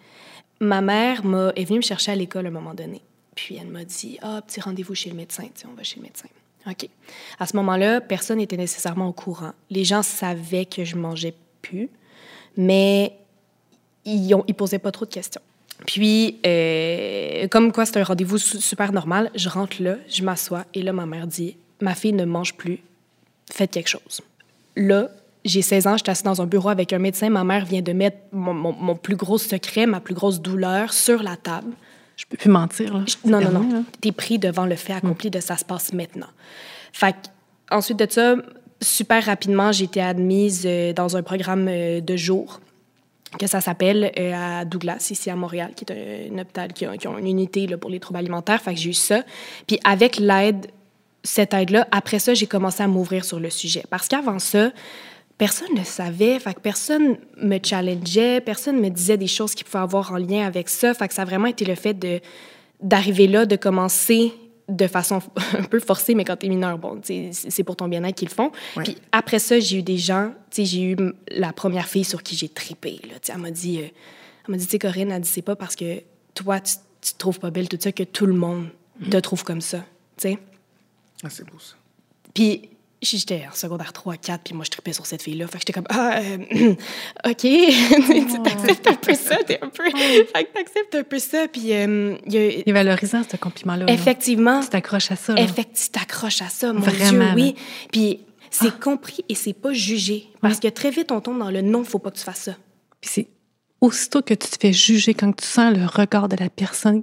Ma 0.61 0.81
mère 0.83 1.23
est 1.57 1.65
venue 1.65 1.79
me 1.79 1.83
chercher 1.83 2.13
à 2.13 2.17
l'école 2.17 2.47
à 2.47 2.49
un 2.49 2.53
moment 2.53 2.75
donné. 2.75 3.01
Puis 3.35 3.57
elle 3.61 3.69
m'a 3.69 3.85
dit 3.85 4.19
Ah, 4.23 4.41
petit 4.47 4.61
rendez-vous 4.61 4.95
chez 4.95 5.11
le 5.11 5.17
médecin. 5.17 5.45
Tu 5.45 5.63
sais, 5.63 5.67
on 5.67 5.75
va 5.75 5.83
chez 5.83 5.97
le 5.97 6.03
médecin. 6.03 6.29
OK. 6.67 6.89
À 7.39 7.47
ce 7.47 7.57
moment-là, 7.57 8.01
personne 8.01 8.39
n'était 8.39 8.57
nécessairement 8.57 9.09
au 9.09 9.13
courant. 9.13 9.53
Les 9.71 9.85
gens 9.85 10.03
savaient 10.03 10.65
que 10.67 10.85
je 10.85 10.97
mangeais 10.97 11.35
plus, 11.61 11.89
mais 12.57 13.17
ils 14.05 14.29
ne 14.29 14.53
posaient 14.53 14.79
pas 14.79 14.93
trop 14.93 15.05
de 15.07 15.11
questions. 15.13 15.43
Puis, 15.87 16.39
euh, 16.47 17.49
comme 17.49 17.73
quoi 17.73 17.85
c'est 17.85 17.99
un 17.99 18.05
rendez-vous 18.05 18.39
su- 18.39 18.61
super 18.61 18.93
normal, 18.93 19.31
je 19.35 19.49
rentre 19.49 19.83
là, 19.83 19.97
je 20.09 20.23
m'assois, 20.23 20.65
et 20.73 20.83
là, 20.83 20.93
ma 20.93 21.05
mère 21.05 21.27
dit 21.27 21.57
Ma 21.81 21.95
fille 21.95 22.13
ne 22.13 22.25
mange 22.25 22.55
plus, 22.55 22.81
faites 23.53 23.71
quelque 23.73 23.89
chose. 23.89 24.21
Là, 24.77 25.09
j'ai 25.45 25.61
16 25.63 25.87
ans, 25.87 25.97
j'étais 25.97 26.11
assise 26.11 26.23
dans 26.25 26.41
un 26.41 26.47
bureau 26.47 26.69
avec 26.71 26.93
un 26.93 26.99
médecin. 26.99 27.29
Ma 27.31 27.45
mère 27.45 27.65
vient 27.67 27.83
de 27.83 27.93
mettre 27.93 28.17
mon, 28.33 28.55
mon- 28.55 28.73
mon 28.73 28.97
plus 28.97 29.17
gros 29.17 29.39
secret, 29.39 29.87
ma 29.87 30.01
plus 30.01 30.15
grosse 30.15 30.41
douleur 30.41 30.93
sur 30.93 31.23
la 31.23 31.37
table. 31.37 31.73
Je 32.17 32.25
peux 32.29 32.37
plus 32.37 32.51
mentir. 32.51 32.95
Là. 32.97 33.05
Je- 33.07 33.29
Non, 33.29 33.41
non, 33.41 33.51
non. 33.51 33.73
là. 33.73 33.83
T'es 34.01 34.13
pris 34.13 34.39
devant 34.39 34.67
le 34.67 34.77
fait 34.77 34.93
accompli 34.95 35.31
de 35.31 35.41
ça 35.41 35.57
se 35.57 35.65
passe 35.65 35.93
maintenant. 35.93 36.29
Fait 36.93 37.17
ensuite 37.71 37.99
de 37.99 38.07
ça, 38.09 38.37
super 38.81 39.25
rapidement, 39.25 39.73
j'ai 39.73 39.85
été 39.85 40.01
admise 40.01 40.63
euh, 40.65 40.93
dans 40.93 41.17
un 41.17 41.23
programme 41.23 41.67
euh, 41.69 42.01
de 42.01 42.17
jour 42.17 42.61
que 43.39 43.49
ça 43.49 43.61
s'appelle 43.61 44.13
euh, 44.17 44.33
à 44.61 44.65
Douglas, 44.65 45.09
ici 45.11 45.29
à 45.29 45.35
Montréal, 45.37 45.73
qui 45.75 45.85
est 45.85 46.31
un, 46.31 46.37
un 46.37 46.39
hôpital 46.43 46.73
qui 46.73 46.87
a, 46.87 46.97
qui 46.97 47.09
a 47.09 47.19
une 47.19 47.27
unité 47.27 47.67
là, 47.67 47.77
pour 47.77 47.91
les 47.91 47.99
troubles 47.99 48.21
alimentaires. 48.21 48.63
Fait 48.63 48.75
que 48.75 48.81
j'ai 48.81 48.91
eu 48.91 48.95
ça. 48.95 49.25
Puis 49.67 49.81
avec 49.85 50.19
l'aide, 50.19 50.69
cette 51.25 51.55
aide-là, 51.55 51.89
après 51.91 52.19
ça, 52.19 52.35
j'ai 52.35 52.47
commencé 52.47 52.83
à 52.83 52.87
m'ouvrir 52.87 53.25
sur 53.25 53.41
le 53.41 53.51
sujet. 53.51 53.83
Parce 53.91 54.07
qu'avant 54.09 54.39
ça, 54.39 54.71
personne 55.39 55.75
ne 55.75 55.83
savait, 55.83 56.39
fait 56.39 56.55
que 56.55 56.61
personne 56.61 57.17
me 57.39 57.59
challengeait, 57.63 58.41
personne 58.41 58.81
me 58.81 58.91
disait 58.91 59.17
des 59.17 59.27
choses 59.27 59.55
qui 59.55 59.65
pouvaient 59.65 59.83
avoir 59.83 60.13
en 60.13 60.19
lien 60.19 60.47
avec 60.47 60.69
ça. 60.69 60.95
Fait 60.95 61.09
que 61.09 61.15
ça 61.15 61.23
a 61.23 61.25
vraiment 61.25 61.47
été 61.47 61.65
le 61.65 61.75
fait 61.75 61.95
de 61.95 62.21
d'arriver 62.81 63.27
là, 63.27 63.47
de 63.47 63.57
commencer 63.57 64.33
de 64.69 64.87
façon 64.87 65.21
un 65.59 65.63
peu 65.63 65.81
forcée, 65.81 66.15
mais 66.15 66.25
quand 66.25 66.37
t'es 66.37 66.49
mineur, 66.49 66.79
bon, 66.79 67.01
c'est 67.03 67.31
c'est 67.33 67.65
pour 67.65 67.77
ton 67.77 67.89
bien-être 67.89 68.17
qu'ils 68.17 68.29
le 68.29 68.35
font. 68.35 68.53
Ouais. 68.77 68.85
Puis 68.85 68.97
après 69.13 69.39
ça, 69.39 69.59
j'ai 69.59 69.79
eu 69.79 69.83
des 69.83 69.97
gens, 69.97 70.31
tu 70.51 70.57
sais, 70.57 70.65
j'ai 70.67 70.83
eu 70.83 70.97
la 71.31 71.53
première 71.53 71.87
fille 71.87 72.05
sur 72.05 72.23
qui 72.23 72.37
j'ai 72.37 72.49
tripé, 72.49 73.01
là, 73.05 73.15
tu 73.15 73.27
sais, 73.27 73.33
elle 73.35 73.41
m'a 73.41 73.51
dit, 73.51 73.79
euh, 73.79 73.87
elle 74.47 74.51
m'a 74.51 74.57
dit, 74.57 74.67
tu 74.67 74.79
Corinne, 74.79 75.11
elle 75.11 75.23
dit, 75.23 75.29
c'est 75.29 75.43
pas 75.43 75.57
parce 75.57 75.77
que 75.77 76.03
toi, 76.35 76.61
tu, 76.61 76.75
tu 77.01 77.13
te 77.15 77.19
trouves 77.19 77.39
pas 77.39 77.51
belle, 77.51 77.69
tout 77.69 77.79
ça, 77.81 77.93
que 77.93 78.03
tout 78.03 78.27
le 78.27 78.35
monde 78.35 78.69
te 79.11 79.17
trouve 79.17 79.45
comme 79.45 79.61
ça, 79.61 79.79
tu 80.17 80.29
sais. 80.29 80.39
Ah, 81.25 81.29
c'est 81.31 81.45
beau, 81.45 81.59
ça. 81.59 81.75
Puis 82.35 82.69
j'étais 83.03 83.45
en 83.51 83.55
secondaire 83.55 83.93
3, 83.93 84.17
4, 84.17 84.43
puis 84.45 84.55
moi, 84.55 84.65
je 84.65 84.71
tripais 84.71 84.93
sur 84.95 85.05
cette 85.07 85.21
fille-là. 85.23 85.47
Fait 85.47 85.55
que 85.55 85.59
j'étais 85.61 85.73
comme, 85.75 85.87
ah, 85.91 86.21
euh, 86.21 86.75
OK, 87.27 87.37
tu 87.41 88.43
t'acceptes 88.43 88.87
un 88.87 88.95
peu 88.95 89.15
ça, 89.15 89.37
t'es 89.45 89.59
un 89.61 89.69
peu... 89.69 89.85
Fait 89.85 90.45
que 90.45 90.53
t'acceptes 90.55 90.95
un 90.95 91.03
peu 91.03 91.19
ça, 91.19 91.47
puis 91.49 91.73
euh, 91.75 92.17
il 92.27 92.33
y 92.33 92.37
a... 92.39 92.47
Il 92.51 92.63
est 92.67 92.73
valorisant, 92.73 93.23
ce 93.31 93.37
compliment-là. 93.37 93.85
là. 93.87 93.93
Effectivement, 93.93 94.61
Tu 94.61 94.69
t'accroches 94.69 95.11
à 95.13 95.17
ça. 95.17 95.35
effectivement, 95.35 95.75
tu 95.85 95.89
t'accroches 95.91 96.43
à 96.43 96.49
ça, 96.49 96.73
mon 96.73 96.81
Vraiment, 96.81 97.35
Dieu, 97.35 97.45
oui. 97.45 97.53
là. 97.53 97.53
Ah. 97.57 97.89
Puis 97.93 98.21
c'est 98.51 98.81
compris 98.81 99.25
et 99.29 99.35
c'est 99.35 99.53
pas 99.53 99.73
jugé. 99.73 100.29
Parce 100.41 100.59
que 100.61 100.69
très 100.69 100.91
vite, 100.91 101.13
on 101.13 101.21
tombe 101.21 101.39
dans 101.39 101.51
le 101.51 101.61
non, 101.61 101.85
faut 101.85 101.99
pas 101.99 102.11
que 102.11 102.19
tu 102.19 102.25
fasses 102.25 102.43
ça. 102.43 102.57
Puis 103.01 103.11
c'est 103.13 103.29
aussitôt 103.83 104.23
que 104.23 104.33
tu 104.33 104.49
te 104.49 104.57
fais 104.59 104.73
juger, 104.73 105.13
quand 105.13 105.33
tu 105.37 105.45
sens 105.45 105.77
le 105.77 105.85
regard 105.85 106.29
de 106.29 106.37
la 106.37 106.49
personne, 106.49 107.03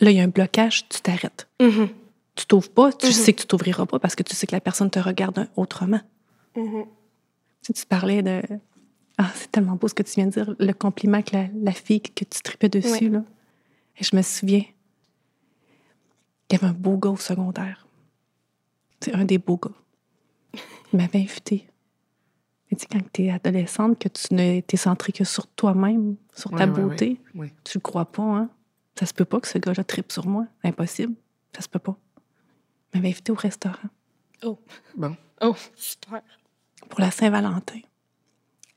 là, 0.00 0.10
il 0.10 0.16
y 0.16 0.20
a 0.20 0.24
un 0.24 0.28
blocage, 0.28 0.88
tu 0.88 1.00
t'arrêtes. 1.00 1.46
Mhm. 1.60 1.88
Tu 2.34 2.46
t'ouvres 2.46 2.70
pas, 2.70 2.92
tu 2.92 3.06
Mhm. 3.06 3.12
sais 3.12 3.32
que 3.34 3.40
tu 3.42 3.46
t'ouvriras 3.46 3.86
pas 3.86 3.98
parce 3.98 4.14
que 4.14 4.22
tu 4.22 4.34
sais 4.34 4.46
que 4.46 4.54
la 4.54 4.60
personne 4.60 4.90
te 4.90 4.98
regarde 4.98 5.48
autrement. 5.56 6.00
Mhm. 6.56 6.84
Tu, 6.84 7.66
sais, 7.66 7.72
tu 7.74 7.86
parlais 7.86 8.22
de. 8.22 8.40
Ah, 9.18 9.30
c'est 9.34 9.50
tellement 9.52 9.76
beau 9.76 9.88
ce 9.88 9.94
que 9.94 10.02
tu 10.02 10.14
viens 10.14 10.26
de 10.26 10.32
dire, 10.32 10.54
le 10.58 10.72
compliment 10.72 11.22
que 11.22 11.36
la, 11.36 11.46
la 11.62 11.72
fille 11.72 12.00
que 12.00 12.24
tu 12.24 12.42
tripais 12.42 12.68
dessus, 12.70 13.08
là. 13.10 13.22
Et 13.98 14.04
je 14.04 14.16
me 14.16 14.22
souviens, 14.22 14.64
il 16.50 16.52
y 16.52 16.56
avait 16.56 16.66
un 16.66 16.72
beau 16.72 16.96
gars 16.96 17.10
au 17.10 17.16
secondaire. 17.16 17.86
C'est 19.00 19.14
un 19.14 19.24
des 19.24 19.38
beaux 19.38 19.58
gars. 19.58 19.70
Il 20.92 20.96
m'avait 20.98 21.20
invité. 21.20 21.66
Mais 22.70 22.76
tu 22.78 22.82
sais, 22.82 22.88
quand 22.90 23.02
tu 23.12 23.24
es 23.24 23.30
adolescente, 23.30 23.98
que 23.98 24.08
tu 24.08 24.32
ne 24.34 24.60
t'es 24.60 24.76
centré 24.78 25.12
que 25.12 25.24
sur 25.24 25.46
toi-même, 25.46 26.16
sur 26.34 26.50
ta 26.50 26.66
beauté. 26.66 27.20
Oui. 27.34 27.52
tu 27.64 27.78
le 27.78 27.82
crois 27.82 28.06
pas, 28.06 28.22
hein? 28.22 28.50
Ça 28.98 29.04
se 29.06 29.12
peut 29.14 29.24
pas 29.26 29.40
que 29.40 29.48
ce 29.48 29.58
gars-là 29.58 29.84
tripe 29.84 30.10
sur 30.12 30.26
moi. 30.26 30.46
Impossible. 30.64 31.14
Ça 31.54 31.60
se 31.62 31.68
peut 31.68 31.78
pas. 31.78 31.96
Il 32.92 32.98
m'avait 33.00 33.08
invité 33.10 33.32
au 33.32 33.36
restaurant 33.36 33.88
Oh, 34.44 34.58
Bon. 34.96 35.16
oh, 35.40 35.54
super. 35.76 36.20
pour 36.88 37.00
la 37.00 37.10
Saint-Valentin. 37.10 37.78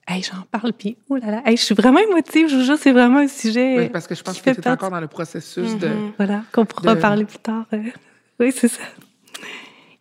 Hey, 0.07 0.21
j'en 0.21 0.43
parle, 0.51 0.71
puis 0.73 0.97
oh 1.09 1.15
là 1.15 1.31
là, 1.31 1.41
hey, 1.45 1.57
je 1.57 1.63
suis 1.63 1.73
vraiment 1.73 1.97
émotive, 1.99 2.47
je 2.47 2.55
vous 2.57 2.63
jure, 2.63 2.77
c'est 2.77 2.91
vraiment 2.91 3.17
un 3.19 3.27
sujet. 3.27 3.75
Oui, 3.79 3.89
parce 3.89 4.05
que 4.05 4.13
je 4.13 4.21
pense 4.21 4.39
que 4.39 4.51
tu 4.51 4.61
es 4.61 4.67
encore 4.67 4.91
dans 4.91 4.99
le 4.99 5.07
processus 5.07 5.75
de. 5.77 5.87
Mhm. 5.87 6.13
Voilà, 6.17 6.43
qu'on 6.51 6.65
pourra 6.65 6.93
de- 6.95 7.01
parler 7.01 7.25
plus 7.25 7.39
tard. 7.39 7.65
euh. 7.73 7.83
Oui, 8.39 8.51
c'est 8.51 8.67
ça. 8.67 8.83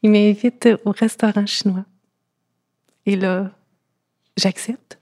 Il 0.02 0.10
m'invite 0.10 0.68
au 0.84 0.90
restaurant 0.90 1.46
chinois. 1.46 1.84
Et 3.06 3.16
là, 3.16 3.50
j'accepte. 4.36 4.98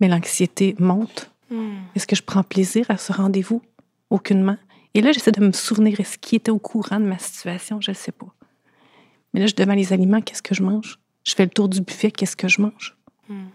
Mais 0.00 0.08
l'anxiété 0.08 0.74
monte. 0.78 1.30
Mhm. 1.50 1.78
Est-ce 1.94 2.06
que 2.06 2.16
je 2.16 2.22
prends 2.22 2.42
plaisir 2.44 2.86
à 2.88 2.96
ce 2.96 3.12
rendez-vous? 3.12 3.60
Aucunement. 4.08 4.56
Et 4.96 5.02
là, 5.02 5.12
j'essaie 5.12 5.30
de 5.30 5.44
me 5.44 5.52
souvenir, 5.52 6.00
est-ce 6.00 6.16
qu'il 6.16 6.36
était 6.36 6.50
au 6.50 6.58
courant 6.58 6.98
de 6.98 7.04
ma 7.04 7.18
situation? 7.18 7.82
Je 7.82 7.90
ne 7.90 7.94
sais 7.94 8.12
pas. 8.12 8.34
Mais 9.34 9.40
là, 9.40 9.46
je 9.46 9.54
devant 9.54 9.74
les 9.74 9.92
aliments, 9.92 10.22
qu'est-ce 10.22 10.40
que 10.40 10.54
je 10.54 10.62
mange? 10.62 10.98
Je 11.22 11.34
fais 11.34 11.44
le 11.44 11.50
tour 11.50 11.68
du 11.68 11.82
buffet, 11.82 12.10
qu'est-ce 12.10 12.34
que 12.34 12.48
je 12.48 12.62
mange? 12.62 12.96
Mhm. 13.28 13.50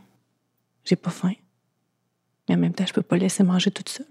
J'ai 0.85 0.95
pas 0.95 1.09
faim. 1.09 1.33
Mais 2.47 2.53
en 2.53 2.59
même 2.59 2.73
temps, 2.73 2.85
je 2.85 2.93
peux 2.93 3.01
pas 3.01 3.17
laisser 3.17 3.43
manger 3.43 3.71
toute 3.71 3.89
seule. 3.89 4.05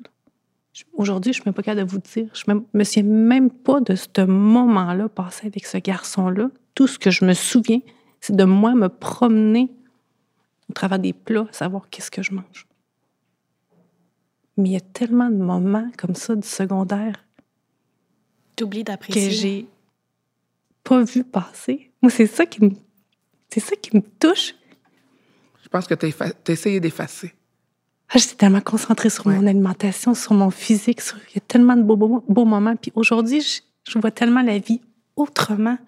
Aujourd'hui, 0.92 1.32
je 1.32 1.40
suis 1.40 1.44
même 1.46 1.54
pas 1.54 1.62
capable 1.62 1.86
de 1.86 1.92
vous 1.92 2.00
dire. 2.00 2.28
Je 2.34 2.52
me, 2.52 2.64
me 2.74 2.82
souviens 2.82 3.04
même 3.04 3.50
pas 3.50 3.80
de 3.80 3.94
ce 3.94 4.24
moment-là 4.24 5.08
passé 5.08 5.46
avec 5.46 5.66
ce 5.66 5.78
garçon-là. 5.78 6.50
Tout 6.74 6.88
ce 6.88 6.98
que 6.98 7.12
je 7.12 7.24
me 7.24 7.34
souviens, 7.34 7.80
c'est 8.20 8.34
de 8.34 8.44
moi 8.44 8.74
me 8.74 8.88
promener 8.88 9.70
au 10.68 10.72
travers 10.72 10.98
des 10.98 11.12
plats, 11.12 11.46
savoir 11.52 11.88
qu'est-ce 11.90 12.10
que 12.10 12.22
je 12.22 12.34
mange. 12.34 12.66
Mais 14.56 14.70
il 14.70 14.72
y 14.72 14.76
a 14.76 14.80
tellement 14.80 15.30
de 15.30 15.36
moments 15.36 15.88
comme 15.96 16.14
ça 16.14 16.34
du 16.34 16.46
secondaire 16.46 17.14
T'oublies 18.56 18.80
que 18.84 18.90
d'apprécier. 18.90 19.30
j'ai 19.30 19.66
pas 20.84 21.02
vu 21.02 21.24
passer. 21.24 21.90
Moi, 22.02 22.10
c'est 22.10 22.26
ça 22.26 22.46
qui 22.46 22.64
me, 22.64 22.70
c'est 23.48 23.60
ça 23.60 23.76
qui 23.76 23.96
me 23.96 24.02
touche. 24.18 24.54
Je 25.62 25.68
pense 25.68 25.86
que 25.86 25.94
tu 25.94 26.06
as 26.06 26.52
essayé 26.52 26.80
d'effacer. 26.80 27.32
Ah, 28.08 28.18
J'étais 28.18 28.34
tellement 28.34 28.60
concentrée 28.60 29.08
sur 29.08 29.26
Ouais. 29.26 29.36
mon 29.36 29.46
alimentation, 29.46 30.14
sur 30.14 30.34
mon 30.34 30.50
physique. 30.50 31.00
sur- 31.00 31.16
Il 31.30 31.36
y 31.36 31.38
a 31.38 31.42
tellement 31.46 31.76
de 31.76 31.82
beaux, 31.82 31.96
beaux, 31.96 32.24
beaux 32.28 32.44
moments. 32.44 32.74
Puis 32.76 32.90
aujourd'hui, 32.96 33.40
je, 33.40 33.60
je 33.88 33.98
vois 33.98 34.10
tellement 34.10 34.42
la 34.42 34.58
vie 34.58 34.80
autrement. 35.16 35.78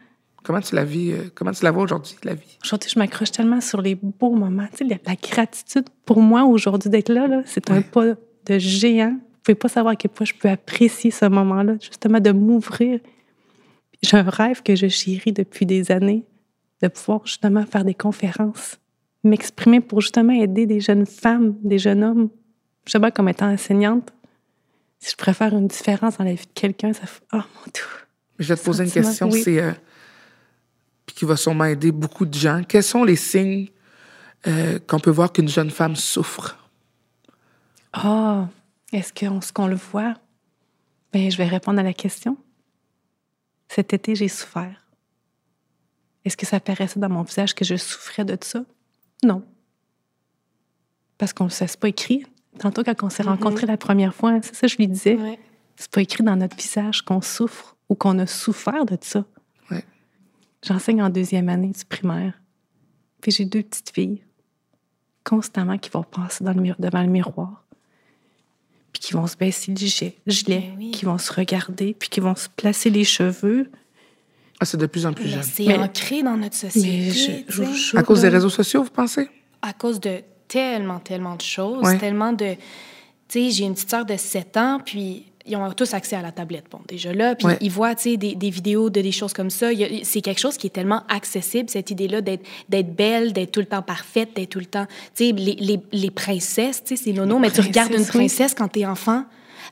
Comment 0.44 0.60
tu 0.60 0.74
la 0.76 0.84
vis, 0.84 1.12
euh, 1.12 1.30
comment 1.34 1.50
tu 1.52 1.64
la 1.64 1.70
vois 1.72 1.82
aujourd'hui, 1.82 2.16
la 2.22 2.34
vie? 2.34 2.58
Aujourd'hui, 2.64 2.90
je 2.94 2.98
m'accroche 2.98 3.32
tellement 3.32 3.60
sur 3.60 3.82
les 3.82 3.96
beaux 3.96 4.34
moments. 4.34 4.66
Tu 4.70 4.78
sais, 4.78 4.84
la, 4.84 4.96
la 5.04 5.16
gratitude 5.16 5.88
pour 6.06 6.20
moi 6.20 6.44
aujourd'hui 6.44 6.90
d'être 6.90 7.12
là, 7.12 7.26
là 7.26 7.42
c'est 7.44 7.70
un 7.70 7.76
Ouais. 7.78 7.82
pas 7.82 8.04
de 8.46 8.58
géant. 8.58 9.12
Vous 9.12 9.38
pouvez 9.44 9.54
pas 9.54 9.68
savoir 9.68 9.92
à 9.92 9.96
quel 9.96 10.10
point 10.10 10.26
je 10.26 10.34
peux 10.34 10.48
apprécier 10.48 11.10
ce 11.10 11.24
moment-là, 11.26 11.74
justement 11.80 12.20
de 12.20 12.30
m'ouvrir. 12.30 13.00
J'ai 14.02 14.16
un 14.16 14.22
rêve 14.22 14.62
que 14.62 14.74
je 14.74 14.88
chéris 14.88 15.32
depuis 15.32 15.66
des 15.66 15.90
années, 15.90 16.24
de 16.82 16.88
pouvoir 16.88 17.26
justement 17.26 17.64
faire 17.66 17.84
des 17.84 17.94
conférences, 17.94 18.78
m'exprimer 19.24 19.80
pour 19.80 20.00
justement 20.00 20.32
aider 20.32 20.66
des 20.66 20.80
jeunes 20.80 21.06
femmes, 21.06 21.56
des 21.62 21.78
jeunes 21.78 22.02
hommes. 22.02 22.28
Justement, 22.84 23.10
comme 23.10 23.28
étant 23.28 23.48
enseignante, 23.48 24.12
si 24.98 25.12
je 25.12 25.16
préfère 25.16 25.52
une 25.54 25.68
différence 25.68 26.18
dans 26.18 26.24
la 26.24 26.34
vie 26.34 26.46
de 26.46 26.52
quelqu'un, 26.60 26.92
ça 26.92 27.06
fait... 27.06 27.22
Oh 27.32 27.36
mon 27.36 27.72
Dieu! 27.72 27.84
Je 28.38 28.48
vais 28.48 28.56
te 28.56 28.64
poser 28.64 28.84
une 28.84 28.90
question, 28.90 29.28
oui. 29.30 29.42
c'est 29.42 29.60
euh, 29.60 29.72
puis 31.06 31.16
qui 31.16 31.24
va 31.24 31.36
sûrement 31.36 31.64
aider 31.64 31.92
beaucoup 31.92 32.26
de 32.26 32.34
gens. 32.34 32.62
Quels 32.66 32.82
sont 32.82 33.04
les 33.04 33.16
signes 33.16 33.68
euh, 34.46 34.78
qu'on 34.86 34.98
peut 34.98 35.10
voir 35.10 35.32
qu'une 35.32 35.48
jeune 35.48 35.70
femme 35.70 35.96
souffre? 35.96 36.56
Ah, 37.92 38.48
est-ce 38.92 39.52
qu'on 39.52 39.66
le 39.66 39.74
voit? 39.76 40.14
Bien, 41.12 41.28
je 41.30 41.36
vais 41.36 41.46
répondre 41.46 41.78
à 41.80 41.82
la 41.82 41.92
question. 41.92 42.36
Cet 43.68 43.92
été, 43.92 44.14
j'ai 44.14 44.28
souffert. 44.28 44.86
Est-ce 46.24 46.36
que 46.36 46.46
ça 46.46 46.60
paraissait 46.60 47.00
dans 47.00 47.08
mon 47.08 47.22
visage 47.22 47.54
que 47.54 47.64
je 47.64 47.76
souffrais 47.76 48.24
de 48.24 48.36
ça? 48.42 48.64
Non. 49.24 49.42
Parce 51.18 51.32
qu'on 51.32 51.44
ne 51.44 51.48
sait, 51.50 51.66
c'est 51.66 51.80
pas 51.80 51.88
écrit. 51.88 52.24
Tantôt, 52.58 52.82
quand 52.84 53.02
on 53.02 53.10
s'est 53.10 53.22
rencontrés 53.22 53.66
la 53.66 53.76
première 53.76 54.14
fois, 54.14 54.40
c'est 54.42 54.54
ça 54.54 54.66
que 54.66 54.72
je 54.72 54.76
lui 54.76 54.88
disais. 54.88 55.16
Ouais. 55.16 55.38
C'est 55.76 55.90
pas 55.90 56.02
écrit 56.02 56.22
dans 56.22 56.36
notre 56.36 56.56
visage 56.56 57.02
qu'on 57.02 57.20
souffre 57.20 57.76
ou 57.88 57.94
qu'on 57.94 58.18
a 58.18 58.26
souffert 58.26 58.84
de 58.84 58.96
ça. 59.00 59.24
Ouais. 59.70 59.84
J'enseigne 60.62 61.02
en 61.02 61.10
deuxième 61.10 61.48
année 61.48 61.70
du 61.70 61.84
primaire. 61.84 62.40
Puis 63.20 63.32
j'ai 63.32 63.44
deux 63.44 63.62
petites 63.62 63.90
filles, 63.90 64.22
constamment, 65.24 65.78
qui 65.78 65.90
vont 65.90 66.02
passer 66.02 66.44
dans 66.44 66.52
le 66.52 66.60
mir- 66.60 66.76
devant 66.78 67.02
le 67.02 67.08
miroir. 67.08 67.61
Puis 68.92 69.00
qui 69.00 69.12
vont 69.14 69.26
se 69.26 69.36
baisser 69.36 69.70
le 69.72 69.76
gilet, 69.76 70.14
Ben 70.68 70.74
oui. 70.78 70.90
qui 70.90 71.04
vont 71.04 71.18
se 71.18 71.32
regarder, 71.32 71.94
puis 71.98 72.08
qui 72.08 72.20
vont 72.20 72.34
se 72.36 72.48
placer 72.54 72.90
les 72.90 73.04
cheveux. 73.04 73.70
Ah, 74.60 74.64
c'est 74.64 74.76
de 74.76 74.86
plus 74.86 75.06
en 75.06 75.12
plus 75.12 75.24
Mais 75.24 75.30
jeune. 75.30 75.42
c'est 75.42 75.64
Mais- 75.66 75.78
ancré 75.78 76.22
dans 76.22 76.36
notre 76.36 76.56
Mais 76.62 76.70
société. 76.70 77.10
je, 77.10 77.12
je, 77.52 77.62
tu 77.64 77.66
sais. 77.74 77.74
je- 77.92 77.96
À 77.96 78.02
cause 78.02 78.20
des 78.22 78.28
réseaux 78.28 78.50
sociaux, 78.50 78.82
vous 78.84 78.90
pensez? 78.90 79.28
à 79.62 79.72
cause 79.72 79.98
de 80.00 80.20
tellement, 80.48 80.98
tellement 80.98 81.36
de 81.36 81.40
choses, 81.42 81.82
Ouais. 81.84 81.96
tellement 81.98 82.32
de... 82.32 82.54
Tu 83.28 83.44
sais, 83.46 83.50
j'ai 83.50 83.64
une 83.64 83.74
petite 83.74 83.88
sœur 83.90 84.04
de 84.04 84.16
7 84.16 84.56
ans, 84.58 84.78
puis 84.84 85.24
ils 85.46 85.56
ont 85.56 85.70
tous 85.72 85.92
accès 85.94 86.16
à 86.16 86.22
la 86.22 86.30
tablette, 86.32 86.64
bon, 86.70 86.78
déjà 86.86 87.12
là, 87.12 87.34
puis 87.34 87.46
Ouais. 87.46 87.58
ils 87.60 87.70
voient, 87.70 87.94
tu 87.94 88.10
sais, 88.12 88.16
des, 88.16 88.34
des 88.34 88.50
vidéos 88.50 88.90
de 88.90 89.00
des 89.00 89.12
choses 89.12 89.32
comme 89.32 89.50
ça. 89.50 89.68
C'est 90.04 90.20
quelque 90.20 90.40
chose 90.40 90.56
qui 90.56 90.68
est 90.68 90.70
tellement 90.70 91.02
accessible, 91.08 91.68
cette 91.70 91.90
idée-là 91.90 92.20
d'être 92.20 92.94
belle, 92.96 93.32
d'être 93.32 93.52
tout 93.52 93.60
le 93.60 93.66
temps 93.66 93.82
parfaite, 93.82 94.30
d'être 94.36 94.50
tout 94.50 94.60
le 94.60 94.66
temps... 94.66 94.86
Tu 95.14 95.26
sais, 95.26 95.32
les, 95.32 95.54
les, 95.54 95.80
les 95.92 96.10
princesses, 96.10 96.82
tu 96.84 96.96
sais, 96.96 97.04
c'est 97.04 97.12
nono, 97.12 97.38
mais 97.38 97.50
tu 97.50 97.60
regardes 97.60 97.92
une 97.92 98.06
princesse 98.06 98.54
quand 98.54 98.68
t'es 98.68 98.86
enfant... 98.86 99.24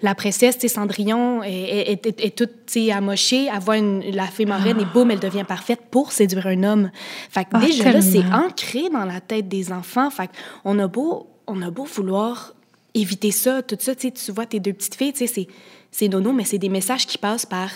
La 0.02 0.14
princesse, 0.14 0.54
tu 0.56 0.62
sais, 0.66 0.68
Cendrillon, 0.74 1.42
est, 1.42 1.50
est, 1.92 2.06
est- 2.06 2.20
est 2.24 2.34
toute, 2.34 2.64
tu 2.64 2.84
sais, 2.86 2.90
amochée, 2.92 3.48
elle 3.52 3.60
voit 3.60 3.76
une, 3.76 4.00
la 4.12 4.24
fée 4.28 4.46
marraine 4.46 4.80
et 4.80 4.86
boum, 4.86 5.10
elle 5.10 5.18
devient 5.18 5.44
parfaite 5.46 5.80
pour 5.90 6.12
séduire 6.12 6.46
un 6.46 6.62
homme. 6.62 6.90
Fait 7.28 7.44
que 7.44 7.50
Ah, 7.52 7.58
déjà 7.60 7.92
là, 7.92 8.00
c'est 8.00 8.24
ancré 8.32 8.88
dans 8.88 9.04
la 9.04 9.20
tête 9.20 9.48
des 9.48 9.72
enfants. 9.72 10.08
Fait 10.08 10.30
on 10.64 10.78
a 10.78 10.86
beau, 10.86 11.26
on 11.46 11.60
a 11.60 11.70
beau 11.70 11.84
vouloir 11.84 12.54
éviter 12.94 13.30
ça, 13.30 13.62
tout 13.62 13.76
ça, 13.78 13.94
tu 13.94 14.08
sais, 14.08 14.10
tu 14.12 14.32
vois 14.32 14.46
tes 14.46 14.60
deux 14.60 14.72
petites 14.72 14.94
filles, 14.94 15.12
tu 15.12 15.20
sais, 15.20 15.26
c'est, 15.26 15.46
c'est 15.90 16.08
nono, 16.08 16.32
mais 16.32 16.44
c'est 16.44 16.58
des 16.58 16.68
messages 16.68 17.06
qui 17.06 17.18
passent 17.18 17.46
par 17.46 17.70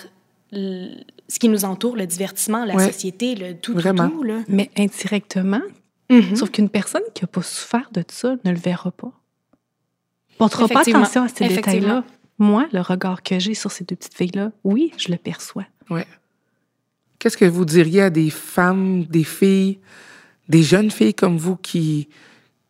ce 0.51 1.39
qui 1.39 1.49
nous 1.49 1.65
entoure, 1.65 1.95
le 1.95 2.05
divertissement, 2.05 2.65
la 2.65 2.75
Ouais. 2.75 2.85
société, 2.91 3.35
le 3.35 3.55
tout, 3.55 3.73
Vraiment. 3.73 4.09
tout, 4.09 4.17
tout, 4.17 4.23
là. 4.23 4.39
Mais 4.47 4.69
indirectement, 4.77 5.61
Mhm. 6.09 6.35
sauf 6.35 6.51
qu'une 6.51 6.69
personne 6.69 7.01
qui 7.13 7.23
n'a 7.23 7.27
pas 7.27 7.41
souffert 7.41 7.89
de 7.91 8.03
ça 8.09 8.35
ne 8.45 8.51
le 8.51 8.57
verra 8.57 8.91
pas. 8.91 9.11
Portera 10.37 10.67
pas 10.67 10.81
attention 10.81 11.23
à 11.23 11.27
ces 11.29 11.47
détails-là. 11.47 12.03
Moi, 12.37 12.67
le 12.73 12.81
regard 12.81 13.23
que 13.23 13.39
j'ai 13.39 13.53
sur 13.53 13.71
ces 13.71 13.85
deux 13.85 13.95
petites 13.95 14.13
filles-là, 14.15 14.51
oui, 14.63 14.91
je 14.97 15.09
le 15.11 15.17
perçois. 15.17 15.65
Ouais. 15.89 16.05
Qu'est-ce 17.19 17.37
que 17.37 17.45
vous 17.45 17.63
diriez 17.65 18.01
à 18.03 18.09
des 18.09 18.29
femmes, 18.29 19.05
des 19.05 19.23
filles, 19.23 19.79
des 20.49 20.61
jeunes 20.61 20.91
filles 20.91 21.13
comme 21.13 21.37
vous 21.37 21.55
qui, 21.55 22.09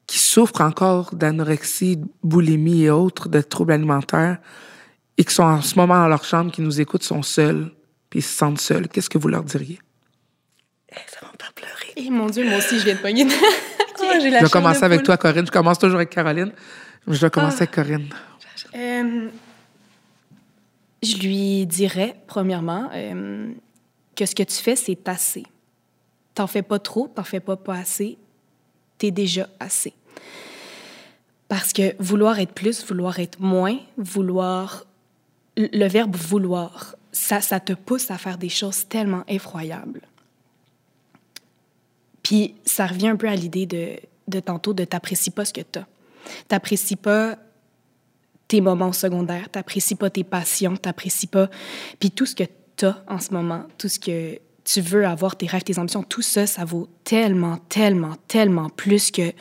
qui 0.07 0.19
souffrent 0.19 0.61
encore 0.61 1.15
d'anorexie, 1.15 1.97
de 1.97 2.05
boulimie 2.23 2.83
et 2.83 2.89
autres, 2.89 3.29
de 3.29 3.41
troubles 3.41 3.71
alimentaires, 3.73 4.37
et 5.17 5.23
qui 5.23 5.33
sont 5.33 5.43
en 5.43 5.61
ce 5.61 5.75
moment 5.75 5.95
dans 5.95 6.07
leur 6.07 6.23
chambre, 6.23 6.51
qui 6.51 6.61
nous 6.61 6.79
écoutent, 6.81 7.03
sont 7.03 7.23
seules, 7.23 7.71
puis 8.09 8.19
ils 8.19 8.23
se 8.23 8.35
sentent 8.37 8.59
seuls? 8.61 8.87
Qu'est-ce 8.87 9.09
que 9.09 9.17
vous 9.17 9.27
leur 9.27 9.43
diriez? 9.43 9.79
Ça 11.07 11.19
va 11.21 11.31
faire 11.39 11.53
pleurer. 11.53 11.93
Et 11.95 12.09
mon 12.09 12.27
Dieu, 12.27 12.47
moi 12.47 12.59
aussi, 12.59 12.79
je 12.79 12.85
viens 12.85 12.95
de 12.95 12.99
pogner. 12.99 13.25
Ah, 14.07 14.19
Je 14.19 14.27
vais 14.27 14.49
commencer 14.49 14.83
avec 14.83 14.99
poule. 14.99 15.05
toi, 15.05 15.17
Corinne. 15.17 15.45
Je 15.47 15.51
commence 15.51 15.79
toujours 15.79 15.95
avec 15.95 16.09
Caroline. 16.09 16.51
Je 17.07 17.17
vais 17.17 17.29
commencer 17.29 17.63
avec 17.63 17.71
Corinne. 17.71 18.09
Euh, 18.75 19.29
je 21.01 21.15
lui 21.17 21.65
dirais, 21.65 22.15
premièrement, 22.27 22.89
euh, 22.93 23.51
que 24.15 24.25
ce 24.25 24.35
que 24.35 24.43
tu 24.43 24.55
fais, 24.57 24.75
c'est 24.75 25.07
assez. 25.07 25.43
T'en 26.35 26.45
fais 26.45 26.61
pas 26.61 26.77
trop, 26.77 27.07
t'en 27.07 27.23
fais 27.23 27.39
pas 27.39 27.55
pas 27.55 27.75
assez, 27.75 28.17
t'es 28.97 29.11
déjà 29.11 29.47
assez. 29.59 29.93
Parce 31.47 31.73
que 31.73 31.95
vouloir 31.99 32.39
être 32.39 32.53
plus, 32.53 32.85
vouloir 32.85 33.19
être 33.19 33.39
moins, 33.39 33.77
vouloir... 33.97 34.85
Le 35.57 35.87
verbe 35.87 36.17
vouloir, 36.17 36.97
ça, 37.13 37.39
ça 37.39 37.61
te 37.61 37.71
pousse 37.71 38.11
à 38.11 38.17
faire 38.17 38.37
des 38.37 38.49
choses 38.49 38.87
tellement 38.89 39.23
effroyables. 39.29 40.01
Puis 42.23 42.55
ça 42.65 42.87
revient 42.87 43.07
un 43.07 43.15
peu 43.15 43.29
à 43.29 43.35
l'idée 43.35 43.65
de, 43.65 43.95
de 44.27 44.39
tantôt 44.41 44.73
de 44.73 44.83
t'apprécies 44.83 45.31
pas 45.31 45.45
ce 45.45 45.53
que 45.53 45.61
t'as. 45.61 45.85
T'apprécies 46.49 46.97
pas 46.97 47.37
tes 48.47 48.59
moments 48.59 48.91
secondaires, 48.91 49.49
t'apprécies 49.49 49.95
pas 49.95 50.09
tes 50.09 50.23
passions, 50.23 50.75
t'apprécies 50.75 51.27
pas... 51.27 51.49
Puis 51.99 52.11
tout 52.11 52.25
ce 52.25 52.35
que 52.35 52.43
t'as 52.75 52.97
en 53.07 53.19
ce 53.19 53.33
moment, 53.33 53.63
tout 53.77 53.87
ce 53.87 53.99
que 53.99 54.39
tu 54.65 54.81
veux 54.81 55.05
avoir, 55.05 55.35
tes 55.37 55.45
rêves, 55.45 55.63
tes 55.63 55.79
ambitions, 55.79 56.03
tout 56.03 56.21
ça, 56.21 56.47
ça 56.47 56.65
vaut 56.65 56.89
tellement, 57.03 57.57
tellement, 57.69 58.15
tellement 58.27 58.69
plus 58.69 59.11
que 59.11 59.31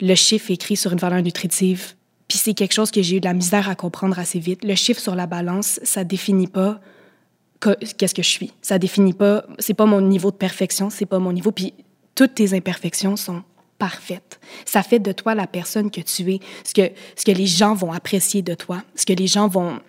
le 0.00 0.14
chiffre 0.14 0.50
écrit 0.50 0.76
sur 0.76 0.92
une 0.92 0.98
valeur 0.98 1.22
nutritive. 1.22 1.94
Puis 2.26 2.38
c'est 2.38 2.54
quelque 2.54 2.72
chose 2.72 2.90
que 2.90 3.02
j'ai 3.02 3.16
eu 3.16 3.20
de 3.20 3.26
la 3.26 3.34
misère 3.34 3.68
à 3.68 3.74
comprendre 3.74 4.18
assez 4.18 4.38
vite. 4.38 4.64
Le 4.64 4.74
chiffre 4.74 5.00
sur 5.00 5.14
la 5.14 5.26
balance, 5.26 5.78
ça 5.84 6.04
définit 6.04 6.48
pas 6.48 6.80
que- 7.60 7.76
qu'est-ce 7.96 8.14
que 8.14 8.22
je 8.22 8.28
suis. 8.28 8.52
Ça 8.62 8.78
définit 8.78 9.12
pas, 9.12 9.44
c'est 9.58 9.74
pas 9.74 9.86
mon 9.86 10.00
niveau 10.00 10.30
de 10.30 10.36
perfection, 10.36 10.90
c'est 10.90 11.06
pas 11.06 11.18
mon 11.18 11.32
niveau. 11.32 11.52
Puis 11.52 11.74
toutes 12.14 12.34
tes 12.34 12.54
imperfections 12.54 13.16
sont 13.16 13.42
parfaites. 13.78 14.40
Ça 14.64 14.82
fait 14.82 14.98
de 14.98 15.12
toi 15.12 15.34
la 15.34 15.46
personne 15.46 15.90
que 15.90 16.00
tu 16.00 16.32
es, 16.32 16.40
ce 16.64 16.72
que, 16.72 16.90
ce 17.14 17.24
que 17.24 17.32
les 17.32 17.46
gens 17.46 17.74
vont 17.74 17.92
apprécier 17.92 18.40
de 18.42 18.54
toi, 18.54 18.82
ce 18.94 19.04
que 19.04 19.12
les 19.12 19.26
gens 19.26 19.48
vont, 19.48 19.80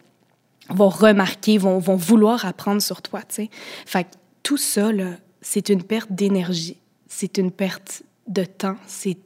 vont 0.69 0.89
remarquer, 0.89 1.57
vont, 1.57 1.79
vont 1.79 1.95
vouloir 1.95 2.45
apprendre 2.45 2.81
sur 2.81 3.01
toi, 3.01 3.21
tu 3.21 3.35
sais. 3.35 3.49
Fait 3.85 4.07
tout 4.47 4.55
ça, 4.55 4.93
là, 4.93 5.17
c'est 5.41 5.67
une 5.67 5.83
perte 5.83 6.09
d'énergie, 6.09 6.77
c'est 7.05 7.37
une 7.37 7.51
perte 7.51 8.03
de 8.27 8.45
temps, 8.45 8.77
c'est... 8.87 9.17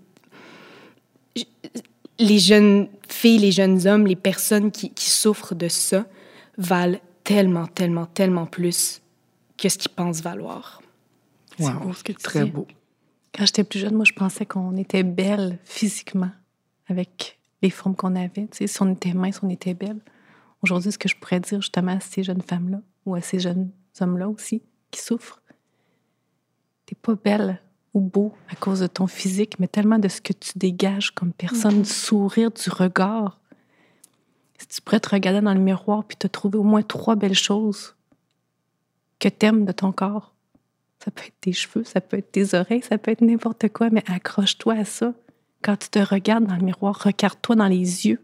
Les 2.18 2.40
jeunes 2.40 2.88
filles, 3.08 3.38
les 3.38 3.52
jeunes 3.52 3.86
hommes, 3.86 4.08
les 4.08 4.16
personnes 4.16 4.72
qui, 4.72 4.90
qui 4.90 5.12
souffrent 5.12 5.54
de 5.54 5.68
ça 5.68 6.08
valent 6.58 6.98
tellement, 7.24 7.68
tellement, 7.68 8.08
tellement 8.08 8.48
plus 8.48 9.04
que 9.60 9.70
ce 9.70 9.78
qu'ils 9.78 9.92
pensent 9.92 10.22
valoir. 10.22 10.82
C'est 11.60 11.72
beau 11.72 11.94
ce 11.94 12.04
que 12.04 12.14
tu 12.14 12.24
Très 12.24 12.46
dis. 12.46 12.50
beau. 12.50 12.66
Quand 13.36 13.46
j'étais 13.46 13.64
plus 13.64 13.78
jeune, 13.78 13.94
moi, 13.94 14.06
je 14.06 14.14
pensais 14.14 14.48
qu'on 14.48 14.76
était 14.76 15.04
belle 15.04 15.60
physiquement 15.66 16.32
avec 16.88 17.38
les 17.62 17.70
formes 17.70 17.96
qu'on 17.96 18.16
avait. 18.16 18.48
Tu 18.48 18.58
sais, 18.58 18.68
si 18.68 18.82
on 18.82 18.92
était 18.92 19.14
mince, 19.14 19.40
on 19.44 19.50
était 19.50 19.76
belle. 19.76 20.00
Aujourd'hui, 20.64 20.92
ce 20.92 20.98
que 20.98 21.08
je 21.08 21.16
pourrais 21.16 21.42
dire 21.42 21.62
justement 21.62 21.98
à 21.98 22.00
ces 22.00 22.24
jeunes 22.24 22.42
femmes-là 22.42 22.82
ou 23.06 23.14
à 23.14 23.22
ces 23.22 23.40
jeunes 23.40 23.70
hommes-là 24.00 24.28
aussi 24.28 24.64
qui 24.92 25.02
souffrent, 25.02 25.42
t'es 26.86 26.96
pas 26.96 27.16
belle 27.16 27.62
ou 27.94 28.02
beau 28.02 28.34
à 28.50 28.56
cause 28.56 28.80
de 28.80 28.88
ton 28.88 29.08
physique, 29.08 29.60
mais 29.60 29.68
tellement 29.68 30.00
de 30.00 30.08
ce 30.08 30.22
que 30.22 30.34
tu 30.34 30.52
dégages 30.56 31.12
comme 31.12 31.34
personne, 31.34 31.82
du 31.82 31.90
sourire, 31.90 32.52
du 32.52 32.70
regard. 32.70 33.40
Si 34.58 34.68
tu 34.68 34.82
pourrais 34.82 35.00
te 35.00 35.10
regarder 35.10 35.42
dans 35.42 35.54
le 35.54 35.60
miroir 35.60 36.04
puis 36.04 36.18
te 36.18 36.28
trouver 36.28 36.58
au 36.58 36.64
moins 36.64 36.84
trois 36.84 37.16
belles 37.16 37.34
choses 37.34 37.96
que 39.20 39.28
t'aimes 39.28 39.66
de 39.66 39.72
ton 39.72 39.92
corps, 39.92 40.34
ça 41.04 41.12
peut 41.12 41.24
être 41.26 41.40
tes 41.42 41.54
cheveux, 41.54 41.84
ça 41.84 42.00
peut 42.00 42.18
être 42.18 42.32
tes 42.32 42.54
oreilles, 42.54 42.84
ça 42.84 42.98
peut 42.98 43.12
être 43.12 43.22
n'importe 43.22 43.70
quoi, 43.70 43.90
mais 43.90 44.04
accroche-toi 44.08 44.76
à 44.76 44.86
ça. 44.86 45.14
Quand 45.62 45.76
tu 45.78 45.90
te 45.90 46.00
regardes 46.00 46.46
dans 46.46 46.56
le 46.56 46.64
miroir, 46.64 47.02
regarde-toi 47.04 47.56
dans 47.56 47.68
les 47.68 48.08
yeux. 48.08 48.22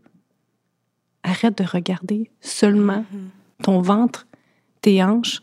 Arrête 1.24 1.58
de 1.58 1.64
regarder 1.64 2.30
seulement 2.40 3.04
ton 3.64 3.82
ventre, 3.82 4.28
tes 4.82 5.04
hanches, 5.04 5.42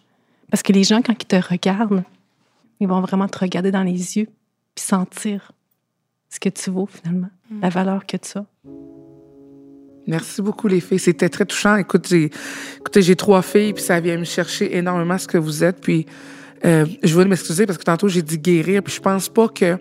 parce 0.51 0.63
que 0.63 0.73
les 0.73 0.85
gens, 0.85 1.03
quand 1.03 1.15
ils 1.21 1.27
te 1.27 1.37
regardent, 1.37 2.05
ils 2.81 2.89
vont 2.89 3.01
vraiment 3.01 3.29
te 3.29 3.39
regarder 3.39 3.71
dans 3.71 3.83
les 3.83 4.19
yeux 4.19 4.29
puis 4.75 4.85
sentir 4.85 5.53
ce 6.29 6.41
que 6.41 6.49
tu 6.49 6.71
vaux 6.71 6.87
finalement, 6.87 7.31
la 7.63 7.69
valeur 7.69 8.07
que 8.07 8.17
tu 8.17 8.39
as. 8.39 8.45
Merci 10.07 10.43
beaucoup, 10.43 10.69
les 10.69 10.81
filles. 10.81 10.99
C'était 10.99 11.29
très 11.29 11.47
touchant. 11.47 11.77
Écoute, 11.77 12.09
j'ai, 12.09 12.31
écoutez, 12.79 13.03
j'ai 13.03 13.17
trois 13.17 13.41
filles, 13.41 13.73
puis 13.73 13.83
ça 13.83 14.01
vient 14.01 14.19
me 14.19 14.25
chercher 14.25 14.77
énormément 14.77 15.17
ce 15.17 15.27
que 15.27 15.39
vous 15.39 15.65
êtes. 15.65 15.81
Puis, 15.81 16.07
euh, 16.65 16.85
je 17.03 17.15
veux 17.15 17.25
m'excuser 17.25 17.65
parce 17.67 17.79
que 17.79 17.85
tantôt, 17.85 18.09
j'ai 18.09 18.23
dit 18.23 18.39
guérir, 18.39 18.83
puis 18.83 18.93
je 18.93 19.01
pense 19.01 19.29
pas 19.29 19.49
que 19.49 19.79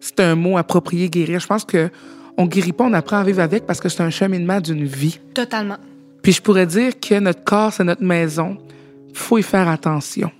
c'est 0.00 0.20
un 0.20 0.34
mot 0.36 0.56
approprié, 0.56 1.10
guérir. 1.10 1.40
Je 1.40 1.46
pense 1.46 1.64
que 1.64 1.90
on 2.36 2.46
guérit 2.46 2.72
pas, 2.72 2.84
on 2.84 2.92
apprend 2.92 3.18
à 3.18 3.24
vivre 3.24 3.40
avec 3.40 3.66
parce 3.66 3.80
que 3.80 3.88
c'est 3.88 4.02
un 4.02 4.10
cheminement 4.10 4.60
d'une 4.60 4.84
vie. 4.84 5.18
Totalement. 5.34 5.76
Puis 6.22 6.32
je 6.32 6.40
pourrais 6.40 6.66
dire 6.66 6.98
que 6.98 7.18
notre 7.18 7.42
corps, 7.42 7.72
c'est 7.72 7.84
notre 7.84 8.02
maison. 8.02 8.56
Faut 9.12 9.38
y 9.38 9.42
faire 9.42 9.68
attention. 9.68 10.30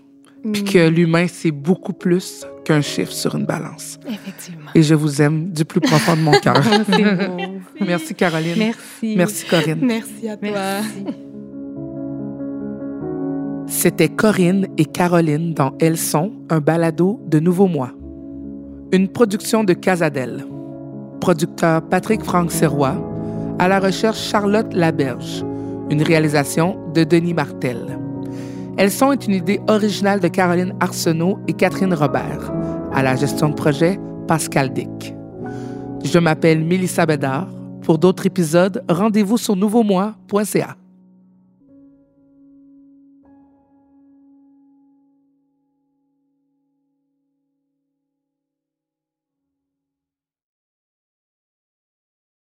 Puis 0.53 0.65
que 0.65 0.89
l'humain, 0.89 1.27
c'est 1.29 1.51
beaucoup 1.51 1.93
plus 1.93 2.47
qu'un 2.65 2.81
chiffre 2.81 3.13
sur 3.13 3.35
une 3.35 3.45
balance. 3.45 3.99
Effectivement. 4.09 4.71
Et 4.75 4.83
je 4.83 4.95
vous 4.95 5.21
aime 5.21 5.51
du 5.51 5.65
plus 5.65 5.81
profond 5.81 6.17
de 6.17 6.21
mon 6.21 6.33
cœur. 6.41 6.63
C'est 6.89 7.27
beau. 7.27 7.61
Merci, 7.81 8.15
Caroline. 8.15 8.55
Merci. 8.57 9.15
Merci, 9.17 9.47
Corinne. 9.47 9.81
Merci 9.83 10.29
à 10.29 10.37
toi. 10.37 10.49
Merci. 10.51 11.05
C'était 13.67 14.09
Corinne 14.09 14.67
et 14.79 14.85
Caroline 14.85 15.53
dans 15.53 15.75
Elles 15.81 15.99
sont, 15.99 16.33
un 16.49 16.61
balado 16.61 17.21
de 17.27 17.39
Nouveau 17.39 17.67
Mois. 17.67 17.93
Une 18.93 19.09
production 19.09 19.65
de 19.65 19.75
Casadel. 19.75 20.47
Producteur 21.21 21.83
Patrick 21.83 22.25
Franck 22.25 22.51
Serrois. 22.51 22.97
À 23.59 23.69
la 23.69 23.81
recherche 23.81 24.21
Charlotte 24.21 24.73
Laberge. 24.73 25.45
Une 25.91 26.03
réalisation 26.03 26.79
de 26.95 27.05
Denis 27.05 27.35
Martel. 27.35 27.99
Elles 28.79 28.93
sont 28.93 29.11
est 29.11 29.27
une 29.27 29.35
idée 29.35 29.61
originale 29.67 30.21
de 30.21 30.29
Caroline 30.29 30.73
Arsenault 30.79 31.41
et 31.49 31.53
Catherine 31.53 31.93
Robert. 31.93 32.53
À 32.93 33.03
la 33.03 33.17
gestion 33.17 33.49
de 33.49 33.55
projet, 33.55 33.99
Pascal 34.29 34.73
Dick. 34.73 35.17
Je 36.05 36.19
m'appelle 36.21 36.65
Mélissa 36.65 37.05
Bédard. 37.05 37.49
Pour 37.83 37.99
d'autres 37.99 38.27
épisodes, 38.27 38.85
rendez-vous 38.89 39.37
sur 39.37 39.57
nouveaumois.ca. 39.57 40.78